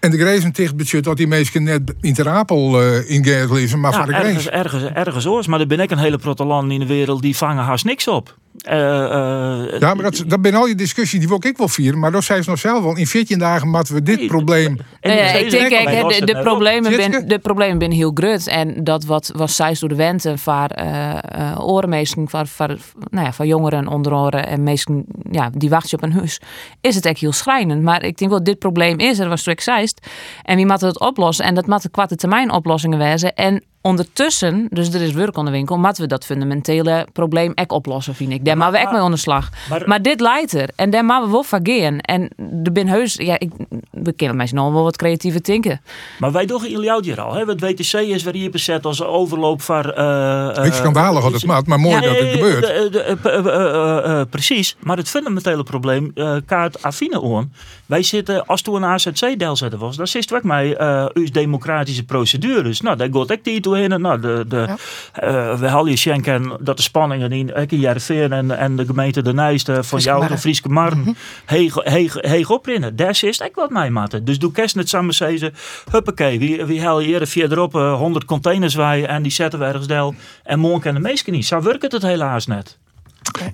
En 0.00 0.10
de 0.10 0.50
tegen 0.52 0.76
budget 0.76 1.04
dat 1.04 1.16
die 1.16 1.26
mensen 1.26 1.62
net 1.62 1.94
in 2.00 2.14
Ter 2.14 2.28
Apel 2.28 2.82
eh 2.82 3.10
in 3.10 3.24
Gerd 3.24 3.50
lezen, 3.50 3.80
maar 3.80 3.92
Ja, 3.92 3.96
voor 3.96 4.06
de 4.06 4.12
ergens, 4.12 4.46
grens. 4.46 4.64
ergens, 4.64 4.84
ergens 4.92 5.26
oors. 5.26 5.46
Maar 5.46 5.60
er 5.60 5.66
ben 5.66 5.80
ik 5.80 5.90
een 5.90 5.98
hele 5.98 6.18
protte 6.18 6.44
landen 6.44 6.70
in 6.70 6.80
de 6.80 6.86
wereld 6.86 7.22
die 7.22 7.36
vangen 7.36 7.64
haast 7.64 7.84
niks 7.84 8.08
op. 8.08 8.36
Eh, 8.58 9.04
eh, 9.04 9.80
Ja, 9.80 9.94
maar 9.94 10.02
dat, 10.02 10.24
dat 10.26 10.42
ben 10.42 10.54
al 10.54 10.66
je 10.66 10.74
discussie 10.74 11.18
die 11.18 11.28
wil 11.28 11.38
ik 11.40 11.56
wel 11.56 11.68
vieren. 11.68 11.98
Maar 11.98 12.12
dat 12.12 12.24
zei 12.24 12.42
ze 12.42 12.50
nog 12.50 12.58
zelf 12.58 12.84
al. 12.84 12.96
In 12.96 13.06
14 13.06 13.38
dagen 13.38 13.68
moeten 13.68 13.94
we 13.94 14.02
dit 14.02 14.26
probleem. 14.26 14.78
Nou 15.00 15.18
ik 15.38 15.50
denk 15.50 15.68
kijk, 15.68 16.18
de, 16.18 16.24
de, 16.24 16.40
problemen 16.40 16.96
ben, 16.96 17.28
de 17.28 17.38
problemen 17.38 17.78
zijn 17.78 17.92
heel 17.92 18.10
groot. 18.14 18.46
En 18.46 18.84
dat 18.84 19.04
wat 19.04 19.32
was 19.36 19.56
zij 19.56 19.76
door 19.78 19.88
de 19.88 19.94
wente 19.94 20.38
van 20.38 20.66
eh 20.66 20.94
eh 21.16 21.66
orenmeesten 21.66 22.28
van, 22.28 22.46
van, 22.46 22.78
nou 23.10 23.24
ja, 23.24 23.32
van 23.32 23.46
jongeren 23.46 23.88
onder 23.88 24.14
oren 24.14 24.46
en 24.46 24.62
meesten 24.62 25.04
ja, 25.30 25.50
die 25.52 25.70
wachten 25.70 25.98
op 25.98 26.04
een 26.04 26.12
huis, 26.12 26.40
is 26.80 26.94
het 26.94 27.06
echt 27.06 27.20
heel 27.20 27.32
schrijnend. 27.32 27.82
Maar 27.82 28.04
ik 28.04 28.18
denk 28.18 28.30
wel, 28.30 28.42
dit 28.42 28.58
probleem 28.58 28.98
is 28.98 29.18
er, 29.18 29.28
was 29.28 29.42
zo 29.42 29.52
zeist. 29.56 30.06
En 30.42 30.56
wie 30.56 30.66
moet 30.66 30.80
het 30.80 31.00
oplossen? 31.00 31.44
En 31.44 31.54
dat 31.54 31.66
moet 31.66 31.90
kwarte 31.90 32.16
termijn 32.16 32.50
oplossingen 32.50 32.98
wezen. 32.98 33.34
En 33.34 33.64
ondertussen, 33.86 34.66
dus 34.70 34.92
er 34.94 35.00
is 35.02 35.12
werk 35.12 35.38
aan 35.38 35.44
de 35.44 35.50
winkel, 35.50 35.76
moeten 35.78 36.02
we 36.02 36.08
dat 36.08 36.24
fundamentele 36.24 37.06
probleem 37.12 37.52
ook 37.54 37.72
oplossen, 37.72 38.14
vind 38.14 38.32
ik. 38.32 38.44
Daar 38.44 38.56
maar 38.56 38.72
we 38.72 38.78
echt 38.78 38.92
mee 38.92 39.00
aan 39.00 39.10
de 39.10 39.16
slag. 39.16 39.48
Maar, 39.70 39.82
maar- 39.86 40.02
dit 40.02 40.20
leidt 40.20 40.52
er. 40.52 40.68
En 40.76 40.90
daar 40.90 41.04
moeten 41.04 41.24
we 41.24 41.30
wel 41.30 41.42
van 41.42 41.60
gaan. 41.62 41.98
En 41.98 42.30
de 42.36 42.72
bin 42.72 42.86
heus, 42.88 43.14
ja, 43.14 43.38
ik, 43.38 43.50
we 43.90 44.12
kennen 44.12 44.36
mensen 44.36 44.56
nog 44.56 44.72
wel 44.72 44.82
wat 44.82 44.96
creatieve 44.96 45.40
denken. 45.40 45.80
Maar 46.18 46.32
wij 46.32 46.46
doen 46.46 46.70
jullie 46.70 46.92
oud 46.92 47.04
hier 47.04 47.20
al. 47.20 47.34
Hè? 47.34 47.44
Het 47.44 47.60
WTC 47.60 47.92
is 47.92 48.22
weer 48.22 48.34
hier 48.34 48.50
bezet 48.50 48.84
als 48.86 49.02
overloop 49.02 49.62
van... 49.62 49.92
eh, 49.92 50.62
Niet 50.62 50.74
schandalig 50.74 51.22
had 51.22 51.32
het 51.32 51.44
maat, 51.46 51.66
maar 51.66 51.80
mooi 51.80 52.00
dat 52.00 52.18
het 52.18 52.28
gebeurt. 52.30 52.66
de- 52.66 52.88
de- 52.90 53.02
eh, 53.02 53.34
eh, 53.36 53.46
eh, 53.46 54.20
eh, 54.20 54.26
precies. 54.30 54.76
Maar 54.80 54.96
het 54.96 55.08
fundamentele 55.08 55.62
probleem 55.62 56.10
eh 56.14 56.36
kaart 56.46 56.82
Afine 56.82 57.20
on. 57.20 57.52
Wij 57.86 58.02
zitten, 58.02 58.46
als 58.46 58.62
toen 58.62 58.74
een 58.74 58.84
AZC-deel 58.84 59.56
zetten 59.56 59.78
was, 59.78 59.96
dan 59.96 60.06
zit 60.06 60.34
ook 60.34 60.42
mij 60.42 60.76
eh 60.76 61.06
uw 61.12 61.26
democratische 61.32 62.04
procedures. 62.04 62.80
Nou, 62.80 62.96
daar 62.96 63.08
gaat 63.12 63.30
ik 63.30 63.44
die 63.44 63.60
toe 63.60 63.75
Nou, 63.84 64.20
de, 64.20 64.44
de, 64.48 64.66
eh, 65.12 65.58
we 65.58 65.68
halen 65.68 65.90
je 65.90 65.96
schenken 65.96 66.56
dat 66.60 66.76
de 66.76 66.82
spanningen 66.82 67.32
in 67.32 67.54
ik 67.56 67.72
in 67.72 67.80
Jereveen 67.80 68.32
en, 68.32 68.58
en 68.58 68.76
de 68.76 68.86
gemeente 68.86 69.22
De 69.22 69.34
Nijst 69.34 69.68
eh, 69.68 69.78
van 69.82 69.98
jou, 69.98 70.26
de. 70.26 70.38
Frieske 70.38 70.68
Marren, 70.68 71.16
heeg, 71.44 71.74
heeg, 71.74 72.14
heeg 72.20 72.50
oprinnen. 72.50 72.96
Daar 72.96 73.14
zit 73.14 73.40
ik 73.40 73.54
wat 73.54 73.70
mij 73.70 73.90
matten. 73.90 74.24
Dus 74.24 74.38
doe 74.38 74.52
kerst 74.52 74.74
net 74.74 74.88
samen 74.88 75.14
zeggen, 75.14 75.54
huppakee, 75.90 76.38
wie, 76.38 76.64
wie 76.64 76.82
haal 76.82 77.00
je 77.00 77.06
hier 77.06 77.26
verderop 77.26 77.74
eh 77.74 77.98
100 77.98 78.24
containers 78.24 78.74
wij 78.74 79.06
en 79.06 79.22
die 79.22 79.32
zetten 79.32 79.58
we 79.58 79.64
ergens 79.64 79.86
deel. 79.86 80.14
En 80.42 80.58
morgen 80.58 80.80
kan 80.80 80.94
de 80.94 81.00
meesten 81.00 81.32
niet. 81.32 81.46
Zo 81.46 81.62
werkt 81.62 81.92
het 81.92 82.02
helaas 82.02 82.46
net. 82.46 82.78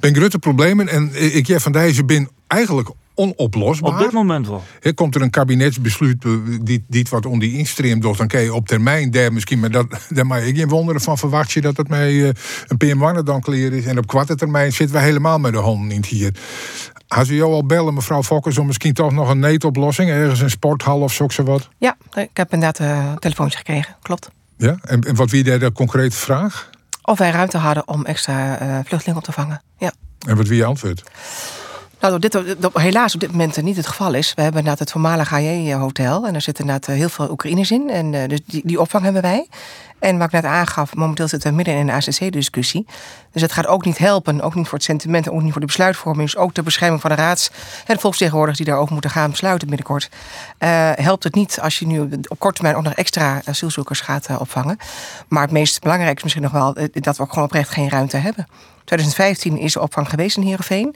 Ben 0.00 0.14
grote 0.14 0.38
problemen. 0.38 0.88
En 0.88 1.34
ik 1.34 1.46
jij 1.46 1.60
van 1.60 1.72
deze 1.72 2.04
bin 2.04 2.28
eigenlijk 2.46 2.88
onoplosbaar. 3.14 3.92
Op 3.92 3.98
dit 3.98 4.12
moment 4.12 4.48
wel. 4.48 4.62
Hè, 4.80 4.92
komt 4.92 5.14
er 5.14 5.22
een 5.22 5.30
kabinetsbesluit 5.30 6.24
eh, 6.24 6.32
die, 6.62 6.84
die 6.88 7.06
wat 7.10 7.26
onder 7.26 7.48
die 7.48 7.58
instream 7.58 8.00
doet, 8.00 8.16
dan 8.16 8.26
kan 8.26 8.40
je 8.40 8.54
op 8.54 8.66
termijn 8.66 9.10
daar 9.10 9.32
misschien, 9.32 9.60
maar 9.60 9.70
dat, 9.70 9.86
daar 10.08 10.26
mag 10.26 10.42
ik 10.42 10.56
geen 10.56 10.68
wonderen 10.68 11.00
van 11.00 11.18
verwacht 11.18 11.52
je 11.52 11.60
dat 11.60 11.76
het 11.76 11.88
mij 11.88 12.28
eh, 12.28 12.34
een 12.78 12.98
maanden 12.98 13.24
dan 13.24 13.40
clear 13.40 13.72
is. 13.72 13.84
En 13.84 13.98
op 13.98 14.06
kwarte 14.06 14.34
termijn 14.34 14.72
zitten 14.72 14.96
we 14.96 15.02
helemaal 15.02 15.38
met 15.38 15.52
de 15.52 15.58
handen 15.58 15.88
niet 15.88 16.06
hier. 16.06 16.34
Als 17.08 17.28
we 17.28 17.34
jou 17.34 17.52
al 17.52 17.66
bellen, 17.66 17.94
mevrouw 17.94 18.22
Fokkers, 18.22 18.58
om 18.58 18.66
misschien 18.66 18.92
toch 18.92 19.12
nog 19.12 19.28
een 19.28 19.38
neetoplossing, 19.38 20.10
ergens 20.10 20.40
een 20.40 20.50
sporthal 20.50 21.00
of 21.00 21.12
zo 21.12 21.26
wat? 21.44 21.68
Ja, 21.78 21.96
ik 22.14 22.30
heb 22.32 22.52
inderdaad 22.52 22.78
eh, 22.78 23.10
een 23.10 23.18
telefoontje 23.18 23.58
gekregen, 23.58 23.96
klopt. 24.02 24.30
Ja? 24.56 24.76
En, 24.82 25.00
en 25.00 25.14
wat 25.14 25.30
wie 25.30 25.44
daar 25.44 25.58
de 25.58 25.72
concrete 25.72 26.16
vraag? 26.16 26.70
Of 27.02 27.18
wij 27.18 27.30
ruimte 27.30 27.58
hadden 27.58 27.88
om 27.88 28.04
extra 28.04 28.58
eh, 28.58 28.78
vluchtelingen 28.84 29.16
op 29.16 29.24
te 29.24 29.32
vangen. 29.32 29.62
Ja. 29.78 29.92
En 30.26 30.36
wat 30.36 30.46
wie 30.46 30.56
je 30.56 30.64
antwoord? 30.64 31.02
Nou, 32.02 32.18
dat 32.18 32.32
dit 32.32 32.62
dat 32.62 32.72
helaas 32.78 33.14
op 33.14 33.20
dit 33.20 33.30
moment 33.30 33.62
niet 33.62 33.76
het 33.76 33.86
geval 33.86 34.14
is. 34.14 34.34
We 34.34 34.42
hebben 34.42 34.66
het 34.66 34.90
voormalige 34.90 35.34
HJ-hotel. 35.34 36.26
En 36.26 36.32
daar 36.32 36.42
zitten 36.42 36.68
eh, 36.68 36.94
heel 36.94 37.08
veel 37.08 37.30
Oekraïners 37.30 37.70
in. 37.70 37.90
En 37.90 38.14
eh, 38.14 38.28
dus 38.28 38.40
die, 38.46 38.62
die 38.64 38.80
opvang 38.80 39.04
hebben 39.04 39.22
wij. 39.22 39.48
En 39.98 40.18
wat 40.18 40.26
ik 40.26 40.32
net 40.32 40.44
aangaf, 40.44 40.94
momenteel 40.94 41.28
zitten 41.28 41.50
we 41.50 41.56
midden 41.56 41.74
in 41.74 41.88
een 41.88 41.94
ACC-discussie. 41.94 42.86
Dus 43.32 43.42
het 43.42 43.52
gaat 43.52 43.66
ook 43.66 43.84
niet 43.84 43.98
helpen, 43.98 44.40
ook 44.40 44.54
niet 44.54 44.64
voor 44.64 44.78
het 44.78 44.86
sentiment, 44.86 45.28
ook 45.28 45.42
niet 45.42 45.52
voor 45.52 45.60
de 45.60 45.66
besluitvorming. 45.66 46.30
Dus 46.30 46.40
ook 46.40 46.52
ter 46.52 46.62
bescherming 46.62 47.00
van 47.00 47.10
de 47.10 47.16
raads 47.16 47.50
en 47.50 47.94
de 47.94 48.00
volksvertegenwoordigers 48.00 48.58
die 48.58 48.66
daarover 48.66 48.92
moeten 48.92 49.10
gaan 49.10 49.30
besluiten 49.30 49.68
binnenkort. 49.68 50.08
eh, 50.58 50.90
helpt 50.94 51.24
het 51.24 51.34
niet 51.34 51.60
als 51.60 51.78
je 51.78 51.86
nu 51.86 52.00
op 52.28 52.38
korte 52.38 52.54
termijn 52.54 52.76
ook 52.76 52.84
nog 52.84 52.92
extra 52.92 53.40
asielzoekers 53.44 54.00
gaat 54.00 54.28
opvangen. 54.38 54.76
Maar 55.28 55.42
het 55.42 55.50
meest 55.50 55.80
belangrijke 55.80 56.16
is 56.16 56.22
misschien 56.22 56.42
nog 56.42 56.52
wel 56.52 56.74
dat 56.92 57.16
we 57.16 57.22
ook 57.22 57.32
gewoon 57.32 57.44
oprecht 57.44 57.70
geen 57.70 57.88
ruimte 57.88 58.16
hebben. 58.16 58.46
2015 58.96 59.58
is 59.58 59.76
opvang 59.76 60.08
geweest 60.08 60.36
in 60.36 60.42
Heerenveen. 60.42 60.94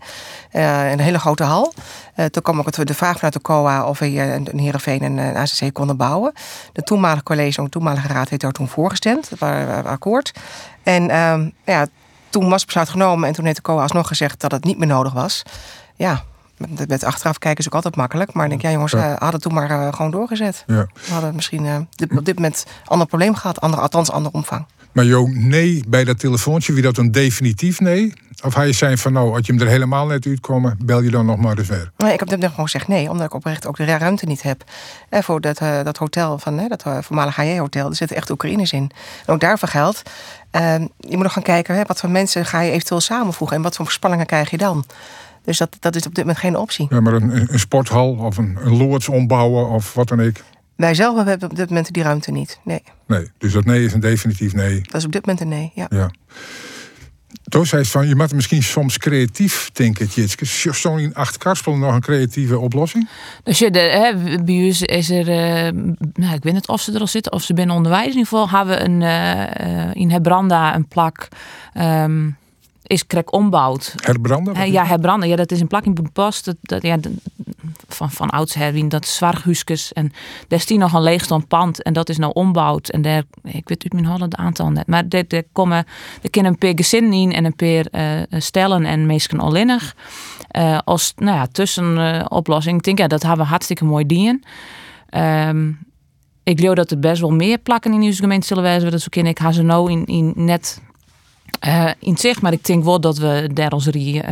eh, 0.51 0.91
een 0.91 1.01
hele 1.01 1.19
grote 1.19 1.43
hal. 1.45 1.75
Eh, 2.15 2.25
toen 2.25 2.43
kwam 2.43 2.59
ook 2.59 2.67
het- 2.77 2.87
de 2.87 2.95
vraag 2.95 3.15
vanuit 3.15 3.33
de 3.33 3.41
COA 3.41 3.85
of 3.87 3.99
we 3.99 4.13
in 4.13 4.59
Heerenveen 4.59 5.03
een, 5.03 5.19
een 5.19 5.37
ACC 5.37 5.73
konden 5.75 5.97
bouwen. 5.97 6.33
De 6.73 6.83
toenmalige 6.83 7.23
college, 7.23 7.63
de 7.63 7.69
toenmalige 7.69 8.09
raad, 8.09 8.29
heeft 8.29 8.43
daar 8.43 8.53
toen 8.53 8.69
voorgestemd. 8.69 9.31
Dat 9.31 9.39
was 9.39 9.85
akkoord. 9.85 10.33
En 10.83 11.11
ehm, 11.11 11.49
ja, 11.65 11.87
toen 12.31 12.43
was 12.45 12.57
het 12.57 12.65
besluit 12.67 12.89
genomen 12.89 13.29
en 13.29 13.35
toen 13.35 13.45
heeft 13.45 13.57
de 13.57 13.63
COA 13.63 13.83
alsnog 13.83 14.07
gezegd 14.09 14.41
dat 14.41 14.51
het 14.53 14.65
niet 14.65 14.79
meer 14.79 14.89
nodig 14.89 15.13
was. 15.13 15.43
Ja, 15.97 16.23
met, 16.57 16.89
met 16.89 17.05
achteraf 17.05 17.39
kijken 17.39 17.61
is 17.61 17.67
ook 17.67 17.75
altijd 17.75 17.97
makkelijk. 17.97 18.33
Maar 18.33 18.45
ik 18.45 18.51
denk, 18.51 18.63
ja 18.63 18.71
jongens, 18.71 18.93
Ja. 18.93 19.13
eh, 19.15 19.21
hadden 19.21 19.41
toen 19.41 19.55
maar 19.55 19.71
eh, 19.71 19.93
gewoon 19.93 20.11
doorgezet. 20.11 20.65
Ja. 20.67 20.87
We 21.07 21.13
hadden 21.13 21.35
misschien 21.35 21.67
eh, 21.67 21.77
dit- 21.91 22.19
op 22.19 22.25
dit 22.25 22.35
moment 22.35 22.65
een 22.67 22.89
ander 22.89 23.07
probleem 23.07 23.35
gehad. 23.35 23.61
Andere, 23.61 23.83
althans, 23.83 24.11
ander 24.11 24.33
omvang. 24.33 24.67
Maar 24.97 25.05
joh, 25.05 25.29
nee 25.29 25.85
bij 25.89 26.05
dat 26.05 26.19
telefoontje, 26.19 26.73
wie 26.73 26.83
dat 26.83 26.97
een 26.97 27.13
definitief 27.13 27.81
nee? 27.81 28.13
Of 28.45 28.55
hij 28.55 28.73
zijn 28.73 28.99
van 28.99 29.13
nou, 29.13 29.37
als 29.37 29.47
je 29.47 29.53
hem 29.53 29.63
er 29.63 29.69
helemaal 29.69 30.07
net 30.07 30.27
uitkomen, 30.27 30.79
bel 30.85 31.01
je 31.01 31.11
dan 31.11 31.27
nog 31.27 31.37
maar 31.37 31.59
eens 31.59 31.69
weer. 31.69 31.91
Nee, 31.97 32.13
ik 32.13 32.19
heb 32.19 32.29
net 32.29 32.51
gewoon 32.51 32.65
gezegd 32.65 32.89
nee, 32.89 33.11
omdat 33.11 33.27
ik 33.27 33.35
oprecht 33.35 33.67
ook 33.67 33.77
de 33.77 33.85
ruimte 33.85 34.27
niet 34.27 34.43
heb. 34.43 34.65
En 35.09 35.23
voor 35.23 35.41
dat, 35.41 35.59
eh, 35.59 35.83
dat 35.83 35.97
hotel, 35.97 36.39
van, 36.39 36.59
hè, 36.59 36.69
dat 36.69 36.83
eh, 36.83 36.99
voormalige 37.01 37.41
HJ-hotel, 37.41 37.89
er 37.89 37.97
zitten 37.97 38.17
echt 38.17 38.31
Oekraïners 38.31 38.73
in. 38.73 38.91
En 39.27 39.35
ook 39.35 39.41
daarvoor 39.41 39.69
geldt, 39.69 40.03
eh, 40.51 40.79
je 40.99 41.15
moet 41.15 41.23
nog 41.23 41.33
gaan 41.33 41.43
kijken, 41.43 41.75
hè, 41.75 41.83
wat 41.87 42.01
voor 42.01 42.11
mensen 42.11 42.47
ga 42.47 42.61
je 42.61 42.71
eventueel 42.71 43.01
samenvoegen 43.01 43.57
en 43.57 43.63
wat 43.63 43.77
voor 43.77 43.91
spanningen 43.91 44.27
krijg 44.27 44.51
je 44.51 44.59
dan. 44.59 44.85
Dus 45.45 45.59
dat, 45.59 45.77
dat 45.81 45.97
is 45.97 46.07
op 46.07 46.15
dit 46.15 46.25
moment 46.25 46.39
geen 46.39 46.57
optie. 46.57 46.87
Ja, 46.91 47.01
maar 47.01 47.13
een, 47.13 47.53
een 47.53 47.59
sporthal 47.59 48.11
of 48.11 48.37
een, 48.37 48.59
een 48.61 48.77
loods 48.77 49.09
ombouwen 49.09 49.69
of 49.69 49.95
wat 49.95 50.09
dan 50.09 50.23
ook. 50.23 50.37
Wij 50.77 50.95
zelf 50.95 51.25
hebben 51.25 51.51
op 51.51 51.57
dit 51.57 51.69
moment 51.69 51.93
die 51.93 52.03
ruimte 52.03 52.31
niet. 52.31 52.61
Nee, 52.65 52.83
Nee, 53.07 53.31
dus 53.39 53.53
dat 53.53 53.65
nee 53.65 53.85
is 53.85 53.93
een 53.93 54.01
definitief 54.01 54.55
nee. 54.55 54.81
dat 54.83 54.95
is 54.95 55.05
op 55.05 55.13
dit 55.13 55.27
moment 55.27 55.45
een 55.45 55.49
nee. 55.49 55.73
Ja. 55.75 55.87
Ja. 55.91 56.11
Toen 57.49 57.67
zei 57.67 57.85
ze 57.85 57.91
van, 57.91 58.09
je 58.09 58.17
moet 58.17 58.35
misschien 58.35 58.63
soms 58.63 58.99
creatief 58.99 59.71
denken, 59.73 60.09
Tjitske. 60.09 60.45
Zo'n 60.73 60.99
in 60.99 61.15
acht 61.15 61.65
nog 61.65 61.95
een 61.95 62.01
creatieve 62.01 62.59
oplossing? 62.59 63.09
Dus 63.43 63.59
je, 63.59 63.71
de, 63.71 63.79
hè, 63.79 64.13
bij 64.43 64.65
ons 64.67 64.83
is 64.83 65.11
er, 65.11 65.29
eh, 65.29 65.73
nou, 66.13 66.35
ik 66.35 66.43
weet 66.43 66.53
niet 66.53 66.67
of 66.69 66.81
ze 66.81 66.93
er 66.93 67.01
al 67.01 67.07
zitten 67.07 67.33
of 67.33 67.43
ze 67.43 67.55
binnen 67.55 67.77
onderwijs. 67.77 68.05
In 68.05 68.19
ieder 68.19 68.27
geval 68.27 68.51
hebben 68.51 68.79
we 68.79 68.85
een, 68.85 69.03
eh, 69.03 69.87
eh, 69.89 69.91
in 69.93 70.11
Hebranda 70.11 70.75
een 70.75 70.89
plak. 70.89 71.29
ehm, 71.75 72.31
is 72.87 73.07
krek 73.07 73.33
ombouwd. 73.33 73.95
Herbranden? 73.97 74.55
Eh, 74.55 74.73
ja, 74.73 74.85
herbranden. 74.85 75.29
Ja, 75.29 75.37
dat 75.37 75.51
is 75.51 75.61
een 75.61 75.67
plak 75.67 75.85
in 75.85 75.95
Boedenpost. 75.95 76.45
Dat, 76.45 76.57
dat, 76.61 76.83
ja, 76.83 76.97
de- 76.97 77.15
van, 77.89 78.11
van 78.11 78.31
oudsher 78.31 78.73
wie 78.73 78.87
dat 78.89 79.07
zwarghuisjes. 79.07 79.93
En 79.93 80.13
daar 80.49 80.59
is 80.67 80.77
nog 80.77 80.93
een 80.93 81.03
leegstand 81.03 81.49
pand. 81.49 81.83
En 81.83 81.93
dat 81.93 82.09
is 82.09 82.19
nou 82.19 82.33
ombouwd. 82.33 82.89
En 82.89 83.03
daar, 83.03 83.23
ik 83.43 83.69
weet 83.69 83.83
uit 83.83 83.93
mijn 83.93 84.07
holle 84.07 84.25
het 84.25 84.35
aantal 84.37 84.71
net. 84.71 84.87
Maar 84.87 85.09
daar, 85.09 85.25
daar 85.29 85.43
komen, 85.53 85.87
er 86.23 86.31
kunnen 86.31 86.53
een 86.53 86.59
paar 86.59 86.73
gezinnen 86.75 87.13
in 87.13 87.33
en 87.33 87.45
een 87.45 87.57
paar 87.57 87.85
eh, 87.87 88.41
stellen 88.41 88.85
en 88.85 89.07
meesten 89.07 89.41
alleenig. 89.41 89.97
Eh 90.49 90.79
als 90.85 91.13
nou 91.17 91.37
ja, 91.37 91.47
tussenoplossing. 91.47 92.77
Ik 92.77 92.83
denk, 92.83 92.99
ja, 92.99 93.07
dat 93.07 93.23
hebben 93.23 93.45
we 93.45 93.51
hartstikke 93.51 93.85
mooi 93.85 94.07
dien. 94.07 94.45
Ehm, 95.09 95.69
ik 96.43 96.61
geloof 96.61 96.75
dat 96.75 96.91
er 96.91 96.99
best 96.99 97.21
wel 97.21 97.31
meer 97.31 97.59
plakken 97.59 97.93
in 97.93 98.03
onze 98.03 98.21
gemeente 98.23 98.47
zullen 98.47 98.63
wezen. 98.63 98.91
Dat 98.91 99.01
zo 99.01 99.07
ken 99.11 99.27
ik 99.27 99.39
haar 99.39 99.53
ze 99.53 99.63
nou 99.63 99.91
in, 99.91 100.05
in 100.07 100.33
net 100.37 100.81
eh, 101.61 101.91
in 101.99 102.11
het 102.11 102.21
zicht. 102.21 102.43
Maar 102.43 102.53
ik 102.53 102.65
denk 102.65 102.85
wel 102.85 103.01
dat 103.01 103.19
we 103.19 103.51
daar 103.55 103.73
ons 103.73 103.87
rie 103.87 104.23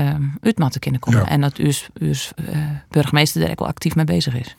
uit 0.41 0.59
moeten 0.59 0.81
kunnen 0.81 1.01
komen. 1.01 1.21
Ja. 1.21 1.29
En 1.29 1.41
dat 1.41 1.57
uw, 1.57 1.73
uw 1.99 2.13
eh, 2.37 2.59
burgemeester 2.91 3.41
daar 3.41 3.51
ook 3.51 3.59
wel 3.59 3.69
actief 3.69 3.95
mee 3.95 4.05
bezig 4.05 4.35
is. 4.35 4.57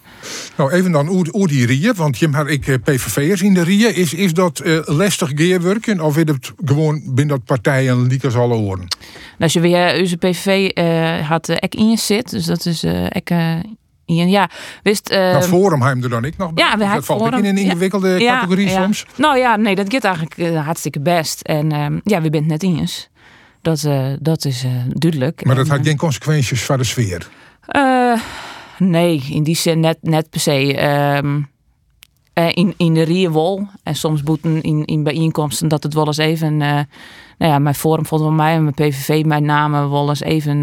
Nou, 0.57 0.71
even 0.71 0.91
dan 0.91 1.07
hoe, 1.07 1.47
die 1.47 1.65
rieën, 1.65 1.93
want 1.95 2.17
je 2.17 2.29
hebt 2.29 2.49
ik 2.49 2.83
PVV'ers 2.83 3.41
in 3.41 3.53
de 3.53 3.63
rieën. 3.63 3.95
Is, 3.95 4.13
is 4.13 4.33
dat 4.33 4.61
lastig 4.85 5.29
geerwerken 5.35 6.01
of 6.01 6.17
is 6.17 6.23
het 6.25 6.53
gewoon 6.65 7.01
binnen 7.05 7.35
dat 7.35 7.45
partijen 7.45 8.19
als 8.23 8.35
alle 8.35 8.55
horen? 8.55 8.87
En 9.37 9.43
als 9.43 9.53
je 9.53 9.59
weer 9.59 9.99
onze 9.99 10.17
PVV 10.17 10.71
had 11.27 11.49
ek 11.49 11.75
in 11.75 11.97
zit. 11.97 12.29
Dus 12.29 12.45
dat 12.45 12.65
is 12.65 12.83
ek 13.09 13.31
in 14.05 14.29
ja. 14.29 14.49
Wist, 14.83 15.09
eh, 15.09 15.19
nou, 15.19 15.43
Forum 15.43 16.01
dan 16.09 16.25
ik 16.25 16.37
nog 16.37 16.53
bij. 16.53 16.63
Ja, 16.63 16.77
we 16.77 16.93
dat 16.93 17.05
valt 17.05 17.33
in 17.33 17.45
een 17.45 17.57
ingewikkelde 17.57 18.19
Ja, 18.19 18.33
categorie 18.33 18.69
ja. 18.69 18.83
soms. 18.83 19.05
Nou 19.15 19.37
ja, 19.37 19.55
nee, 19.55 19.75
dat 19.75 19.93
gaat 19.93 20.03
eigenlijk 20.03 20.37
eh, 20.37 20.65
hartstikke 20.65 20.99
best. 20.99 21.41
En 21.41 21.71
ehm, 21.71 21.99
ja, 22.03 22.21
we 22.21 22.29
bent 22.29 22.47
net 22.47 22.63
eens. 22.63 23.09
Dat, 23.61 23.83
eh, 23.83 24.07
dat 24.19 24.45
is 24.45 24.65
duidelijk. 24.87 25.45
Maar 25.45 25.55
dat 25.55 25.67
had 25.67 25.79
geen 25.83 25.97
consequenties 25.97 26.63
voor 26.63 26.77
de 26.77 26.83
sfeer. 26.83 27.27
Nee, 28.77 29.23
in 29.29 29.43
die 29.43 29.55
zin 29.55 29.79
net, 29.79 29.97
net 30.01 30.29
per 30.29 30.39
se. 30.39 30.77
Ehm, 30.77 31.41
eh, 32.33 32.49
in, 32.53 32.73
in 32.77 32.93
de 32.93 33.01
rierwol. 33.01 33.67
En 33.83 33.95
soms 33.95 34.23
boeten 34.23 34.61
in, 34.61 34.85
in 34.85 35.03
bijeenkomsten 35.03 35.67
dat 35.67 35.83
het 35.83 35.93
wel 35.93 36.05
eens 36.05 36.17
even. 36.17 36.57
nou 36.57 36.85
ja, 37.37 37.59
mijn 37.59 37.75
forum 37.75 38.05
vond 38.05 38.21
van 38.21 38.35
mij 38.35 38.53
en 38.53 38.63
mijn 38.63 38.73
PVV, 38.73 39.25
mijn 39.25 39.45
namen 39.45 39.91
wel 39.91 40.09
eens 40.09 40.21
even. 40.21 40.59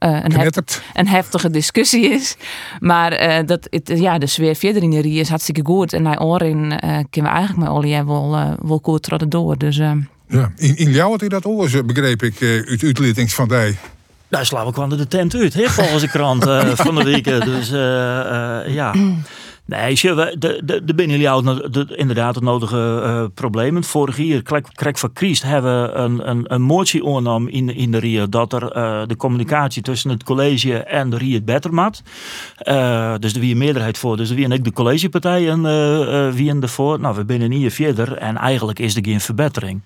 Eh, 0.00 0.18
een, 0.22 0.52
een 0.94 1.08
heftige 1.08 1.50
discussie 1.50 2.08
is. 2.08 2.36
Maar 2.78 3.12
eh, 3.12 3.46
dat, 3.46 3.66
het, 3.70 3.92
ja, 3.94 4.18
de 4.18 4.26
sfeer 4.26 4.54
verder 4.54 4.82
in 4.82 4.90
de 4.90 5.00
rie 5.00 5.20
is 5.20 5.28
hartstikke 5.28 5.64
goed. 5.64 5.92
En 5.92 6.02
naar 6.02 6.20
oren 6.20 6.80
eh 6.80 6.98
kunnen 7.10 7.30
we 7.30 7.36
eigenlijk 7.36 7.68
met 7.68 7.76
Olie 7.76 8.02
wel, 8.04 8.36
eh 8.36 8.52
wel 8.62 8.80
goed 8.82 9.30
door. 9.30 9.58
Dus 9.58 9.76
Ja. 9.76 10.52
In, 10.56 10.76
in 10.76 10.90
jou 10.90 11.10
had 11.10 11.20
hij 11.20 11.28
dat 11.28 11.44
oor, 11.46 11.84
begreep 11.84 12.22
ik, 12.22 12.40
eh, 12.40 12.48
uit 12.48 12.82
uitlichtings 12.82 13.34
van 13.34 13.48
die. 13.48 13.76
Daar 14.30 14.46
slaan 14.46 14.66
we 14.66 14.72
kwam 14.72 14.88
de 14.88 15.08
tent 15.08 15.34
uit, 15.34 15.54
hè, 15.54 15.68
volgens 15.68 16.02
de 16.02 16.08
krant 16.08 16.46
eh, 16.46 16.70
van 16.86 16.94
de 16.94 17.04
week. 17.04 17.24
Dus 17.24 17.70
eh, 17.70 18.60
eh, 18.60 18.74
ja. 18.74 18.94
Nee, 19.70 19.94
de, 19.94 20.60
de, 20.64 20.84
de 20.84 20.94
binnen 20.94 21.18
jullie 21.20 21.70
de- 21.70 21.96
inderdaad 21.96 22.34
de 22.34 22.40
nodige 22.40 23.00
eh, 23.04 23.24
problemen. 23.34 23.84
Vorig 23.84 24.16
jaar, 24.16 24.42
Krek, 24.74 24.98
van 24.98 25.10
Christ, 25.14 25.42
hebben 25.42 25.82
we 25.82 25.92
een, 25.92 26.30
een, 26.30 26.54
een 26.54 26.62
motie 26.62 27.04
oornam 27.04 27.48
in, 27.48 27.74
in 27.74 27.90
de 27.90 27.98
Rio 27.98 28.28
dat 28.28 28.52
er 28.52 28.72
eh, 28.72 29.02
de 29.06 29.16
communicatie 29.16 29.82
tussen 29.82 30.10
het 30.10 30.22
college 30.24 30.78
en 30.78 31.10
de 31.10 31.16
Rio 31.16 31.34
het 31.34 31.44
beter 31.44 31.74
maakt. 31.74 32.02
Eh, 32.56 33.14
dus 33.18 33.34
er 33.34 33.40
wie 33.40 33.52
een 33.52 33.58
meerderheid 33.58 33.98
voor. 33.98 34.16
Dus 34.16 34.30
wie 34.30 34.44
en 34.44 34.52
ik 34.52 34.64
de 34.64 34.72
collegepartijen 34.72 35.62
wie 36.34 36.50
en 36.50 36.62
ervoor. 36.62 37.00
Nou, 37.00 37.16
we 37.16 37.24
binnen 37.24 37.50
hier 37.50 37.70
verder 37.70 38.16
en 38.16 38.36
eigenlijk 38.36 38.78
is 38.78 38.96
er 38.96 39.04
geen 39.04 39.20
verbetering. 39.20 39.80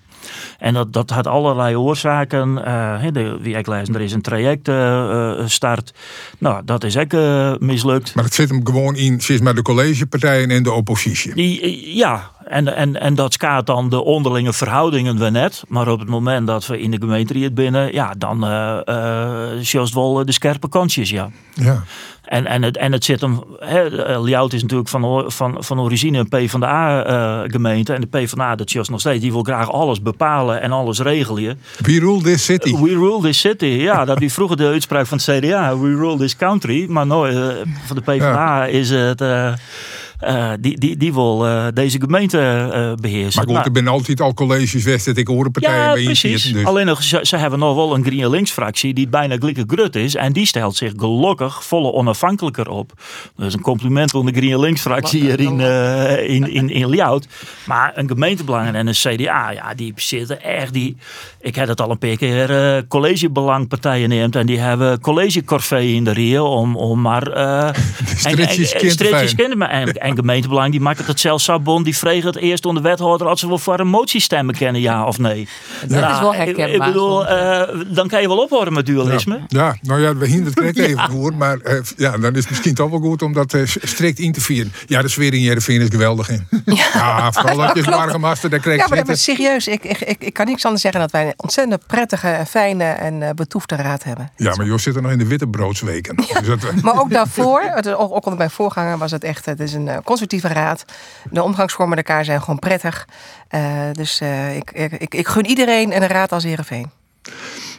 En 0.57 0.73
dat, 0.73 0.93
dat 0.93 1.09
had 1.09 1.27
allerlei 1.27 1.75
oorzaken. 1.75 2.55
Hè, 2.99 3.11
de, 3.11 3.37
wie 3.41 3.55
ik 3.55 3.67
lees, 3.67 3.87
er 3.87 4.01
is 4.01 4.11
een 4.11 4.21
traject 4.21 4.67
eh, 4.67 5.39
eh, 5.39 5.47
start. 5.47 5.93
Nou, 6.37 6.61
dat 6.65 6.83
is 6.83 6.97
ook 6.97 7.11
mislukt. 7.59 8.15
Maar 8.15 8.23
het 8.23 8.33
zit 8.33 8.49
hem 8.49 8.65
gewoon 8.65 8.95
in, 8.95 9.21
sinds 9.21 9.41
maar 9.41 9.55
de 9.55 9.61
collegepartijen 9.61 10.49
en 10.49 10.63
de 10.63 10.71
oppositie. 10.71 11.33
Die, 11.33 11.95
ja, 11.95 12.31
en, 12.47 12.75
en, 12.75 12.99
en 12.99 13.15
dat 13.15 13.33
schaadt 13.33 13.67
dan 13.67 13.89
de 13.89 14.03
onderlinge 14.03 14.53
verhoudingen 14.53 15.19
we 15.19 15.29
net. 15.29 15.63
Maar 15.67 15.87
op 15.87 15.99
het 15.99 16.09
moment 16.09 16.47
dat 16.47 16.67
we 16.67 16.79
in 16.79 16.91
de 16.91 16.97
gemeente 16.97 17.37
het 17.37 17.55
binnen, 17.55 17.93
ja, 17.93 18.13
dan 18.17 18.45
eh 18.45 18.87
eh 18.87 19.61
zoals 19.61 19.89
het 19.89 19.93
wel 19.93 20.25
de 20.25 20.31
scherpe 20.31 20.69
kantjes, 20.69 21.09
ja. 21.09 21.29
Ja. 21.53 21.83
En, 22.25 22.45
en, 22.45 22.63
het, 22.63 22.77
en 22.77 22.91
het 22.91 23.03
zit 23.03 23.21
hem, 23.21 23.43
eh, 23.59 24.23
Ljout 24.23 24.53
is 24.53 24.61
natuurlijk 24.61 24.89
van, 24.89 25.31
van, 25.31 25.63
van 25.63 25.79
origine 25.79 26.17
een 26.17 26.29
PvdA-gemeente. 26.29 27.93
en 27.93 28.01
de 28.01 28.07
PvdA, 28.07 28.55
dat 28.55 28.75
is 28.75 28.89
nog 28.89 28.99
steeds, 28.99 29.21
die 29.21 29.31
wil 29.31 29.43
graag 29.43 29.71
alles 29.71 30.01
bepalen 30.01 30.61
en 30.61 30.71
alles 30.71 30.99
regelen. 30.99 31.59
We 31.81 31.99
rule 31.99 32.21
this 32.21 32.45
city. 32.45 32.75
We 32.75 32.89
rule 32.89 33.21
this 33.21 33.39
city, 33.39 33.65
ja. 33.65 34.05
Dat 34.05 34.17
die 34.17 34.31
vroeger 34.31 34.57
de 34.57 34.67
uitspraak 34.67 35.05
van 35.05 35.19
het 35.23 35.39
CDA, 35.39 35.77
we 35.77 35.95
rule 35.95 36.17
this 36.17 36.35
country. 36.35 36.85
Maar 36.89 37.07
nou, 37.07 37.29
eh, 37.29 37.55
van 37.85 37.95
de 37.95 38.01
PvdA 38.01 38.65
is 38.65 38.89
het, 38.89 39.21
eh, 39.21 39.53
eh, 40.19 40.51
die, 40.59 40.79
die, 40.79 40.97
die 40.97 41.13
wil 41.13 41.45
eh, 41.47 41.65
deze 41.73 41.99
gemeente 41.99 42.39
eh, 42.39 42.93
beheersen. 43.01 43.35
Maar 43.35 43.45
goed, 43.45 43.53
Nou, 43.53 43.67
er 43.67 43.71
zijn 43.73 43.87
altijd 43.87 44.21
al 44.21 44.33
colleges 44.33 44.83
west 44.83 45.05
dat 45.05 45.17
ik 45.17 45.27
hoor 45.27 45.49
partijen 45.51 45.79
ja, 45.79 45.91
bij 45.91 45.99
in 45.99 46.05
precies. 46.05 46.41
zitten, 46.43 46.59
Dus. 46.59 46.65
Alleen 46.69 46.85
nog, 46.85 47.03
ze, 47.03 47.19
ze 47.21 47.37
hebben 47.37 47.59
nog 47.59 47.75
wel 47.75 47.93
een 47.95 48.03
Green 48.05 48.29
Links 48.29 48.51
fractie 48.51 48.93
die 48.93 49.07
bijna 49.07 49.35
glikke 49.39 49.63
grut 49.67 49.95
is. 49.95 50.15
En 50.15 50.33
die 50.33 50.45
stelt 50.45 50.75
zich 50.75 50.91
gelukkig 50.97 51.63
volle 51.63 51.91
onafhankelijker 51.93 52.69
op. 52.69 52.91
Dus 53.35 53.53
een 53.53 53.61
compliment 53.61 54.13
aan 54.15 54.25
de 54.25 54.31
Green 54.31 54.59
Links 54.59 54.81
fractie 54.81 55.21
hier 55.21 55.39
in, 55.39 55.59
eh 55.61 56.29
in, 56.29 56.51
in, 56.51 56.69
in 56.69 56.89
Ljout. 56.89 57.27
Maar 57.65 57.91
een 57.95 58.07
gemeentebelang 58.07 58.73
en 58.75 58.87
een 58.87 58.93
CDA, 58.93 59.49
ja, 59.51 59.73
die 59.75 59.93
zitten 59.95 60.41
echt... 60.43 60.73
Die, 60.73 60.95
ik 61.41 61.55
heb 61.55 61.67
het 61.67 61.81
al 61.81 61.91
een 61.91 61.97
paar 61.97 62.15
keer 62.17 62.83
collegebelangpartijen 62.87 64.09
neemt. 64.09 64.35
En 64.35 64.45
die 64.45 64.59
hebben 64.59 64.99
collegecorvée 64.99 65.93
in 65.93 66.03
de 66.03 66.11
Rio 66.11 66.45
om, 66.45 66.75
om 66.75 67.01
maar... 67.01 67.27
eh 67.31 67.69
stretches 68.15 68.67
en- 68.71 68.73
en- 68.73 68.79
kind 68.79 68.91
stretches 68.91 69.33
fijn. 69.33 69.35
kind- 69.47 69.55
maar- 69.55 69.69
En, 70.05 70.11
en 70.11 70.15
gemeentebelang 70.17 70.71
die 70.71 70.79
maakt 70.81 71.07
het 71.07 71.19
zelfs 71.19 71.43
Sabon. 71.43 71.83
Die 71.83 71.97
vreeg 71.97 72.23
het 72.23 72.35
eerst 72.35 72.65
onder 72.65 72.83
de 72.83 72.89
wethouder 72.89 73.27
als 73.27 73.39
ze 73.39 73.47
wel 73.47 73.57
voor 73.57 73.79
een 73.79 73.87
motie 73.87 74.21
stemmen 74.21 74.55
kennen, 74.55 74.81
ja 74.81 75.05
of 75.05 75.17
nee. 75.19 75.47
Dat 75.81 75.89
Nou, 75.89 76.13
is 76.13 76.19
wel 76.19 76.31
ik- 76.31 76.37
herkenbaar 76.37 76.69
Ik 76.69 76.93
bedoel, 76.93 77.27
eh, 77.27 77.69
dan 77.87 78.07
kan 78.07 78.21
je 78.21 78.27
wel 78.27 78.37
ophouden 78.37 78.73
met 78.73 78.85
dualisme. 78.85 79.39
Ja, 79.47 79.75
nou 79.81 80.01
ja, 80.01 80.15
we 80.15 80.27
hingen 80.27 80.45
het 80.45 80.53
krek 80.53 80.77
even 80.87 81.09
voor. 81.11 81.33
Maar 81.33 81.57
eh, 81.59 81.79
ja, 81.97 82.17
dan 82.17 82.31
is 82.33 82.39
het 82.39 82.49
misschien 82.49 82.73
toch 82.73 82.89
wel 82.89 82.99
goed 82.99 83.21
om 83.21 83.33
dat 83.33 83.53
eh, 83.53 83.61
strikt 83.65 84.19
in 84.19 84.31
te 84.31 84.41
vieren. 84.41 84.73
Ja, 84.85 85.01
de 85.01 85.07
sfeer 85.07 85.33
in 85.33 85.41
Jereveen 85.41 85.81
is 85.81 85.87
geweldig 85.89 86.29
in. 86.29 86.47
Ja, 86.75 87.31
vooral 87.31 87.57
dat 87.57 87.75
je 87.75 87.83
zwaargemaster 87.83 88.49
daar 88.49 88.59
krijgt 88.59 88.89
Ja, 88.89 88.95
maar 88.95 89.09
is 89.09 89.23
serieus. 89.23 89.67
Ik, 89.67 89.83
ik, 89.83 89.99
ik, 90.01 90.23
ik 90.23 90.33
kan 90.33 90.45
niks 90.45 90.63
anders 90.63 90.81
zeggen 90.81 90.99
dan 91.01 91.09
dat 91.11 91.19
wij 91.21 91.29
een 91.29 91.33
ontzettend 91.37 91.87
prettige, 91.87 92.43
fijne 92.47 92.83
en 92.83 93.21
eh, 93.21 93.29
betoefde 93.33 93.75
raad 93.75 94.03
hebben. 94.03 94.31
Ja, 94.35 94.55
maar 94.55 94.65
Jos 94.65 94.83
zit 94.83 94.95
er 94.95 95.01
nog 95.01 95.11
in 95.11 95.17
de 95.17 95.27
wittebroodsweken. 95.27 96.15
Dus 96.15 96.31
dat, 96.47 96.81
Maar 96.81 96.99
ook 96.99 97.09
daarvoor, 97.11 97.61
het 97.65 97.93
ook, 97.93 98.11
ook 98.15 98.23
onder 98.25 98.37
mijn 98.37 98.49
voorganger, 98.49 98.97
was 98.97 99.11
het 99.11 99.23
echt 99.23 99.45
het 99.45 99.59
is 99.59 99.73
een 99.73 99.94
eh, 99.95 100.03
constructieve 100.03 100.47
raad. 100.47 100.85
De 101.31 101.43
omgangsvormen 101.43 101.95
met 101.95 102.07
elkaar 102.07 102.25
zijn 102.25 102.39
gewoon 102.39 102.59
prettig. 102.59 103.07
Eh, 103.47 103.61
dus 103.91 104.19
eh, 104.19 104.55
ik, 104.55 104.71
ik, 104.71 104.91
ik, 104.91 105.13
ik 105.13 105.27
gun 105.27 105.45
iedereen 105.45 105.95
een 105.95 106.07
raad 106.07 106.31
als 106.31 106.43
Heerenveen. 106.43 106.89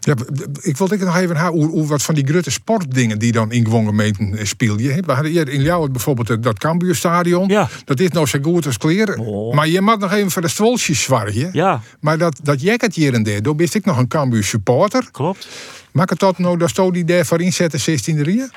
Ja, 0.00 0.14
ik 0.60 0.76
wilde 0.76 0.94
ik 0.94 1.00
nog 1.00 1.16
even 1.16 1.36
haar 1.36 1.50
hoe, 1.50 1.66
hoe 1.66 1.86
wat 1.86 2.02
van 2.02 2.14
die 2.14 2.26
grote 2.26 2.50
sportdingen 2.50 3.18
die 3.18 3.32
dan 3.32 3.52
in 3.52 3.64
gewoon 3.64 3.86
gemeenten 3.86 4.38
eh, 4.38 4.44
speel 4.44 4.78
je. 4.78 5.02
We 5.06 5.12
hadden 5.12 5.32
hier 5.32 5.48
in 5.48 5.60
Ljouwert 5.60 5.92
bijvoorbeeld 5.92 6.42
dat 6.42 6.58
Cambuurstadion. 6.58 7.48
Ja. 7.48 7.68
Dat 7.84 8.00
is 8.00 8.10
nou 8.10 8.26
zo 8.26 8.38
goed 8.42 8.66
als 8.66 8.78
kleer. 8.78 9.18
Maar 9.54 9.68
je 9.68 9.80
mag 9.80 9.98
nog 9.98 10.12
even 10.12 10.30
voor 10.30 10.42
de 10.42 10.48
stwolsjes 10.48 11.02
zwargen. 11.02 11.48
Ja. 11.52 11.80
Maar 12.00 12.18
dat, 12.18 12.40
dat 12.42 12.60
jekkert 12.60 12.94
hier 12.94 13.14
en 13.14 13.22
daar, 13.22 13.42
daar 13.42 13.54
ben 13.54 13.68
ik 13.72 13.84
nog 13.84 13.98
een 13.98 14.08
Cambuur 14.08 14.44
supporter. 14.44 15.08
Klopt. 15.10 15.48
Maak 15.92 16.10
het 16.10 16.18
dat 16.18 16.38
nou, 16.38 16.58
dat 16.58 16.92
die 16.92 17.04
daarvoor 17.04 17.40
inzetten 17.40 17.80
16 17.80 18.22
rieën? 18.22 18.50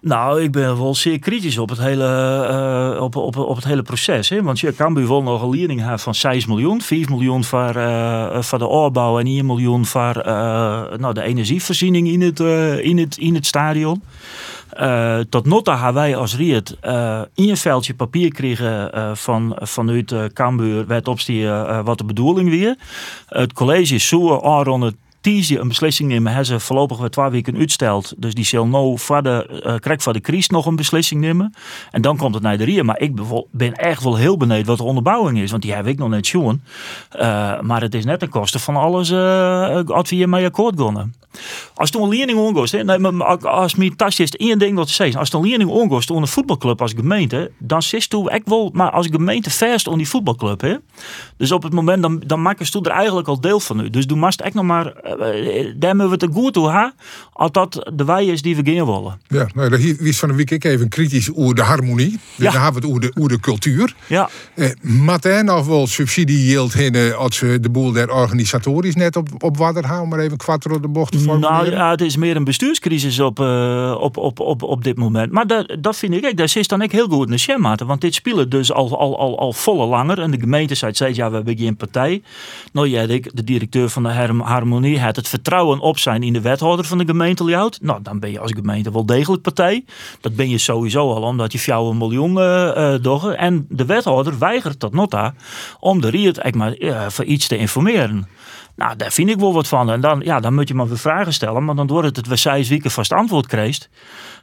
Nou, 0.00 0.42
ik 0.42 0.52
ben 0.52 0.78
wel 0.78 0.94
zeer 0.94 1.18
kritisch 1.18 1.58
op 1.58 1.68
het 1.68 1.78
hele, 1.78 2.06
eh, 2.94 3.02
op, 3.02 3.16
op, 3.16 3.36
op 3.36 3.56
het 3.56 3.64
hele 3.64 3.82
proces. 3.82 4.28
Hè? 4.28 4.42
Want 4.42 4.60
je 4.60 4.74
Cambuur 4.74 5.06
wil 5.06 5.22
nog 5.22 5.42
een 5.42 5.50
lening 5.50 5.80
hebben 5.80 5.98
van 5.98 6.14
6 6.14 6.46
miljoen. 6.46 6.80
4 6.80 7.10
miljoen 7.10 7.44
voor, 7.44 7.74
eh, 7.74 8.42
voor 8.42 8.58
de 8.58 8.66
oorbouw 8.66 9.18
en 9.18 9.26
1 9.26 9.46
miljoen 9.46 9.86
voor 9.86 10.16
eh, 10.16 10.32
nou, 10.96 11.14
de 11.14 11.22
energievoorziening 11.22 12.08
in 12.08 12.20
het, 12.20 12.40
in 12.84 12.98
het, 12.98 13.16
in 13.16 13.34
het 13.34 13.46
stadion. 13.46 14.02
Tot 15.28 15.46
nota 15.46 15.74
hebben 15.74 16.02
wij 16.02 16.16
als 16.16 16.36
Riet 16.36 16.76
in 17.34 17.48
een 17.48 17.56
veldje 17.56 17.94
papier 17.94 18.32
kregen 18.32 18.90
van, 19.16 19.56
vanuit 19.60 20.14
Cambuur 20.32 20.86
werd 20.86 21.08
eh, 21.08 21.80
wat 21.84 21.98
de 21.98 22.04
bedoeling 22.04 22.50
weer. 22.50 22.76
Het 23.26 23.52
college 23.52 23.94
is 23.94 24.08
zo 24.08 24.40
aan 24.40 24.80
het 24.80 24.94
Een 25.28 25.68
beslissing 25.68 26.08
nemen, 26.08 26.26
hebben 26.26 26.46
ze 26.46 26.60
voorlopig 26.60 26.98
weer 26.98 27.08
twee 27.08 27.30
weken 27.30 27.56
uitsteld. 27.56 28.14
Dus 28.16 28.34
die 28.34 28.44
zal 28.44 28.98
eh 29.12 29.74
krijgt 29.78 30.02
voor 30.02 30.12
de 30.12 30.20
crisis 30.20 30.48
nog 30.48 30.66
een 30.66 30.76
beslissing 30.76 31.20
nemen. 31.20 31.54
En 31.90 32.02
dan 32.02 32.16
komt 32.16 32.34
het 32.34 32.42
naar 32.42 32.58
de 32.58 32.64
Rie. 32.64 32.82
Maar 32.82 33.00
ik 33.00 33.12
ben 33.50 33.74
echt 33.74 34.02
wel 34.02 34.16
heel 34.16 34.36
benieuwd 34.36 34.66
wat 34.66 34.76
de 34.76 34.82
onderbouwing 34.82 35.38
is. 35.38 35.50
Want 35.50 35.62
die 35.62 35.72
heb 35.72 35.86
ik 35.86 35.98
nog 35.98 36.08
net 36.08 36.26
zien. 36.26 36.62
Eh, 37.10 37.60
maar 37.60 37.80
het 37.80 37.94
is 37.94 38.04
net 38.04 38.18
ten 38.18 38.28
koste 38.28 38.58
van 38.58 38.76
alles 38.76 39.10
uh, 39.10 39.80
wat 39.84 40.08
we 40.08 40.16
hiermee 40.16 40.44
akkoord 40.44 40.78
gonnen. 40.78 41.14
Als 41.78 41.90
toen 41.90 42.02
een 42.02 42.08
leerling 42.08 42.38
ongoest, 42.38 42.84
maar 42.98 43.48
als 43.48 43.74
mijn 43.74 43.96
tasje 43.96 44.22
is 44.22 44.30
één 44.30 44.58
ding 44.58 44.76
wat 44.76 44.86
te 44.86 44.92
zeggen. 44.92 45.18
Als 45.18 45.32
een 45.32 45.40
leerling 45.40 45.70
ongoest 45.70 46.10
onder 46.10 46.24
een 46.24 46.32
voetbalclub 46.32 46.80
als 46.80 46.92
gemeente, 46.96 47.50
dan 47.58 47.82
zit 47.82 48.10
toen 48.10 48.30
ik 48.30 48.42
wel, 48.44 48.70
maar 48.72 48.90
als 48.90 49.06
gemeente 49.10 49.50
vast 49.50 49.86
onder 49.86 50.02
die 50.02 50.08
voetbalclub, 50.08 50.60
hè. 50.60 50.74
Dus 51.36 51.52
op 51.52 51.62
het 51.62 51.72
moment 51.72 52.02
dan, 52.02 52.22
dan 52.26 52.42
maken 52.42 52.66
ze 52.66 52.80
er 52.80 52.90
eigenlijk 52.90 53.28
al 53.28 53.40
deel 53.40 53.60
van 53.60 53.80
u. 53.80 53.90
Dus 53.90 54.06
doe 54.06 54.18
mast 54.18 54.40
echt 54.40 54.54
nog 54.54 54.64
maar, 54.64 54.86
uh, 54.86 55.72
daar 55.76 55.96
moeten 55.96 56.18
we 56.18 56.26
het 56.26 56.34
goed 56.34 56.52
toe 56.52 56.68
ha, 56.68 56.94
als 57.32 57.52
dat 57.52 57.90
de 57.94 58.04
wij 58.04 58.26
is 58.26 58.42
die 58.42 58.56
we 58.56 58.62
gaan 58.64 58.86
willen. 58.86 59.20
Ja, 59.26 59.46
nou, 59.54 59.68
dat 59.68 59.80
is 59.80 60.18
van 60.18 60.28
de 60.28 60.34
week 60.34 60.50
ik 60.50 60.64
even 60.64 60.88
kritisch 60.88 61.34
over 61.34 61.54
de 61.54 61.62
harmonie. 61.62 62.10
Dus 62.10 62.20
Ja. 62.36 62.52
dan 62.52 62.62
hebben 62.62 62.82
we 62.82 62.86
het 62.88 62.96
over 62.96 63.00
de, 63.00 63.20
over 63.20 63.30
de 63.30 63.40
cultuur. 63.40 63.94
Ja. 64.06 64.28
Eh, 64.54 64.70
hij 65.20 65.42
nog 65.42 65.66
wel 65.66 65.86
subsidie 65.86 66.44
yield 66.44 66.74
in 66.74 67.14
als 67.14 67.36
ze 67.36 67.60
de 67.60 67.70
boel 67.70 67.92
der 67.92 68.12
organisatorisch 68.12 68.94
net 68.94 69.16
op, 69.16 69.28
op 69.38 69.56
wadder 69.56 69.86
houden, 69.86 70.08
maar 70.08 70.18
even 70.18 70.36
kwart 70.36 70.62
door 70.62 70.80
de 70.80 70.88
bocht 70.88 71.12
te 71.12 71.18
Nou 71.18 71.40
formuleren? 71.40 71.67
Ja, 71.70 71.90
het 71.90 72.00
is 72.00 72.16
meer 72.16 72.36
een 72.36 72.44
bestuurscrisis 72.44 73.20
op, 73.20 73.40
eh, 73.40 73.96
op, 74.00 74.16
op, 74.16 74.40
op, 74.40 74.62
op 74.62 74.84
dit 74.84 74.96
moment. 74.96 75.32
Maar 75.32 75.46
dat, 75.46 75.76
dat 75.80 75.96
vind 75.96 76.14
ik, 76.14 76.36
daar 76.36 76.48
zit 76.48 76.68
dan 76.68 76.82
ik 76.82 76.92
heel 76.92 77.08
goed 77.08 77.24
in 77.24 77.32
de 77.32 77.38
schematen. 77.38 77.86
Want 77.86 78.00
dit 78.00 78.14
spelen 78.14 78.48
dus 78.48 78.72
al, 78.72 78.98
al, 78.98 79.18
al, 79.18 79.38
al 79.38 79.52
volle 79.52 79.86
langer. 79.86 80.18
En 80.20 80.30
de 80.30 80.40
gemeente 80.40 80.74
zei 80.74 80.94
steeds, 80.94 81.16
ja, 81.16 81.28
we 81.28 81.36
hebben 81.36 81.58
geen 81.58 81.76
partij. 81.76 82.22
Nou 82.72 82.88
ja, 82.88 83.02
ik, 83.02 83.36
de 83.36 83.44
directeur 83.44 83.88
van 83.88 84.02
de 84.02 84.08
Harm- 84.08 84.40
Harmonie, 84.40 85.00
had 85.00 85.16
het 85.16 85.28
vertrouwen 85.28 85.80
op 85.80 85.98
zijn 85.98 86.22
in 86.22 86.32
de 86.32 86.40
wethouder 86.40 86.84
van 86.84 86.98
de 86.98 87.04
gemeente 87.04 87.44
Ljout. 87.44 87.78
Nou, 87.82 88.02
dan 88.02 88.18
ben 88.18 88.30
je 88.30 88.40
als 88.40 88.52
gemeente 88.52 88.92
wel 88.92 89.06
degelijk 89.06 89.42
partij. 89.42 89.84
Dat 90.20 90.36
ben 90.36 90.48
je 90.48 90.58
sowieso 90.58 91.12
al, 91.12 91.22
omdat 91.22 91.52
je 91.52 91.58
jou 91.58 91.90
een 91.90 91.98
miljoen 91.98 92.40
eh 92.40 92.94
doggen. 93.02 93.38
En 93.38 93.66
de 93.68 93.84
wethouder 93.84 94.38
weigert 94.38 94.80
tot 94.80 94.92
nota 94.92 95.34
om 95.80 96.00
de 96.00 96.08
Riet 96.08 96.54
maar 96.54 96.76
voor 97.08 97.24
iets 97.24 97.46
te 97.46 97.56
informeren. 97.56 98.26
Nou, 98.78 98.96
daar 98.96 99.12
vind 99.12 99.30
ik 99.30 99.38
wel 99.38 99.52
wat 99.52 99.68
van. 99.68 99.90
En 99.90 100.00
dan, 100.00 100.20
ja, 100.24 100.40
dan 100.40 100.54
moet 100.54 100.68
je 100.68 100.74
maar 100.74 100.88
weer 100.88 100.98
vragen 100.98 101.32
stellen. 101.32 101.64
Maar 101.64 101.74
dan 101.74 101.86
wordt 101.86 102.06
het 102.06 102.16
het 102.16 102.26
we 102.26 102.36
zes 102.36 102.68
weken 102.68 102.90
vast 102.90 103.12
antwoord 103.12 103.46
krijgt. 103.46 103.88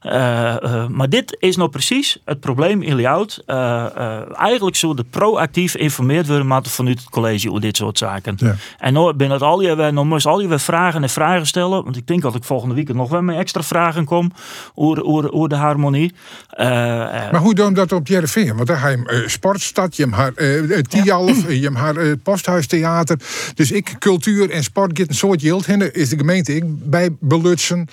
Eh, 0.06 0.64
eh, 0.64 0.88
maar 0.88 1.10
dit 1.10 1.38
is 1.40 1.56
nou 1.56 1.70
precies 1.70 2.22
het 2.26 2.40
probleem 2.40 2.82
in 2.82 2.96
Ljout. 2.96 3.44
Eh, 3.46 4.38
eigenlijk 4.38 4.76
zullen 4.76 4.96
de 4.96 5.06
proactief 5.10 5.76
informeerd 5.76 6.28
worden 6.28 6.48
maar 6.48 6.64
vanuit 6.64 7.00
het 7.00 7.10
college 7.10 7.50
over 7.50 7.62
dit 7.62 7.78
soort 7.78 7.98
zaken. 7.98 8.38
En 8.78 8.94
nou 8.94 9.14
ben 9.14 9.32
het 9.32 9.42
al 9.42 9.62
je, 9.62 9.76
nou 9.76 10.06
moest 10.06 10.26
al 10.26 10.40
je 10.40 10.48
weer 10.48 10.60
vragen 10.60 11.04
en 11.04 11.10
vragen 11.10 11.48
stellen. 11.48 11.84
Want 11.84 11.98
ik 11.98 12.08
denk 12.08 12.22
dat 12.22 12.36
ik 12.36 12.44
volgende 12.44 12.76
week 12.76 12.94
nog 12.94 13.10
wel 13.10 13.22
met 13.22 13.38
extra 13.38 13.62
vragen 13.62 14.06
kom 14.06 14.32
over, 14.76 15.04
over, 15.04 15.32
over 15.32 15.50
de 15.50 15.56
harmonie. 15.56 16.14
Maar 16.58 17.38
hoe 17.38 17.56
doen 17.56 17.68
we 17.68 17.74
dat 17.74 17.92
op 17.92 18.08
Jereveen? 18.08 18.56
Want 18.56 18.68
daar 18.68 18.78
ga 18.78 18.88
je 18.88 19.04
hem 19.06 19.30
sportstad, 19.30 19.96
je 19.96 20.10
haar 20.10 20.34
Tialf, 20.82 21.52
je 21.52 21.72
haar 21.74 21.98
eh, 21.98 22.12
posthuistheater. 22.24 23.20
Dus 23.54 23.72
ik, 23.72 23.96
cultuur 24.00 24.50
en 24.50 24.64
sport, 24.64 24.98
get 24.98 25.10
een 25.10 25.16
soort 25.16 25.42
yield 25.42 25.66
hinnen, 25.66 25.94
is 25.94 26.10
de 26.10 26.18
gemeente 26.18 26.56
ik 26.56 26.64
bij 26.68 27.10
belutsen. 27.20 27.88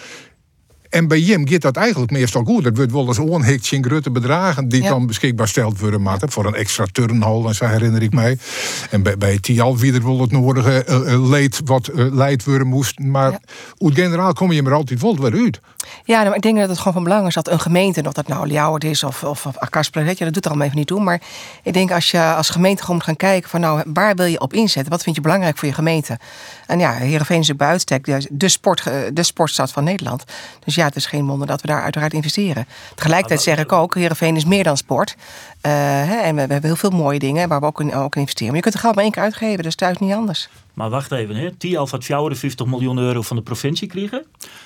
En 0.93 1.09
bij 1.09 1.18
Jim 1.18 1.49
gaat 1.49 1.61
dat 1.61 1.76
eigenlijk 1.76 2.12
meestal 2.12 2.45
goed. 2.45 2.64
Dat 2.64 2.76
wordt 2.76 2.93
wel 2.93 3.09
eens 3.09 3.72
in 3.72 3.84
grote 3.84 4.11
bedragen 4.11 4.68
die 4.68 4.82
Ja. 4.82 4.88
dan 4.88 5.07
beschikbaar 5.07 5.49
steld 5.49 5.78
worden. 5.78 6.03
Maar 6.03 6.18
voor 6.26 6.47
een 6.47 6.55
extra 6.55 6.86
turnhal, 6.93 7.49
en 7.49 7.55
zo 7.55 7.64
herinner 7.64 8.03
ik 8.03 8.12
mij. 8.12 8.38
En 8.90 9.03
bij, 9.03 9.16
bij 9.16 9.38
Tial 9.38 9.78
wie 9.78 9.93
er 9.93 10.05
wel 10.05 10.20
het 10.20 10.30
nodige 10.30 10.84
eh, 10.84 11.12
eh, 11.12 11.28
leed 11.28 11.61
wat 11.64 11.86
eh, 11.88 12.14
leid 12.14 12.45
worden 12.45 12.66
moest. 12.66 12.99
Maar 12.99 13.40
hoe 13.76 13.95
generaal 13.95 14.32
kom 14.32 14.53
je 14.53 14.62
er 14.62 14.72
altijd 14.72 15.01
wel 15.01 15.16
weer 15.16 15.32
uit. 15.32 15.61
Ja, 16.05 16.14
nou, 16.14 16.26
maar 16.26 16.36
ik 16.36 16.43
denk 16.43 16.59
dat 16.59 16.68
het 16.68 16.78
gewoon 16.78 16.93
van 16.93 17.03
belang 17.03 17.26
is 17.26 17.34
dat 17.34 17.49
een 17.49 17.61
gemeente, 17.61 18.03
of 18.07 18.12
dat 18.12 18.28
nou 18.28 18.47
Ljouwert 18.47 18.84
is 18.84 19.05
of, 19.05 19.24
of, 19.24 19.47
of 19.47 19.57
dat 19.59 19.93
doet 19.93 20.45
er 20.45 20.51
allemaal 20.51 20.66
even 20.66 20.78
niet 20.78 20.86
toe. 20.86 21.01
Maar 21.01 21.20
ik 21.62 21.72
denk 21.72 21.90
als 21.93 22.11
je 22.11 22.20
als 22.20 22.51
gemeente 22.51 22.80
gewoon 22.80 22.97
moet 22.97 23.05
gaan 23.05 23.16
kijken 23.16 23.51
van 23.51 23.61
nou, 23.61 23.82
waar 23.86 24.14
wil 24.14 24.26
je 24.26 24.40
op 24.40 24.53
inzetten? 24.53 24.93
Wat 24.93 25.03
vind 25.03 25.16
je 25.16 25.22
belangrijk 25.22 25.59
voor 25.59 25.68
je 25.68 25.74
gemeente? 25.74 26.18
En 26.66 26.78
ja, 26.78 26.93
Heerenveen 26.93 27.40
is 27.40 27.57
bij 27.57 27.68
uitstek 27.68 28.05
de, 28.05 28.28
de, 28.30 28.49
sport, 28.49 28.82
de 29.12 29.22
sportstad 29.22 29.72
van 29.72 29.84
Nederland. 29.84 30.24
Dus 30.64 30.74
ja, 30.74 30.82
het 30.85 30.97
is 30.97 31.07
geen 31.07 31.26
wonder 31.26 31.47
dat 31.47 31.61
we 31.61 31.66
daar 31.66 31.83
uiteraard 31.83 32.12
investeren. 32.12 32.66
Tegelijkertijd 32.95 33.43
zeg 33.43 33.59
ik 33.59 33.72
ook, 33.72 33.95
Heerenveen 33.95 34.37
is 34.37 34.45
meer 34.45 34.64
dan 34.64 34.76
sport. 34.76 35.16
Eh, 35.61 35.72
hè, 35.83 36.16
en 36.16 36.35
we, 36.35 36.47
we 36.47 36.53
hebben 36.53 36.70
heel 36.70 36.76
veel 36.76 36.91
mooie 36.91 37.18
dingen 37.18 37.49
waar 37.49 37.61
we 37.61 37.66
ook 37.66 37.80
in, 37.80 37.95
ook 37.95 38.14
in 38.14 38.20
investeren. 38.20 38.47
Maar 38.47 38.57
je 38.57 38.62
kunt 38.62 38.74
er 38.74 38.80
geld 38.80 38.95
maar 38.95 39.05
één 39.05 39.12
keer 39.12 39.22
uitgeven, 39.22 39.62
dus 39.62 39.74
thuis 39.74 39.99
niet 39.99 40.12
anders. 40.12 40.49
Maar 40.75 40.91
wacht 40.91 41.12
even, 41.12 41.37
hè. 41.37 41.51
Tialf 41.51 41.91
had 41.91 42.05
54 42.05 42.66
miljoen 42.66 42.99
euro 42.99 43.23
van 43.23 43.37
de 43.37 43.43
provincie 43.43 43.89
kregen. 43.89 44.25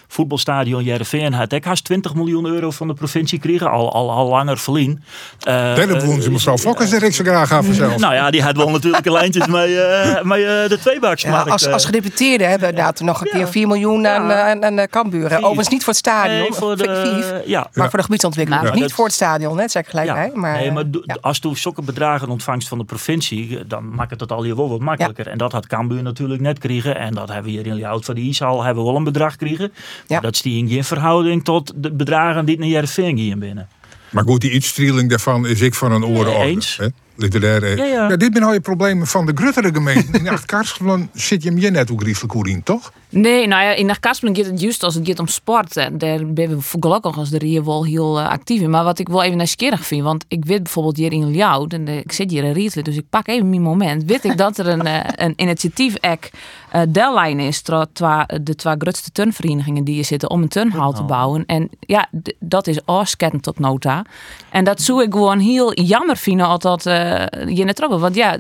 Voetbalstadion 0.09 0.85
Jereveen 0.85 1.33
had 1.33 1.53
ik 1.53 1.65
haast 1.65 1.85
20 1.85 2.15
miljoen 2.15 2.47
euro 2.47 2.71
van 2.71 2.89
de 2.89 2.95
provincie 2.95 3.39
kregen. 3.39 3.71
Al, 3.71 3.93
al, 3.93 4.11
al 4.11 4.29
langer 4.29 4.59
verlien. 4.59 4.91
Uh, 4.91 5.45
Daarom 5.55 6.01
woont 6.01 6.23
ze 6.23 6.31
mevrouw 6.31 6.59
Fokkers 6.59 6.93
er 6.93 7.03
ik 7.03 7.15
zo 7.15 7.25
graag 7.25 7.53
aan 7.53 7.65
vanzelf. 7.65 7.97
Nou 7.99 8.15
ja, 8.15 8.31
die 8.31 8.43
had 8.43 8.57
wel 8.57 8.71
natuurlijk 8.71 9.07
een 9.07 9.13
lijntjes 9.13 9.47
met, 9.47 9.69
uh, 9.69 10.23
met 10.23 10.39
uh, 10.39 10.47
de 10.69 10.79
tweebaksmarkt. 10.81 11.47
Ja, 11.47 11.53
als, 11.53 11.67
als 11.69 11.85
gedeputeerde 11.85 12.45
hebben 12.45 12.69
we 12.69 12.75
inderdaad 12.75 13.01
nog 13.01 13.21
een 13.21 13.31
keer 13.31 13.49
4 13.49 13.67
miljoen 13.67 14.07
aan, 14.07 14.33
aan, 14.33 14.65
aan 14.65 14.77
de 14.77 14.89
Kamburen. 14.89 15.39
Overigens 15.39 15.69
niet 15.69 15.85
voor 15.85 15.93
het 15.93 16.03
stadion, 16.03 16.39
nee, 16.39 16.53
voor 16.53 16.77
de, 16.77 17.15
Vief, 17.15 17.47
ja. 17.47 17.71
maar 17.75 17.89
voor 17.89 17.99
de 17.99 18.05
gebiedsontwikkeling. 18.05 18.65
Ja. 18.65 18.73
niet 18.73 18.83
Dat- 18.83 18.93
voor 18.93 19.05
het 19.05 19.15
stadion, 19.15 19.59
hè, 19.59 19.69
zeg 19.69 19.83
ik 19.83 19.89
gelijk 19.89 20.13
bij. 20.13 20.31
Maar, 20.35 20.57
nee, 20.57 20.73
maar 20.73 20.85
eh, 21.05 21.17
als 21.21 21.39
je 21.43 21.51
zulke 21.55 21.83
bedragen 21.83 22.29
ontvangst 22.29 22.69
van 22.69 22.79
de 22.79 22.85
provincie, 22.85 23.67
dan 23.67 23.95
maakt 23.95 24.11
het 24.11 24.19
dat 24.19 24.33
al 24.33 24.43
hier 24.43 24.57
wel 24.57 24.69
wat 24.69 24.81
makkelijker. 24.81 25.29
En 25.29 25.39
dat 25.39 25.53
had 25.53 25.67
Cambuur 25.67 25.96
natuurlijk 26.03 26.41
net 26.41 26.59
kregen. 26.59 26.97
En 26.97 27.15
dat 27.15 27.29
hebben 27.29 27.53
we 27.53 27.59
hier 27.59 27.67
in 27.67 27.77
Ljout 27.77 28.05
van 28.05 28.15
de 28.15 28.21
Ishal 28.21 28.63
hebben 28.63 28.83
we 28.85 28.89
wel 28.89 28.99
een 28.99 29.05
bedrag 29.05 29.37
kregen. 29.37 29.73
Maar 30.09 30.21
dat 30.21 30.35
is 30.35 30.43
die 30.43 30.59
in 30.59 30.69
geen 30.69 30.85
verhouding 30.85 31.45
tot 31.45 31.73
de 31.77 31.93
bedragen 31.93 32.45
die 32.45 32.59
naar 32.59 32.69
Jereveen 32.69 33.19
gaan 33.19 33.39
binnen. 33.39 33.69
Maar 34.11 34.25
goed, 34.25 34.41
die 34.41 34.53
uitstrieling 34.53 35.11
daarvan 35.11 35.47
is 35.47 35.61
ik 35.61 35.75
van 35.75 35.93
een 35.93 36.05
oren 36.05 36.31
Ja, 36.33 36.37
orde, 36.39 36.49
eens. 36.51 36.77
hè? 36.77 36.87
Literair. 37.17 37.63
eh. 37.63 37.77
Ja, 37.77 37.85
ja. 37.85 38.17
dit 38.17 38.29
zijn 38.33 38.45
al 38.45 38.53
je 38.53 38.61
problemen 38.61 39.07
van 39.07 39.27
de 39.27 39.33
gruttere 39.35 39.75
gemeente. 39.75 40.19
In 40.19 40.29
Achtkarskelen 40.29 41.11
zit 41.15 41.43
je 41.43 41.49
hem 41.49 41.59
je 41.59 41.71
net 41.71 41.91
ook 41.91 42.01
griezelig 42.01 42.33
goed 42.33 42.47
in, 42.47 42.63
toch? 42.63 42.93
Nee, 43.09 43.47
nou 43.47 43.63
ja, 43.63 43.71
in 43.71 43.87
de 43.87 44.01
Kaspelen 44.01 44.37
gaat 44.37 44.47
het 44.47 44.61
juist 44.61 44.83
als 44.83 44.95
het 44.95 45.07
gaat 45.09 45.19
om 45.19 45.27
sport. 45.27 45.75
Daar 45.75 46.27
ben 46.33 46.49
we 46.49 46.57
gelukkig 46.81 47.19
als 47.19 47.31
de 47.31 47.45
hier 47.47 47.65
wel 47.65 47.85
heel 47.85 48.19
eh, 48.19 48.29
actief 48.29 48.61
in. 48.61 48.71
Maar 48.71 48.85
wat 48.85 48.99
ik 48.99 49.09
wel 49.09 49.23
even 49.23 49.37
nieuwsgierig 49.37 49.87
vind, 49.87 50.03
want 50.03 50.25
ik 50.29 50.45
weet 50.45 50.63
bijvoorbeeld 50.63 50.97
hier 50.97 51.13
in 51.13 51.31
Ljout, 51.31 51.73
en 51.73 51.89
eh, 51.89 51.97
ik 51.97 52.13
zit 52.13 52.31
hier 52.31 52.45
in 52.45 52.53
Rietelen, 52.53 52.85
dus 52.85 52.97
ik 52.97 53.05
pak 53.11 53.29
even 53.29 53.49
mijn 53.51 53.63
moment. 53.63 54.05
Weet 54.05 54.25
ik 54.25 54.37
dat 54.37 54.59
er 54.59 54.67
een, 54.69 54.87
eh, 54.87 55.01
een 55.27 55.33
initiatief 55.37 55.95
ek 55.95 56.31
eh 56.71 56.83
deadline 56.89 57.43
is 57.47 57.63
twa- 57.93 58.27
de 58.43 58.55
twee 58.55 58.75
grootste 58.79 59.11
turnverenigingen 59.13 59.85
die 59.85 59.95
hier 59.95 60.05
zitten 60.05 60.31
om 60.31 60.43
een 60.43 60.49
turnhal 60.49 60.93
te 60.93 61.03
bouwen. 61.03 61.47
En 61.47 61.69
ja, 61.81 62.09
dat 62.39 62.67
is 62.67 62.79
afskettend 62.85 63.43
tot 63.43 63.59
nota. 63.59 64.05
En 64.51 64.65
dat 64.65 64.81
zou 64.81 65.03
ik 65.03 65.13
gewoon 65.13 65.39
heel 65.39 65.75
jammer 65.81 66.17
vinden 66.17 66.47
eh 66.87 67.06
je 67.47 67.65
net 67.65 67.77
trouwen. 67.77 68.01
Want 68.01 68.15
ja, 68.15 68.39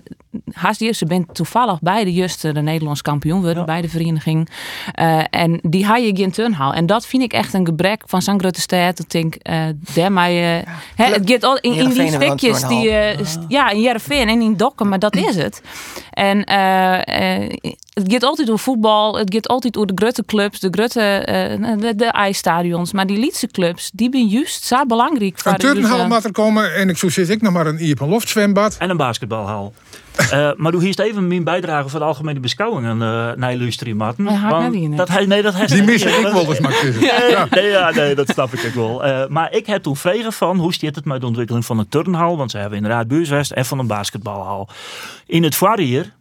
haast 0.52 0.84
ze 0.90 1.06
bent 1.06 1.34
toevallig 1.34 1.80
bij 1.80 2.04
de 2.04 2.12
juiste 2.12 2.52
de 2.52 2.60
Nederlands 2.60 3.02
kampioen 3.02 3.42
worden 3.42 3.66
bij 3.66 3.80
de 3.80 3.88
vereniging. 3.88 4.48
Eh, 4.92 5.20
en 5.30 5.58
die 5.62 5.84
haal 5.84 5.96
je 5.96 6.16
geen 6.16 6.30
turnhal. 6.30 6.72
En 6.72 6.86
dat 6.86 7.06
vind 7.06 7.22
ik 7.22 7.32
echt 7.32 7.54
een 7.54 7.66
gebrek 7.66 8.02
van 8.06 8.22
zo'n 8.22 8.38
grote 8.38 8.60
stad. 8.60 8.96
Dat 8.96 8.98
ik 9.00 9.10
denk, 9.10 9.34
eh 9.34 9.62
daarmee, 9.94 10.40
eh, 10.60 10.72
hè, 10.94 11.04
het 11.04 11.30
gaat 11.30 11.44
al 11.44 11.58
in, 11.58 11.72
in 11.72 11.88
die 11.88 12.08
stukjes 12.12 12.62
die, 12.62 12.90
eh, 12.90 13.24
st- 13.24 13.38
ja, 13.48 13.70
in 13.70 13.80
Jereveen 13.80 14.28
en 14.28 14.40
in 14.40 14.56
Dokken, 14.56 14.88
maar 14.88 14.98
dat 14.98 15.16
is 15.16 15.36
het. 15.36 15.62
En 16.10 16.44
eh, 16.44 17.42
eh, 17.42 17.50
het 17.94 18.12
gaat 18.12 18.22
altijd 18.22 18.50
over 18.50 18.64
voetbal, 18.64 19.18
het 19.18 19.34
gaat 19.34 19.48
altijd 19.48 19.76
over 19.76 19.94
de 19.94 20.02
grote 20.02 20.24
clubs, 20.24 20.60
de 20.60 20.68
grote 20.70 21.00
eh, 21.00 21.78
de, 21.80 21.94
de 21.96 22.04
ijsstadions. 22.04 22.92
Maar 22.92 23.06
die 23.06 23.18
liedse 23.18 23.46
clubs, 23.46 23.90
die 23.94 24.08
zijn 24.12 24.26
juist 24.26 24.64
zo 24.64 24.86
belangrijk. 24.86 25.38
voor 25.38 25.52
Een 25.52 25.58
de- 25.58 25.66
turnhal 25.66 25.96
dus, 25.98 26.06
moet 26.08 26.24
er 26.24 26.32
komen 26.32 26.74
en 26.74 26.88
ik 26.88 26.96
zo 26.96 27.08
zit 27.08 27.30
ik 27.30 27.42
nog 27.42 27.52
maar 27.52 27.66
een 27.66 27.84
Iep 27.88 28.00
een 28.00 28.08
loftzwembad. 28.08 28.76
En 28.78 28.90
een 28.90 28.96
basketbalhal. 28.96 29.72
Eh, 30.16 30.50
maar 30.56 30.72
doe 30.72 30.82
hier 30.82 31.00
even 31.00 31.26
mijn 31.26 31.44
bijdrage 31.44 31.88
voor 31.88 31.98
de 31.98 32.04
algemene 32.04 32.40
beschouwingen 32.40 32.96
uh, 32.96 33.32
naar 33.36 33.52
Illustrie 33.52 33.94
Martin. 33.94 34.24
Want 34.24 34.96
dat 34.96 35.08
hij, 35.08 35.26
nee, 35.26 35.42
dat 35.42 35.54
hij 35.54 35.66
Die 35.66 35.82
missen 35.82 36.18
ik 36.18 36.32
wel 36.32 36.46
eens, 36.46 36.60
maar. 36.60 36.80
Nee, 36.82 37.30
Ja. 37.30 37.46
nee, 37.50 37.68
ja, 37.68 37.90
nee, 37.90 38.14
dat 38.14 38.28
snap 38.28 38.52
ik 38.52 38.64
ook 38.66 38.74
wel. 38.74 39.04
Eh, 39.04 39.26
maar 39.28 39.52
ik 39.52 39.66
heb 39.66 39.82
toen 39.82 39.96
vregen 39.96 40.32
van 40.32 40.58
hoe 40.58 40.74
zit 40.74 40.94
het 40.94 41.04
met 41.04 41.20
de 41.20 41.26
ontwikkeling 41.26 41.64
van 41.64 41.78
een 41.78 41.88
turnhal. 41.88 42.36
Want 42.36 42.50
ze 42.50 42.58
hebben 42.58 42.76
inderdaad 42.78 43.08
buurswest 43.08 43.50
en 43.50 43.64
van 43.64 43.78
een 43.78 43.86
basketbalhal. 43.86 44.68
In 45.26 45.42
het 45.42 45.54
voorjaar 45.54 46.14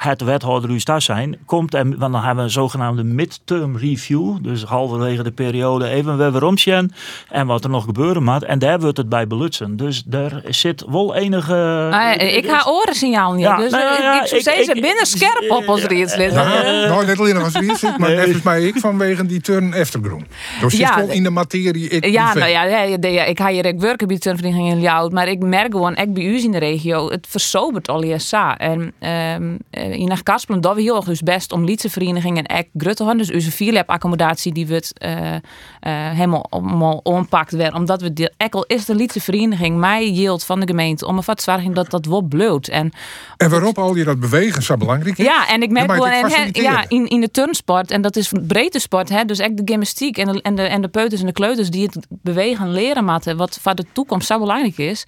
het 0.00 0.20
wethouder 0.22 0.70
u 0.70 0.80
daar 0.84 1.02
zijn, 1.02 1.38
komt 1.46 1.74
en 1.74 1.88
want 1.98 2.12
dan 2.12 2.14
hebben 2.22 2.36
we 2.36 2.42
een 2.42 2.50
zogenaamde 2.50 3.04
midterm 3.04 3.76
review. 3.76 4.36
Dus 4.42 4.62
halverwege 4.64 5.22
de 5.22 5.30
periode 5.30 5.88
even 5.88 6.16
weer 6.16 6.32
weer 6.32 6.44
omzien 6.44 6.92
en 7.28 7.46
wat 7.46 7.64
er 7.64 7.70
nog 7.70 7.84
gebeuren 7.84 8.22
moet. 8.24 8.44
En 8.44 8.58
daar 8.58 8.80
wordt 8.80 8.96
het 8.96 9.08
bij 9.08 9.26
belutsen. 9.26 9.76
Dus 9.76 10.02
daar 10.06 10.42
zit 10.48 10.84
wel 10.88 11.14
enige... 11.14 11.88
Ah, 11.92 12.34
ik 12.36 12.46
ga 12.50 12.70
orensignaal 12.70 13.32
niet. 13.32 13.44
Ja, 13.44 13.56
dus 13.56 13.70
nou 13.70 13.82
eh, 13.96 13.98
ja, 14.02 14.20
ik 14.22 14.26
zou 14.26 14.36
ik- 14.38 14.44
zeggen, 14.46 14.64
ze 14.64 14.74
ik- 14.74 14.82
binnen 14.82 15.06
scherp 15.06 15.50
op 15.50 15.64
als 15.66 15.84
rietslid. 15.84 16.32
Nou, 16.32 16.48
nou, 16.88 17.06
net 17.06 17.18
alleen 17.18 17.34
nog 17.34 17.44
als 17.44 17.52
zit, 17.78 17.98
maar 17.98 18.18
als 18.26 18.42
mij 18.42 18.62
ik 18.62 18.76
vanwege 18.78 19.26
die 19.26 19.40
turn 19.40 19.72
Eftergroen. 19.72 20.26
Dus 20.60 20.70
zit 20.72 20.80
Ja, 20.80 20.96
wel 20.96 21.10
in 21.10 21.22
de 21.22 21.30
materie. 21.30 21.88
Ik 21.88 22.04
Ja, 22.06 22.34
nou 22.34 22.50
ja, 22.50 22.64
ja, 22.64 22.82
ja, 22.82 22.96
ja, 23.08 23.24
ik 23.24 23.40
ga 23.40 23.48
hier 23.48 23.66
ook 23.66 23.80
werken 23.80 24.06
bij 24.06 24.16
de 24.16 24.22
turnvereniging 24.22 24.70
in 24.70 24.80
Ljout, 24.80 25.12
maar 25.12 25.28
ik 25.28 25.38
merk 25.42 25.72
gewoon, 25.72 25.96
ik 25.96 26.14
bij 26.14 26.22
u 26.24 26.42
in 26.42 26.50
de 26.52 26.58
regio, 26.58 27.10
het 27.10 27.26
versobert 27.28 27.88
al 27.88 28.02
je 28.04 28.18
sa. 28.18 28.56
En 28.58 28.92
ehm, 28.98 29.54
eh, 29.90 29.98
in 29.98 30.08
naar 30.08 30.22
Kaspelen, 30.22 30.60
dat 30.60 30.74
we 30.74 30.82
heel 30.82 30.96
erg 30.96 31.04
dus 31.04 31.20
best 31.20 31.52
om 31.52 31.64
Lietse 31.64 31.90
verenigingen 31.90 32.44
en 32.44 32.56
ek 32.56 32.68
grut 32.76 32.96
te 32.96 33.04
hebben. 33.04 33.26
Dus 33.26 33.34
onze 33.34 33.50
vierlab 33.50 33.88
accommodatie 33.88 34.52
die 34.52 34.66
wordt 34.66 34.92
uh, 35.04 35.36
helemaal, 35.80 36.46
helemaal 36.50 37.00
onpakt 37.02 37.52
werd. 37.52 37.74
Omdat 37.74 38.02
we 38.02 38.12
de 38.12 38.32
ekkel 38.36 38.64
is 38.64 38.84
de 38.84 38.94
Lietse 38.94 39.20
vereniging 39.20 39.76
mij 39.76 40.10
yield 40.10 40.44
van 40.44 40.60
de 40.60 40.66
gemeente 40.66 41.06
om 41.06 41.16
ervoor 41.16 41.34
te 41.34 41.42
zorgen 41.42 41.74
dat 41.74 41.90
dat 41.90 42.06
wat 42.06 42.28
bloot. 42.28 42.68
En, 42.68 42.92
en 43.36 43.50
waarop 43.50 43.78
al 43.78 43.94
je 43.94 44.04
dat 44.04 44.20
bewegen 44.20 44.62
zo 44.62 44.76
belangrijk 44.76 45.18
is. 45.18 45.24
Ja, 45.24 45.48
en 45.48 45.62
ik 45.62 45.70
merk 45.70 45.92
wel 45.92 46.06
en, 46.06 46.48
ja, 46.52 46.84
in, 46.88 47.06
in 47.06 47.20
de 47.20 47.30
turnsport 47.30 47.90
en 47.90 48.02
dat 48.02 48.16
is 48.16 48.32
breedte 48.46 48.78
sport, 48.78 49.08
hè, 49.08 49.24
dus 49.24 49.38
echt 49.38 49.56
de 49.56 49.62
gymnastiek 49.64 50.18
en 50.18 50.32
de, 50.32 50.42
en 50.42 50.54
de, 50.54 50.62
en 50.62 50.82
de 50.82 50.88
peuters 50.88 51.20
en 51.20 51.26
de 51.26 51.32
kleuters 51.32 51.70
die 51.70 51.82
het 51.82 52.06
bewegen 52.08 52.72
leren 52.72 53.04
matten, 53.04 53.36
wat 53.36 53.58
voor 53.60 53.74
de 53.74 53.84
toekomst 53.92 54.26
zo 54.26 54.38
belangrijk 54.38 54.78
is. 54.78 55.04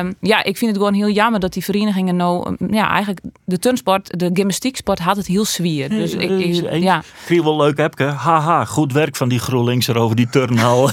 Um, 0.00 0.14
ja, 0.20 0.44
ik 0.44 0.56
vind 0.56 0.70
het 0.70 0.80
gewoon 0.80 0.94
heel 0.94 1.08
jammer 1.08 1.40
dat 1.40 1.52
die 1.52 1.64
verenigingen 1.64 2.16
nou, 2.16 2.56
ja, 2.70 2.88
eigenlijk 2.88 3.20
de 3.44 3.58
turnsport, 3.58 3.99
de 4.02 4.30
gymnastieksport 4.32 4.98
had 4.98 5.16
het 5.16 5.26
heel 5.26 5.44
zwier. 5.44 5.88
Dus 5.88 6.12
ik, 6.12 6.30
ik, 6.30 6.82
ja. 6.82 6.98
Ik 6.98 7.04
vind 7.24 7.44
wel 7.44 7.56
leuk, 7.56 7.78
Epke. 7.78 8.04
Haha, 8.04 8.64
goed 8.64 8.92
werk 8.92 9.16
van 9.16 9.28
die 9.28 9.38
GroenLinkser 9.38 9.96
over 9.96 10.16
die 10.16 10.28
turnhal. 10.30 10.82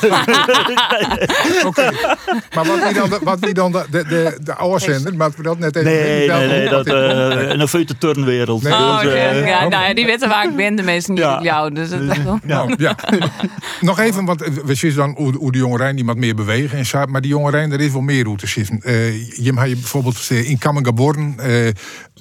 Oké, 1.66 1.92
maar 2.56 2.66
wat 2.66 2.84
wie 2.84 2.94
dan, 2.94 3.10
de, 3.10 3.20
wat 3.24 3.40
wie 3.40 3.54
dan 3.54 3.72
de, 3.72 3.86
de, 3.92 4.04
de, 4.04 4.38
de 4.44 4.54
oude 4.54 4.80
zender, 4.80 5.16
maar 5.16 5.32
we 5.36 5.44
dat 5.44 5.60
net 5.60 5.76
even 5.76 5.92
Nee, 5.92 6.28
nee, 6.28 6.48
nee, 6.48 6.70
dat, 6.70 6.88
uh, 6.88 7.50
een 7.50 7.68
feute 7.68 7.98
turnwereld. 7.98 8.64
Nee, 8.64 8.74
oh, 8.74 9.02
dus, 9.02 9.14
uh, 9.14 9.48
ja, 9.48 9.68
nou, 9.68 9.94
die 9.94 10.06
weten 10.06 10.30
waar 10.30 10.50
ik 10.50 10.56
ben, 10.56 10.76
de 10.76 10.84
mensen 10.84 11.14
niet 11.14 11.24
ja. 11.24 11.38
op 11.38 11.44
jou. 11.44 11.74
Dus 11.74 11.90
het, 11.90 12.02
ja. 12.46 12.66
ja. 12.78 12.96
Nog 13.82 14.00
even, 14.00 14.26
want 14.26 14.44
we 14.66 14.76
zien 14.76 14.96
dan 14.96 15.14
hoe, 15.18 15.36
hoe 15.36 15.52
de 15.52 15.58
jongerijn 15.58 15.96
die 15.96 16.06
wat 16.06 16.18
meer 16.18 16.36
bewegen 16.36 16.78
en 16.78 16.86
zo, 16.86 17.06
maar 17.06 17.22
die 17.22 17.32
jongerijn, 17.32 17.72
er 17.72 17.82
is 17.82 17.92
wel 17.92 18.02
meer 18.02 18.26
hoe 18.26 18.38
te 18.38 18.48
zitten. 18.48 18.82
Uh, 18.84 19.28
je 19.38 19.54
hebt 19.54 19.74
bijvoorbeeld 19.74 20.30
in 20.30 20.58
Kammengaborn 20.58 21.36
uh, 21.40 21.66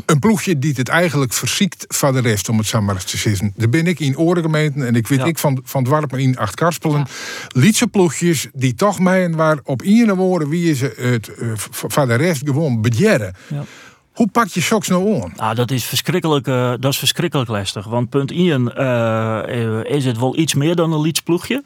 een 0.06 0.18
ploegje 0.20 0.58
die 0.58 0.74
het 0.76 0.88
eigenlijk 0.88 1.32
verziekt 1.32 1.84
van 1.88 2.12
de 2.12 2.20
rest, 2.20 2.48
om 2.48 2.58
het 2.58 2.66
zo 2.66 2.80
maar 2.80 3.04
te 3.04 3.16
zeggen. 3.16 3.52
Daar 3.56 3.68
ben 3.68 3.86
ik 3.86 4.00
in 4.00 4.18
orengemeenten 4.18 4.86
en 4.86 4.94
ik 4.94 5.06
weet 5.06 5.24
ik 5.24 5.38
van, 5.38 5.60
van 5.64 5.84
Dwarpen 5.84 6.18
in 6.18 6.38
Acht 6.38 6.54
Karspelen. 6.54 6.98
Ja. 6.98 7.06
Lietse 7.48 7.86
ploegjes 7.86 8.48
die 8.52 8.74
toch 8.74 8.98
mij 8.98 9.24
en 9.24 9.36
waar 9.36 9.58
op 9.64 9.82
iedere 9.82 10.16
woorden 10.16 10.48
wie 10.48 10.74
ze 10.74 10.94
het 10.96 11.30
uh, 11.38 11.52
van 11.88 12.08
de 12.08 12.14
rest 12.14 12.42
gewoon 12.44 12.80
bedjeren. 12.80 13.34
Ja. 13.48 13.64
Hoe 14.12 14.28
pak 14.28 14.46
je 14.46 14.60
shocks 14.60 14.88
nou 14.88 15.22
aan? 15.22 15.32
Nou, 15.36 15.54
dat 15.54 15.70
is 15.70 15.84
verschrikkelijk, 15.84 16.46
uh, 16.46 16.72
dat 16.80 16.92
is 16.92 16.98
verschrikkelijk 16.98 17.50
lastig. 17.50 17.86
Want 17.86 18.10
punt 18.10 18.30
1 18.30 18.72
uh, 18.76 19.96
is 19.96 20.04
het 20.04 20.18
wel 20.18 20.36
iets 20.36 20.54
meer 20.54 20.76
dan 20.76 20.92
een 20.92 21.00
liedsploegje. 21.00 21.62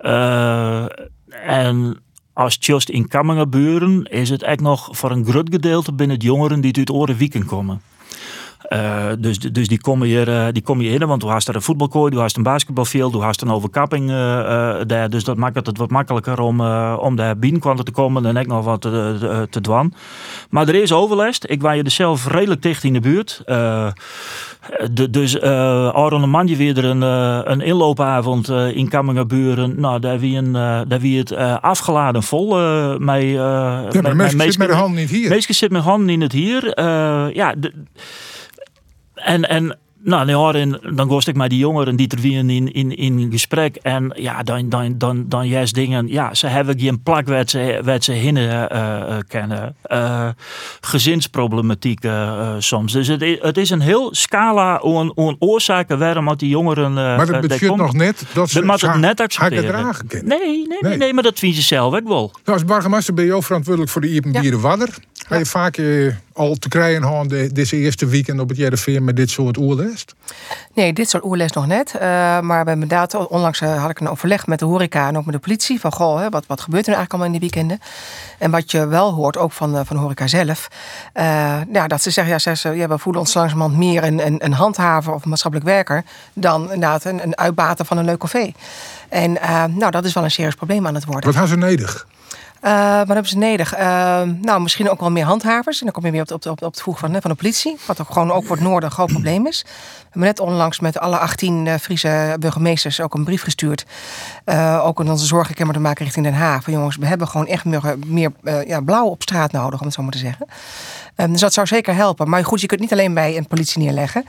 Uh, 0.00 0.84
en 1.46 2.02
als 2.32 2.56
just 2.60 2.88
in 2.88 3.08
Kammingenburen 3.08 4.02
is 4.04 4.30
het 4.30 4.42
echt 4.42 4.60
nog 4.60 4.88
voor 4.90 5.10
een 5.10 5.24
groot 5.24 5.48
gedeelte 5.50 5.92
binnen 5.92 6.16
het 6.16 6.24
jongeren 6.24 6.60
die 6.60 6.76
uit 6.76 6.90
Oren 6.90 7.16
Wieken 7.16 7.46
komen. 7.46 7.82
Uh, 8.68 9.06
dus, 9.18 9.38
dus 9.38 9.68
die 9.68 9.80
komen 9.80 10.06
hier, 10.06 10.28
uh, 10.28 10.46
die 10.52 10.62
komen 10.62 10.84
hier 10.84 11.00
in, 11.00 11.06
want 11.06 11.22
we 11.22 11.28
hast 11.28 11.48
er 11.48 11.54
een 11.54 11.62
voetbalkooi, 11.62 12.14
we 12.14 12.20
hast 12.20 12.36
een 12.36 12.42
basketbalveld, 12.42 13.12
we 13.12 13.18
hast 13.18 13.42
een 13.42 13.50
overkapping 13.50 14.10
uh, 14.10 14.16
daar. 14.86 15.10
Dus 15.10 15.24
dat 15.24 15.36
maakt 15.36 15.66
het 15.66 15.78
wat 15.78 15.90
makkelijker 15.90 16.40
om, 16.40 16.60
om 16.96 17.16
daar 17.16 17.38
binnen 17.38 17.84
te 17.84 17.92
komen 17.92 18.26
en 18.26 18.38
ook 18.38 18.46
nog 18.46 18.64
wat 18.64 18.80
te, 18.80 19.46
te 19.50 19.60
doen. 19.60 19.94
Maar 20.50 20.68
er 20.68 20.74
is 20.74 20.92
overlast. 20.92 21.44
Ik 21.48 21.62
waar 21.62 21.76
je 21.76 21.82
er 21.82 21.90
zelf 21.90 22.28
redelijk 22.28 22.62
dicht 22.62 22.84
in 22.84 22.92
de 22.92 23.00
buurt. 23.00 23.42
De, 24.92 25.10
dus 25.10 25.40
Aron 25.40 26.30
man 26.30 26.46
je 26.46 26.56
weer 26.56 26.84
een, 26.84 27.02
een 27.50 27.60
inloopavond 27.60 28.48
in 28.48 28.88
Kammingerburen. 28.88 29.80
Nou, 29.80 30.00
daar 30.00 30.18
wie, 30.18 30.36
een, 30.36 30.52
daar 30.88 31.00
wie 31.00 31.18
het 31.18 31.36
afgeladen 31.60 32.22
vol. 32.22 32.48
mij, 32.98 33.26
ja, 33.26 33.88
maar 34.02 34.16
meestal 34.16 34.40
zit 34.40 34.58
met 34.58 34.68
de 34.68 34.74
handen 34.74 35.00
niet 35.00 35.10
hier. 35.10 35.28
Meestal 35.28 35.54
zit 35.54 35.70
met 35.70 35.82
handen 35.82 36.08
in 36.08 36.20
het 36.20 36.32
hier. 36.32 36.80
ja, 37.34 37.54
de, 37.56 37.72
en, 39.24 39.48
en 39.48 39.76
nou, 40.04 40.52
dan, 40.52 40.80
dan 40.94 41.08
gost 41.08 41.28
ik 41.28 41.36
met 41.36 41.50
die 41.50 41.58
jongeren 41.58 41.96
die 41.96 42.08
er 42.08 42.20
weer 42.20 42.38
in, 42.38 42.72
in, 42.72 42.96
in 42.96 43.30
gesprek. 43.30 43.76
En 43.76 44.12
ja, 44.14 44.42
dan, 44.42 44.68
dan, 44.68 44.98
dan, 44.98 45.24
dan 45.28 45.48
juist 45.48 45.74
dingen. 45.74 46.08
Ja, 46.08 46.34
ze 46.34 46.46
hebben 46.46 46.80
geen 46.80 47.02
plak 47.02 47.26
waar 47.26 47.44
ze, 47.46 47.80
waar 47.84 48.02
ze 48.02 48.12
hinnen 48.12 48.68
uh, 48.72 49.16
kennen. 49.28 49.76
Uh, 49.92 50.28
gezinsproblematiek 50.80 52.04
uh, 52.04 52.54
soms. 52.58 52.92
Dus 52.92 53.08
het 53.08 53.22
is, 53.22 53.38
het 53.40 53.56
is 53.56 53.70
een 53.70 53.80
heel 53.80 54.14
scala 54.14 54.80
aan, 54.82 55.18
aan 55.18 55.36
oorzaken 55.38 55.98
waarom 55.98 56.36
die 56.36 56.48
jongeren. 56.48 56.92
maar 56.92 57.26
dat 57.26 57.40
betekent 57.40 57.76
nog 57.76 57.92
net 57.92 58.24
dat 58.34 58.50
ze 58.50 58.64
dat 58.64 58.80
het 58.80 58.96
net 58.96 59.20
accepteren. 59.20 59.94
nee, 60.10 60.22
nee, 60.24 60.66
nee, 60.66 60.78
nee, 60.80 60.96
nee, 60.96 61.14
maar 61.14 61.22
dat 61.22 61.38
vind 61.38 61.56
je 61.56 61.62
zelf 61.62 61.94
ook 61.94 62.08
wel. 62.08 62.30
Nou, 62.44 62.58
als 62.58 62.64
burgemeester 62.64 63.14
ben 63.14 63.24
je 63.24 63.32
ook 63.32 63.44
verantwoordelijk 63.44 63.92
voor 63.92 64.00
de 64.00 64.40
ja. 64.42 64.58
Wadder. 64.58 64.88
Ga 65.26 65.36
je 65.36 65.46
vaak 65.46 65.80
al 66.32 66.54
te 66.54 66.68
krijgen 66.68 67.02
gaan 67.02 67.28
deze 67.52 67.76
eerste 67.76 68.06
weekend 68.06 68.40
op 68.40 68.48
het 68.48 68.58
JRV 68.58 68.98
met 69.00 69.16
dit 69.16 69.30
soort 69.30 69.56
oerles? 69.56 70.04
Nee, 70.74 70.92
dit 70.92 71.08
soort 71.10 71.24
oerles 71.24 71.52
nog 71.52 71.66
net. 71.66 71.92
Uh, 71.94 72.00
maar 72.00 72.42
we 72.46 72.54
hebben 72.54 72.74
inderdaad, 72.74 73.14
onlangs 73.14 73.60
uh, 73.60 73.80
had 73.80 73.90
ik 73.90 74.00
een 74.00 74.08
overleg 74.08 74.46
met 74.46 74.58
de 74.58 74.64
horeca 74.64 75.08
en 75.08 75.16
ook 75.16 75.24
met 75.24 75.34
de 75.34 75.40
politie. 75.40 75.80
Van 75.80 75.92
goh, 75.92 76.20
hè, 76.20 76.28
wat, 76.28 76.46
wat 76.46 76.60
gebeurt 76.60 76.86
er 76.86 76.92
nou 76.92 77.06
eigenlijk 77.06 77.12
allemaal 77.12 77.26
in 77.26 77.40
die 77.40 77.40
weekenden? 77.40 77.80
En 78.38 78.50
wat 78.50 78.70
je 78.70 78.86
wel 78.86 79.12
hoort, 79.12 79.36
ook 79.36 79.52
van, 79.52 79.74
uh, 79.74 79.80
van 79.84 79.96
de 79.96 80.02
horeca 80.02 80.26
zelf. 80.26 80.68
ja, 81.72 81.86
dat 81.86 82.02
ze 82.02 82.10
zeggen, 82.10 82.40
ja, 82.44 82.54
ze, 82.54 82.70
ja, 82.70 82.88
we 82.88 82.98
voelen 82.98 83.20
ons 83.20 83.34
langzamerhand 83.34 83.76
meer 83.76 84.04
een, 84.04 84.26
een, 84.26 84.44
een 84.44 84.52
handhaver 84.52 85.14
of 85.14 85.22
een 85.22 85.28
maatschappelijk 85.28 85.68
werker. 85.68 86.04
dan 86.32 86.62
inderdaad 86.62 87.04
een, 87.04 87.22
een 87.22 87.38
uitbater 87.38 87.84
van 87.84 87.98
een 87.98 88.04
leuk 88.04 88.18
café. 88.18 88.52
En 89.08 89.32
nou, 89.76 89.90
dat 89.90 90.04
is 90.04 90.12
wel 90.12 90.24
een 90.24 90.30
serieus 90.30 90.54
probleem 90.54 90.86
aan 90.86 90.94
het 90.94 91.04
worden. 91.04 91.24
Wat 91.24 91.38
gaan 91.38 91.48
ze 91.48 91.56
nodig? 91.56 92.06
Uh, 92.62 92.96
wat 92.98 93.06
hebben 93.06 93.26
ze 93.26 93.38
nodig? 93.38 93.78
Uh, 93.78 94.22
nou, 94.40 94.60
misschien 94.60 94.90
ook 94.90 95.00
wel 95.00 95.10
meer 95.10 95.24
handhavers. 95.24 95.78
En 95.78 95.84
dan 95.84 95.94
kom 95.94 96.04
je 96.04 96.10
weer 96.10 96.20
op, 96.20 96.30
op, 96.30 96.46
op, 96.46 96.62
op 96.62 96.70
het 96.70 96.80
vroeg 96.82 96.98
van, 96.98 97.10
van 97.20 97.30
de 97.30 97.36
politie. 97.36 97.76
Wat 97.86 98.00
ook 98.00 98.12
gewoon 98.12 98.30
ook 98.30 98.44
voor 98.44 98.56
het 98.56 98.64
noorden 98.64 98.88
een 98.88 98.94
groot 98.94 99.08
probleem 99.12 99.46
is. 99.46 99.62
We 99.62 99.68
hebben 100.02 100.22
net 100.22 100.40
onlangs 100.40 100.80
met 100.80 100.98
alle 100.98 101.18
18 101.18 101.66
uh, 101.66 101.74
Friese 101.74 102.36
burgemeesters 102.40 103.00
ook 103.00 103.14
een 103.14 103.24
brief 103.24 103.42
gestuurd. 103.42 103.86
ook 104.80 105.00
in 105.00 105.10
onze 105.10 105.26
zorgenkamer 105.26 105.74
te 105.74 105.80
maken 105.80 106.04
richting 106.04 106.24
Den 106.24 106.34
Haag. 106.34 106.62
Van 106.62 106.72
jongens, 106.72 106.96
we 106.96 107.06
hebben 107.06 107.28
gewoon 107.28 107.46
echt 107.46 107.64
meer, 107.64 107.96
meer 108.06 108.32
ja, 108.66 108.80
blauw 108.80 109.06
op 109.06 109.22
straat 109.22 109.52
nodig, 109.52 109.80
om 109.80 109.86
het 109.86 109.94
zo 109.94 110.02
maar 110.02 110.12
te 110.12 110.18
zeggen. 110.18 110.46
dus 111.14 111.40
dat 111.40 111.52
zou 111.52 111.66
zeker 111.66 111.94
helpen. 111.94 112.28
Maar 112.28 112.44
goed, 112.44 112.60
je 112.60 112.66
kunt 112.66 112.80
niet 112.80 112.92
alleen 112.92 113.14
bij 113.14 113.36
een 113.36 113.46
politie 113.46 113.82
neerleggen. 113.82 114.24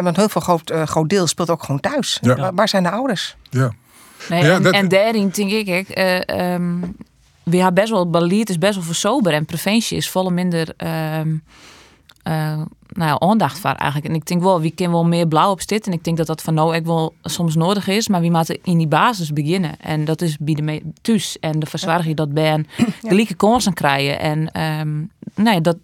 want 0.00 0.16
heel 0.16 0.28
veel 0.28 0.40
groot, 0.40 0.72
groot 0.84 1.08
deel 1.08 1.26
speelt 1.26 1.50
ook 1.50 1.62
gewoon 1.62 1.80
thuis. 1.80 2.18
Ja. 2.20 2.52
Waar 2.54 2.68
zijn 2.68 2.82
de 2.82 2.90
ouders? 2.90 3.36
Ja. 3.50 3.72
Nee, 4.28 4.44
ja, 4.44 4.54
en, 4.54 4.62
dat... 4.62 4.72
en 4.72 4.88
daarin 4.88 5.28
denk 5.28 5.50
ik, 5.50 5.68
ik 5.68 6.30
um, 6.30 6.96
we 7.42 7.56
hebben 7.56 7.74
best 7.74 7.90
wel, 7.90 8.10
beleid 8.10 8.50
is 8.50 8.58
best 8.58 8.74
wel 8.74 8.84
versober 8.84 9.32
en 9.32 9.44
preventie 9.44 9.96
is 9.96 10.10
volle 10.10 10.30
minder 10.30 10.74
um, 11.18 11.42
uh, 12.28 12.62
nou 12.92 13.10
ja, 13.10 13.18
aandacht 13.18 13.58
voor 13.58 13.70
eigenlijk. 13.70 14.10
En 14.10 14.14
ik 14.14 14.26
denk 14.26 14.42
wel, 14.42 14.60
wie 14.60 14.70
kan 14.70 14.90
wel 14.90 15.04
meer 15.04 15.28
blauw 15.28 15.50
op 15.50 15.60
zitten. 15.60 15.92
En 15.92 15.98
ik 15.98 16.04
denk 16.04 16.16
dat 16.16 16.26
dat 16.26 16.42
van 16.42 16.54
nou 16.54 16.76
ook 16.76 16.84
wel 16.84 17.14
soms 17.22 17.54
nodig 17.54 17.88
is. 17.88 18.08
Maar 18.08 18.20
wie 18.20 18.30
moet 18.30 18.58
in 18.62 18.78
die 18.78 18.86
basis 18.86 19.32
beginnen. 19.32 19.80
En 19.80 20.04
dat 20.04 20.22
is 20.22 20.36
bij 20.38 20.54
de 20.54 20.82
thuis. 21.02 21.38
En 21.38 21.58
de 21.58 21.66
verzorging 21.66 22.16
dat 22.16 22.32
ben 22.32 22.66
gelijke 23.02 23.34
kansen 23.44 23.74
krijgen. 23.74 24.20
En 24.20 24.62
um, 24.80 25.10
nee, 25.34 25.60
dat, 25.60 25.76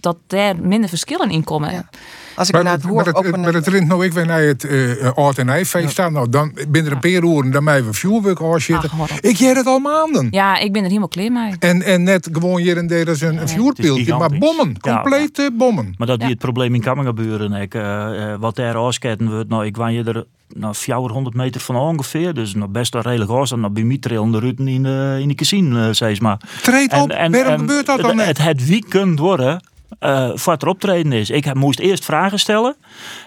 dat 0.00 0.16
daar 0.26 0.60
minder 0.60 0.88
verschillen 0.88 1.30
in 1.30 1.44
komen. 1.44 1.72
Ja. 1.72 1.88
Als 2.36 2.48
ik 2.48 2.54
maar, 2.54 2.64
naar 2.64 2.72
het 2.72 2.82
hoor, 2.82 2.94
maar 2.94 3.04
het, 3.06 3.36
maar 3.36 3.54
het 3.54 3.66
rint 3.66 3.88
nou 3.88 4.04
ik 4.04 4.12
weer 4.12 4.26
naar 4.26 4.42
het 4.42 4.64
uh, 4.64 5.12
Oud 5.14 5.38
en 5.38 5.48
Eifeest 5.48 5.90
staan. 5.90 6.12
Nou, 6.12 6.28
dan 6.28 6.52
binnen 6.68 6.92
een 6.92 6.98
paar 6.98 7.10
uur 7.10 7.50
dan 7.50 7.64
mij 7.64 7.84
we 7.84 7.92
vuurwerk 7.92 8.38
zitten. 8.56 8.90
Ik 9.20 9.36
jij 9.36 9.52
het 9.52 9.66
al 9.66 9.78
maanden. 9.78 10.28
Ja, 10.30 10.58
ik 10.58 10.72
ben 10.72 10.82
er 10.82 10.88
helemaal 10.88 11.08
klaar 11.08 11.32
mee. 11.32 11.54
En, 11.58 11.82
en 11.82 12.02
net 12.02 12.28
gewoon 12.32 12.60
hier 12.60 12.76
en 12.76 12.86
daar 12.86 13.08
is 13.08 13.20
een, 13.20 13.40
een 13.40 13.48
vuurpiltje. 13.48 14.16
Maar 14.16 14.38
bommen, 14.38 14.80
complete 14.80 15.42
ja, 15.42 15.50
bommen. 15.50 15.94
Maar 15.98 16.06
dat 16.06 16.20
die 16.20 16.28
het 16.28 16.38
probleem 16.38 16.74
in 16.74 16.80
Kammingenburen. 16.80 17.52
Ik, 17.52 17.74
uh, 17.74 18.34
wat 18.38 18.56
daar 18.56 18.76
afsketten 18.76 19.30
wordt, 19.30 19.48
nou, 19.48 19.66
ik 19.66 19.76
je 19.92 20.04
er 20.04 20.24
nou, 20.54 20.74
400 20.74 21.36
meter 21.36 21.60
van 21.60 21.76
ongeveer. 21.76 22.34
Dus 22.34 22.54
nog 22.54 22.68
best 22.68 22.92
wel 22.92 23.02
redelijk 23.02 23.30
hoor. 23.30 23.48
En 23.52 23.60
dan 23.60 23.72
bij 23.72 23.82
mij 23.82 23.98
de 23.98 24.38
rutten 24.38 24.68
in, 24.68 24.84
uh, 24.84 25.18
in 25.18 25.28
de 25.28 25.34
casino, 25.34 25.76
uh, 25.76 25.92
zeg 25.92 26.20
maar. 26.20 26.40
Treed 26.62 26.92
op, 26.92 27.10
en, 27.10 27.16
en, 27.16 27.32
waarom 27.32 27.58
gebeurt 27.58 27.86
dat 27.86 28.00
dan 28.00 28.16
net? 28.16 28.26
Het, 28.26 28.42
het 28.42 28.66
weekend 28.66 29.18
worden 29.18 29.60
uh, 30.00 30.36
wat 30.36 30.62
er 30.62 30.68
optreden 30.68 31.12
is. 31.12 31.30
Ik 31.30 31.54
moest 31.54 31.78
eerst 31.78 32.04
vragen 32.04 32.38
stellen. 32.38 32.76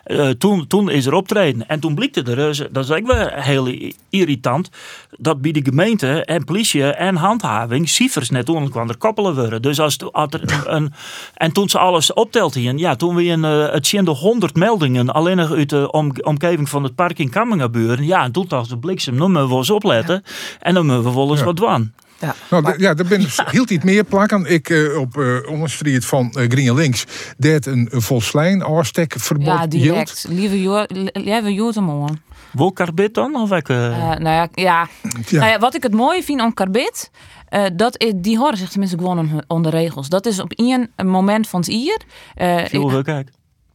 Uh, 0.06 0.30
toen, 0.30 0.68
toen 0.68 0.90
is 0.90 1.06
er 1.06 1.14
optreden. 1.14 1.68
En 1.68 1.80
toen 1.80 1.96
blikte 1.96 2.24
er, 2.24 2.68
dat 2.72 2.84
is 2.84 2.92
ook 2.92 3.08
wel 3.08 3.28
heel 3.28 3.92
irritant, 4.10 4.70
dat 5.18 5.42
bij 5.42 5.52
de 5.52 5.62
gemeente 5.64 6.26
en 6.26 6.44
politie 6.44 6.84
en 6.84 7.16
handhaving 7.16 7.90
cijfers 7.90 8.30
net 8.30 8.46
kwam 8.70 8.90
er 8.90 8.98
koppelen 8.98 9.36
worden. 9.36 9.62
Dus 9.62 9.80
als, 9.80 9.98
als 10.12 10.32
er 10.32 10.68
een, 10.68 10.94
en 11.34 11.52
toen 11.52 11.70
ze 11.70 11.80
alles 11.80 12.14
optelden, 12.14 12.78
ja, 12.78 12.96
toen 12.96 13.16
we 13.16 13.26
een, 13.26 13.44
uh, 13.44 13.72
het 13.72 13.88
zijn 13.88 14.08
100 14.08 14.56
meldingen 14.56 15.10
alleen 15.10 15.38
nog 15.38 15.52
uit 15.52 15.70
de 15.70 15.92
om, 15.92 16.12
omgeving 16.22 16.70
van 16.70 16.84
het 16.84 16.96
park 16.96 17.20
in 17.20 17.30
Kammingenburen. 17.30 18.06
Ja, 18.06 18.24
en 18.24 18.32
toen 18.32 18.46
dacht 18.48 18.70
de 18.70 18.78
bliksem, 18.78 19.14
nu 19.14 19.20
moeten 19.20 19.48
we 19.48 19.56
eens 19.56 19.70
opletten. 19.70 20.24
En 20.60 20.74
dan 20.74 20.86
moeten 20.86 21.04
we 21.04 21.14
wel 21.14 21.30
eens 21.30 21.40
ja. 21.40 21.46
wat 21.46 21.58
doen. 21.58 21.94
Ja, 22.20 22.36
nou, 22.50 22.64
maar, 22.64 22.80
ja 22.80 22.94
daar 22.94 23.06
ben, 23.06 23.26
hield 23.52 23.70
iets 23.70 23.84
meer 23.84 24.04
plakken. 24.04 24.46
Ik 24.46 24.70
uh, 24.70 24.98
op 24.98 25.18
uh, 25.18 26.00
van 26.00 26.34
uh, 26.38 26.50
Green 26.50 26.74
Links 26.74 27.06
deed 27.38 27.66
een, 27.66 27.88
een 27.92 28.02
volslijn 28.02 28.62
afstek 28.62 29.14
verbod. 29.18 29.48
Ja, 29.48 29.68
direct. 29.68 30.26
Lieve 30.30 30.88
Lieve 31.14 31.82
man. 31.82 32.20
Wil 32.52 32.74
Carbit 32.74 33.14
dan? 33.14 33.36
Of 33.36 33.52
ik, 33.52 33.68
nou 33.68 34.24
ja, 34.24 34.48
ja. 34.54 34.88
Nou 35.30 35.46
ja, 35.46 35.60
wat 35.60 35.76
ik 35.76 35.84
het 35.84 35.94
mooie 35.94 36.24
vind 36.24 36.42
aan 36.42 36.54
Carbit, 36.54 37.12
uh, 37.50 37.66
dat 37.74 38.02
is, 38.02 38.12
die 38.16 38.38
horen 38.38 38.58
zich 38.58 38.70
tenminste 38.70 38.98
gewoon 38.98 39.44
onder 39.48 39.72
regels. 39.72 40.10
Dat 40.10 40.26
is 40.26 40.40
op 40.40 40.54
één 40.54 40.92
moment 41.06 41.48
van 41.48 41.60
het 41.60 41.70
hier. 41.70 42.02
Uh, 42.38 42.66
Veel 42.66 43.04
kijk. 43.04 43.30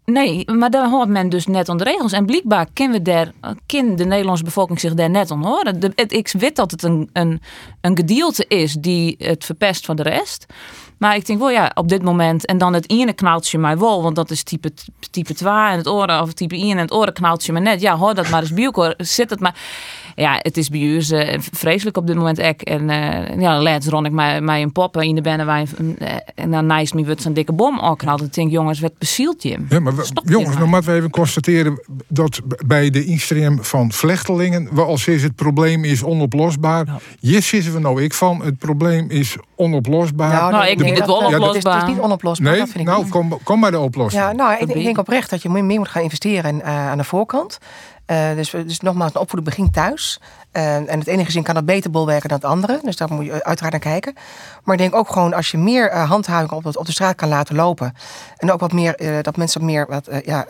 Nee, 0.04 0.50
maar 0.50 0.70
daar 0.70 0.90
hoort 0.90 1.08
men 1.08 1.28
dus 1.28 1.46
net 1.46 1.66
de 1.66 1.76
regels. 1.76 2.12
En 2.12 2.26
blijkbaar 2.26 2.66
kennen 2.72 2.96
we 2.98 3.02
daar, 3.02 3.32
kan 3.66 3.96
de 3.96 4.04
Nederlandse 4.04 4.44
bevolking 4.44 4.80
zich 4.80 4.94
daar 4.94 5.10
net 5.10 5.30
aan 5.30 5.44
horen. 5.44 5.80
Ik 5.94 6.32
weet 6.38 6.56
dat 6.56 6.70
het 6.70 6.82
een, 6.82 7.10
een, 7.12 7.40
een 7.80 7.96
gedeelte 7.96 8.44
is 8.48 8.72
die 8.72 9.14
het 9.18 9.44
verpest 9.44 9.84
van 9.84 9.96
de 9.96 10.02
rest. 10.02 10.46
Maar 10.98 11.16
ik 11.16 11.26
denk 11.26 11.38
wel, 11.38 11.50
ja, 11.50 11.70
op 11.74 11.88
dit 11.88 12.02
moment. 12.02 12.46
En 12.46 12.58
dan 12.58 12.72
het 12.72 12.90
ene 12.90 13.12
knaaltje 13.12 13.58
maar 13.58 13.78
wel, 13.78 14.02
want 14.02 14.16
dat 14.16 14.30
is 14.30 14.42
type, 14.42 14.72
type 15.10 15.34
2 15.34 15.52
en 15.52 15.76
het 15.76 15.88
oren, 15.88 16.22
of 16.22 16.32
type 16.32 16.54
1 16.54 16.70
en 16.70 16.78
het 16.78 16.92
oren 16.92 17.12
knaaltje 17.12 17.52
maar 17.52 17.62
net. 17.62 17.80
Ja, 17.80 17.96
hoor 17.96 18.14
dat 18.14 18.28
maar 18.28 18.40
eens 18.40 18.52
bij 18.52 18.64
elkaar. 18.64 18.94
Zit 18.96 19.30
het 19.30 19.40
maar. 19.40 19.54
Ja, 20.14 20.38
het 20.42 20.56
is 20.56 20.68
bij 20.68 20.80
u 20.80 20.98
eh, 20.98 21.38
vreselijk 21.52 21.96
op 21.96 22.06
dit 22.06 22.16
moment 22.16 22.42
ook. 22.42 22.60
En 22.60 22.90
eh, 22.90 23.40
ja, 23.40 23.60
laatst 23.62 23.88
ron 23.88 24.06
ik 24.06 24.12
mij, 24.12 24.40
mij 24.40 24.62
een 24.62 24.72
pop 24.72 24.96
in 24.96 25.14
de 25.14 25.20
binnenwijn. 25.20 25.68
eh, 25.98 26.08
En 26.34 26.50
dan 26.50 26.66
naast 26.66 26.94
me 26.94 27.04
wordt 27.04 27.22
zo'n 27.22 27.32
dikke 27.32 27.52
bom 27.52 27.78
opknald. 27.80 28.22
Ik 28.22 28.34
denk, 28.34 28.50
jongens, 28.50 28.80
wat 28.80 28.98
bezielt 28.98 29.42
je? 29.42 29.56
Ja, 29.68 29.80
maar 29.80 29.96
we- 29.96 30.06
jongens, 30.24 30.56
dan 30.58 30.68
moeten 30.68 30.90
we 30.90 30.96
even 30.96 31.10
constateren 31.10 31.80
dat 32.08 32.40
bij 32.66 32.90
de 32.90 33.04
instroom 33.04 33.64
van 33.64 33.92
vlechtelingen, 33.92 34.68
wel 34.74 34.86
als 34.86 35.06
is 35.06 35.22
het 35.22 35.34
probleem 35.34 35.84
is 35.84 36.02
onoplosbaar. 36.02 36.86
Hier 37.20 37.42
zitten 37.42 37.72
we 37.72 37.78
nou 37.80 38.02
ik 38.02 38.14
van, 38.14 38.42
het 38.44 38.58
probleem 38.58 39.10
is 39.10 39.36
onoplosbaar. 39.56 40.32
Nou, 40.32 40.52
Nou, 40.52 40.66
ik 40.66 40.78
vind 40.78 40.88
het 40.88 40.98
dat- 40.98 41.06
wel 41.06 41.30
dat- 41.30 41.32
oplosbaar. 41.40 41.54
Het 41.54 41.64
is, 41.64 41.72
het 41.72 41.82
is 41.82 41.88
niet 41.94 41.98
onoplosbaar, 42.04 42.50
Nee, 42.50 42.58
dat 42.60 42.68
vind 42.68 42.80
ik 42.80 42.86
nou 42.86 43.02
niet. 43.02 43.10
kom, 43.12 43.38
kom 43.44 43.58
maar 43.60 43.70
de 43.70 43.78
oplossing. 43.78 44.22
Ja, 44.22 44.32
nou, 44.32 44.52
ik, 44.52 44.58
denk- 44.66 44.78
ik 44.78 44.84
denk 44.84 44.98
oprecht 44.98 45.30
dat 45.30 45.42
je 45.42 45.48
meer 45.48 45.62
moet 45.78 45.88
gaan 45.88 46.02
investeren 46.02 46.62
eh, 46.62 46.88
aan 46.90 46.98
de 46.98 47.04
voorkant. 47.04 47.58
Eh, 48.06 48.34
dus, 48.34 48.50
dus 48.50 48.80
nogmaals, 48.80 49.14
een 49.14 49.20
opvoeding 49.20 49.50
begint 49.50 49.72
thuis. 49.72 50.20
En 50.54 50.98
het 50.98 51.06
ene 51.06 51.24
gezin 51.24 51.42
kan 51.42 51.54
dat 51.54 51.64
beter 51.64 51.90
bolwerken 51.90 52.28
dan 52.28 52.38
het 52.38 52.46
andere. 52.46 52.80
Dus 52.82 52.96
daar 52.96 53.12
moet 53.12 53.24
je 53.24 53.44
uiteraard 53.44 53.72
naar 53.72 53.80
kijken. 53.92 54.14
Maar 54.64 54.74
ik 54.74 54.80
denk 54.80 54.94
ook 54.94 55.12
gewoon 55.12 55.34
als 55.34 55.50
je 55.50 55.58
meer 55.58 55.90
eh, 55.90 56.08
handhaving 56.08 56.50
op, 56.50 56.76
op 56.76 56.86
de 56.86 56.92
straat 56.92 57.14
kan 57.14 57.28
laten 57.28 57.54
lopen. 57.54 57.94
En 58.36 58.52
ook 58.52 58.60
wat 58.60 58.72
meer, 58.72 58.94
eh, 58.94 59.22
dat 59.22 59.36
mensen 59.36 59.64
meer 59.64 59.86
wat, 59.88 60.06
eh, 60.06 60.22
ja, 60.24 60.44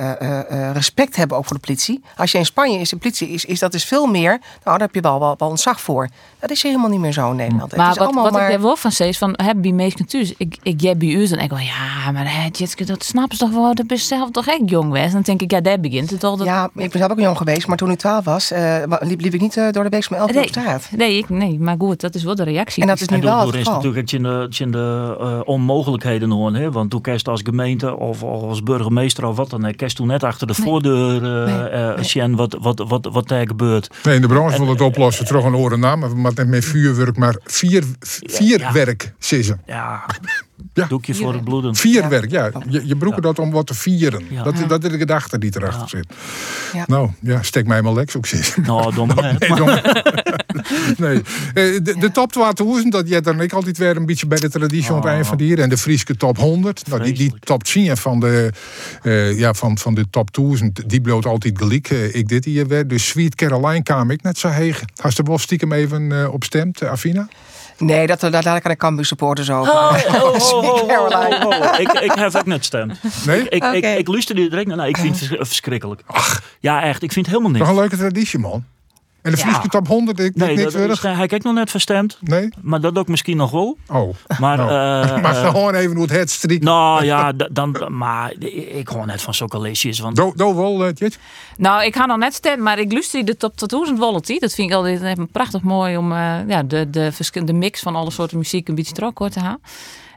respect 0.72 1.16
hebben 1.16 1.36
ook 1.36 1.44
voor 1.44 1.56
de 1.56 1.62
politie. 1.62 2.02
Als 2.16 2.32
je 2.32 2.38
in 2.38 2.44
Spanje 2.44 2.78
is, 2.78 2.88
de 2.88 2.96
politie 2.96 3.28
is, 3.28 3.44
is 3.44 3.58
dat 3.58 3.74
is 3.74 3.84
veel 3.84 4.06
meer. 4.06 4.30
Nou, 4.30 4.40
daar 4.64 4.80
heb 4.80 4.94
je 4.94 5.00
wel, 5.00 5.20
wel, 5.20 5.34
wel 5.38 5.48
ontzag 5.48 5.80
voor. 5.80 6.08
Dat 6.38 6.50
is 6.50 6.62
helemaal 6.62 6.88
niet 6.88 7.00
meer 7.00 7.12
zo 7.12 7.30
in 7.30 7.36
Nederland. 7.36 7.70
het 7.70 7.80
Maar 7.80 7.90
is 7.90 7.96
wat, 7.96 8.06
allemaal 8.06 8.24
wat 8.24 8.32
maar... 8.32 8.48
ik 8.48 8.54
er 8.54 8.62
wel 8.62 8.76
van 8.76 8.92
zei 8.92 9.08
is 9.08 9.18
van, 9.18 9.34
heb 9.42 9.56
bij 9.62 9.72
meesten 9.72 10.06
thuis, 10.06 10.34
ik, 10.36 10.58
ik 10.62 10.80
jij 10.80 10.96
bij 10.96 11.08
u 11.08 11.26
en 11.26 11.38
ik 11.38 11.50
wel, 11.50 11.58
ja, 11.58 12.10
maar 12.12 12.34
hè, 12.34 12.50
dat 12.84 13.04
snappen 13.04 13.36
ze 13.36 13.44
toch 13.44 13.52
wel, 13.52 13.74
dat 13.74 13.90
is 13.90 14.08
zelf 14.08 14.30
toch 14.30 14.46
echt 14.46 14.70
jong 14.70 14.84
geweest. 14.84 15.12
Dan 15.12 15.22
denk 15.22 15.42
ik, 15.42 15.50
ja, 15.50 15.60
daar 15.60 15.80
begint 15.80 16.10
het 16.10 16.24
al. 16.24 16.36
Dat... 16.36 16.46
Ja, 16.46 16.64
ik 16.64 16.90
ben 16.90 16.98
zelf 16.98 17.10
ook 17.10 17.20
jong 17.20 17.36
geweest, 17.36 17.66
maar 17.66 17.76
toen 17.76 17.90
ik 17.90 17.98
12 17.98 18.24
was, 18.24 18.52
liep, 19.00 19.20
liep 19.20 19.34
ik 19.34 19.40
niet 19.40 19.54
door 19.54 19.84
de 19.84 19.88
week 19.94 20.10
met 20.10 20.18
elke 20.18 20.32
nee, 20.32 20.42
op 20.42 20.48
straat. 20.48 20.88
nee, 20.96 21.18
ik, 21.18 21.28
nee, 21.28 21.58
maar 21.60 21.76
goed, 21.78 22.00
dat 22.00 22.14
is 22.14 22.24
wel 22.24 22.34
de 22.34 22.42
reactie. 22.44 22.82
En 22.82 22.88
dat 22.88 23.00
is 23.00 23.08
nu 23.08 23.20
wel 23.20 23.46
het 23.46 23.48
is 23.48 23.56
geval. 23.56 23.72
natuurlijk 23.74 24.00
het 24.00 24.12
in 24.12 24.22
de, 24.22 24.28
het 24.28 24.60
in 24.60 24.70
de 24.70 25.42
onmogelijkheden 25.44 26.30
hoor. 26.30 26.54
Hè? 26.54 26.70
Want 26.70 26.90
toen 26.90 27.00
kerst 27.00 27.28
als 27.28 27.40
gemeente 27.44 27.96
of, 27.96 28.22
of 28.22 28.42
als 28.42 28.62
burgemeester 28.62 29.26
of 29.26 29.36
wat 29.36 29.50
dan, 29.50 29.66
ook, 29.66 29.76
kerst 29.76 29.96
toen 29.96 30.06
net 30.06 30.24
achter 30.24 30.46
de 30.46 30.54
voordeur 30.54 31.22
eh 31.24 31.72
eh, 31.74 31.98
zien 32.00 32.36
wat, 32.36 32.56
wat, 32.60 32.84
wat, 32.88 33.08
wat 33.12 33.28
daar 33.28 33.46
gebeurt. 33.46 33.90
Nee, 34.02 34.14
in 34.14 34.20
de 34.20 34.26
branche 34.26 34.58
wil 34.58 34.68
het 34.68 34.80
oplossen, 34.80 35.26
terug 35.26 35.44
een 35.44 35.54
oren 35.54 35.80
naam, 35.80 35.98
maar 35.98 36.16
moeten 36.16 36.48
met 36.48 36.64
vuurwerk, 36.64 37.16
maar 37.16 37.36
vier, 37.44 37.84
vierwerk 38.00 39.14
sissen. 39.18 39.60
Ja, 39.66 39.74
Ja. 39.74 40.04
Doekje 40.88 41.14
voor 41.14 41.32
het 41.32 41.44
bloeden. 41.44 41.74
Vierwerk, 41.74 42.30
ja. 42.30 42.50
Je, 42.68 42.86
je 42.86 42.96
broeken 42.96 43.22
dat 43.22 43.38
om 43.38 43.50
wat 43.50 43.66
te 43.66 43.74
vieren. 43.74 44.22
Dat, 44.44 44.54
is- 44.54 44.66
dat 44.66 44.84
is 44.84 44.90
de 44.90 44.98
gedachte 44.98 45.38
die 45.38 45.50
erachter 45.56 45.88
zit. 45.88 46.06
Ja. 46.72 46.84
Nou, 46.86 47.10
ja, 47.20 47.42
steek 47.42 47.66
mij 47.66 47.82
maar 47.82 47.92
lekker 47.92 48.16
ook. 48.16 48.26
Nou, 48.66 48.94
domme 48.94 49.14
net. 49.14 49.48
Nee, 50.98 50.98
nee. 51.08 51.16
Eh, 51.74 51.82
De, 51.82 51.96
de 51.98 52.10
top 52.12 52.32
2000, 52.32 52.92
dat 52.92 53.08
jij 53.08 53.20
dan 53.20 53.40
ik 53.40 53.52
altijd 53.52 53.78
weer 53.78 53.96
een 53.96 54.06
beetje 54.06 54.26
bij 54.26 54.38
de 54.38 54.48
traditie 54.50 54.90
op 54.94 55.02
het 55.02 55.12
eind 55.12 55.26
van 55.26 55.36
die 55.36 55.46
hier. 55.46 55.58
En 55.60 55.68
de 55.68 55.78
Frieske 55.78 56.16
top 56.16 56.36
100. 56.38 56.88
Nou, 56.88 57.02
die, 57.02 57.12
die 57.12 57.34
top 57.40 57.64
10 57.64 57.96
van 57.96 58.20
de, 58.20 58.50
eh, 59.02 59.38
ja, 59.38 59.54
van, 59.54 59.78
van 59.78 59.94
de 59.94 60.04
top 60.10 60.34
1000, 60.34 60.82
die 60.90 61.00
bloot 61.00 61.26
altijd 61.26 61.58
gelijk. 61.58 61.90
Eh, 61.90 62.14
ik 62.14 62.28
dit 62.28 62.44
hier 62.44 62.66
weer. 62.66 62.88
Dus 62.88 63.06
Sweet 63.08 63.34
Caroline 63.34 63.82
kwam 63.82 64.10
ik 64.10 64.22
net 64.22 64.38
zo 64.38 64.48
heeg. 64.48 64.82
Had 65.00 65.12
je 65.16 65.22
er 65.22 65.28
wel 65.28 65.38
stiekem 65.38 65.72
even 65.72 66.12
eh, 66.22 66.32
op 66.32 66.44
stemt, 66.44 66.82
Afina? 66.82 67.28
Nee, 67.78 68.06
dat, 68.06 68.20
dat 68.20 68.44
laat 68.44 68.56
ik 68.56 68.64
aan 68.64 68.70
de 68.70 68.76
Cambuur 68.76 69.04
supporters 69.04 69.50
over. 69.50 69.72
Oh, 69.72 69.96
oh, 70.08 70.14
oh, 70.24 70.52
oh, 70.52 70.82
oh, 70.82 71.08
oh, 71.10 71.46
oh. 71.46 71.80
Ik, 71.80 71.92
ik 71.92 72.12
heb 72.12 72.34
ook 72.36 72.46
net 72.46 72.58
gestemd. 72.58 72.98
Nee? 73.26 73.40
Ik, 73.42 73.48
ik, 73.52 73.64
Oké. 73.64 73.76
ik, 73.76 73.98
ik 73.98 74.08
luister 74.08 74.34
nu 74.34 74.48
direct 74.48 74.66
naar. 74.68 74.76
Nee, 74.76 74.88
ik 74.88 74.96
vind 74.96 75.18
het 75.20 75.28
vers- 75.28 75.48
verschrikkelijk. 75.48 76.02
Ja, 76.60 76.82
echt. 76.82 77.02
Ik 77.02 77.12
vind 77.12 77.26
het 77.26 77.34
helemaal 77.34 77.58
niks. 77.58 77.68
een 77.68 77.74
leuke 77.74 77.96
traditie, 77.96 78.38
man. 78.38 78.64
En 79.24 79.30
de 79.32 79.36
Ja. 79.38 79.42
Frieske 79.44 79.68
top 79.68 79.86
100, 79.86 80.18
ik, 80.20 80.34
Nee, 80.34 80.56
niks 80.56 80.72
dat, 80.72 80.90
is, 80.90 81.00
hij 81.02 81.26
heeft 81.28 81.42
nog 81.44 81.54
net 81.54 81.70
verstemd. 81.70 82.18
Nee? 82.20 82.48
Maar 82.62 82.80
dat 82.80 82.98
ook 82.98 83.08
misschien 83.08 83.36
nog 83.36 83.50
wel. 83.50 83.78
Oh. 83.88 84.14
Maar, 84.38 84.56
Nou, 84.56 84.68
eh, 84.70 85.22
maar 85.22 85.36
eh, 85.44 85.48
gewoon 85.50 85.74
even 85.74 85.92
hoe 85.96 86.02
het 86.02 86.12
het 86.12 86.30
strikt. 86.30 86.64
Nou 86.64 87.04
ja, 87.04 87.32
dan, 87.32 87.76
maar 87.88 88.32
ik 88.74 88.88
hoor 88.88 89.06
net 89.06 89.22
van 89.22 89.34
zulke 89.34 89.60
leesjes. 89.60 89.98
Want 89.98 90.16
Do, 90.16 90.32
do 90.36 90.54
wel, 90.54 90.92
Tjet? 90.92 91.18
Nou, 91.56 91.84
ik 91.84 91.96
ga 91.96 92.06
nog 92.06 92.18
net 92.18 92.34
stemmen, 92.34 92.62
maar 92.62 92.78
ik 92.78 92.92
luister 92.92 93.24
de 93.24 93.36
top 93.36 93.56
2000 93.56 93.98
Volatile. 93.98 94.40
Dat 94.40 94.54
vind 94.54 94.70
ik 94.70 94.76
altijd 94.76 95.02
even 95.02 95.28
prachtig 95.28 95.62
mooi 95.62 95.96
om 95.96 96.12
eh, 96.12 96.36
ja, 96.48 96.62
de, 96.62 96.90
de, 96.90 97.12
verschil- 97.12 97.44
de 97.44 97.52
mix 97.52 97.80
van 97.80 97.96
alle 97.96 98.10
soorten 98.10 98.38
muziek 98.38 98.68
een 98.68 98.74
beetje 98.74 98.94
trok 98.94 99.18
hoor 99.18 99.28
te 99.30 99.40
gaan. 99.40 99.58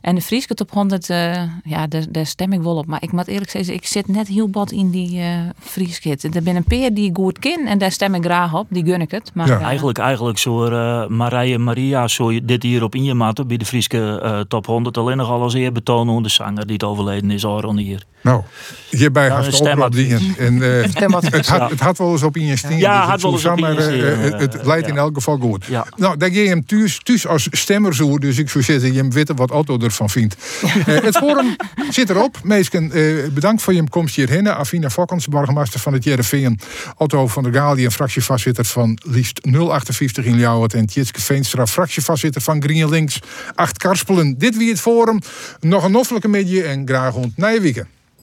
En 0.02 0.16
de 0.16 0.22
Frieske 0.22 0.54
top 0.54 0.72
100, 0.72 1.10
eh, 1.10 1.44
ja, 1.64 1.88
daar, 1.88 2.06
daar 2.10 2.26
stem 2.26 2.54
ik 2.54 2.62
wel 2.62 2.76
op. 2.76 2.86
Maar 2.86 3.04
ik 3.04 3.12
moet 3.12 3.28
eerlijk 3.28 3.50
zeggen, 3.50 3.74
ik 3.74 3.86
zit 3.86 4.08
net 4.08 4.28
heel 4.28 4.50
bad 4.50 4.72
in 4.72 4.90
die 4.90 5.20
eh 5.20 5.40
Frieske. 5.60 6.10
Er 6.10 6.18
zijn 6.44 6.56
een 6.56 6.64
paar 6.64 6.94
die 6.94 7.10
ik 7.10 7.16
goed 7.16 7.40
ken 7.40 7.66
en 7.66 7.78
daar 7.78 7.92
stem 7.92 8.16
ik 8.16 8.24
graag 8.24 8.54
op. 8.54 8.68
Die 8.70 8.86
gun 8.86 9.02
ik 9.02 9.12
het. 9.12 9.32
Maar, 9.34 9.48
ja. 9.48 9.60
Eigenlijk, 9.60 9.98
eigenlijk 9.98 10.38
zo 10.38 10.66
uh, 10.66 11.08
Marije 11.08 11.58
Maria, 11.58 12.08
zo 12.08 12.32
je 12.32 12.46
dit 12.46 12.64
hier 12.64 12.84
op 12.84 12.96
injematen 12.96 13.48
bij 13.48 13.58
de 13.58 13.66
Frieske 13.66 14.20
eh, 14.20 14.40
top 14.40 14.66
100 14.66 14.98
alleen 14.98 15.18
nog 15.18 15.30
al 15.30 15.42
als 15.42 15.54
eerbetoon 15.54 16.08
hoe 16.08 16.24
de 16.24 16.30
zanger 16.30 16.66
die 16.66 16.74
het 16.74 16.84
overleden 16.84 17.32
is, 17.32 17.46
Aron 17.46 17.78
hier. 17.78 18.06
Nou, 18.28 18.42
hierbij 18.90 19.28
gaat 19.28 19.38
een 19.38 19.46
het 19.46 19.54
oproep 19.54 19.68
stemadvies. 19.68 20.08
dingen. 20.08 20.36
En, 20.38 20.64
eh, 20.64 20.82
het, 21.32 21.48
had, 21.48 21.70
het 21.70 21.80
had 21.80 21.98
wel 21.98 22.12
eens 22.12 22.24
op 22.24 22.38
in. 22.38 22.46
Ja, 22.46 22.56
dus 22.56 23.10
had 23.10 23.22
wel 23.22 23.34
het 23.34 23.44
eens 23.44 23.52
op 23.52 23.60
eh, 23.60 24.26
eh, 24.26 24.40
het 24.40 24.66
leidt 24.66 24.86
ja. 24.86 24.92
in 24.92 24.98
elk 24.98 25.14
geval 25.14 25.38
goed. 25.38 25.66
Ja. 25.66 25.86
Nou, 25.96 26.18
dan 26.18 26.34
ga 26.34 26.40
je 26.40 26.48
hem 26.48 26.66
thuis, 26.66 27.00
thuis 27.04 27.28
als 27.28 27.48
stemmerzoer. 27.52 28.20
Dus 28.20 28.38
ik 28.38 28.50
zou 28.50 28.64
zeggen, 28.64 28.94
je 28.94 28.98
hem 28.98 29.12
weten 29.12 29.36
wat 29.36 29.52
Otto 29.52 29.78
ervan 29.80 30.10
vindt. 30.10 30.36
Eh, 30.86 31.02
het 31.02 31.18
forum 31.18 31.56
zit 31.90 32.10
erop. 32.10 32.40
Meesken, 32.44 32.92
eh, 32.92 33.28
bedankt 33.34 33.62
voor 33.62 33.74
je 33.74 33.90
komst 33.90 34.16
hierheen. 34.16 34.48
Afina 34.48 34.90
Fokkens, 34.90 35.28
burgemeester 35.28 35.80
van 35.80 35.94
het 35.94 36.04
JRVN. 36.04 36.60
Otto 36.98 37.28
van 37.28 37.44
der 37.44 37.54
Galien, 37.54 37.92
fractievoorzitter 37.92 38.66
van 38.66 39.00
liefst 39.04 39.42
058 39.42 40.26
in 40.26 40.38
Ljouwert. 40.38 40.74
En 40.74 40.86
Tjitske 40.86 41.22
Veenstra, 41.22 41.68
fractievoorzitter 41.68 42.42
van 42.42 42.62
GreenLinks. 42.62 43.20
Acht 43.56 43.78
Karspelen. 43.78 44.38
Dit 44.38 44.58
wie 44.58 44.70
het 44.70 44.82
forum. 44.82 45.20
Nog 45.60 45.84
een 45.84 45.92
noffelijke 45.92 46.28
midje 46.28 46.64
en 46.64 46.88
graag 46.88 47.14
ont 47.14 47.38
Nijwieken. 47.38 47.97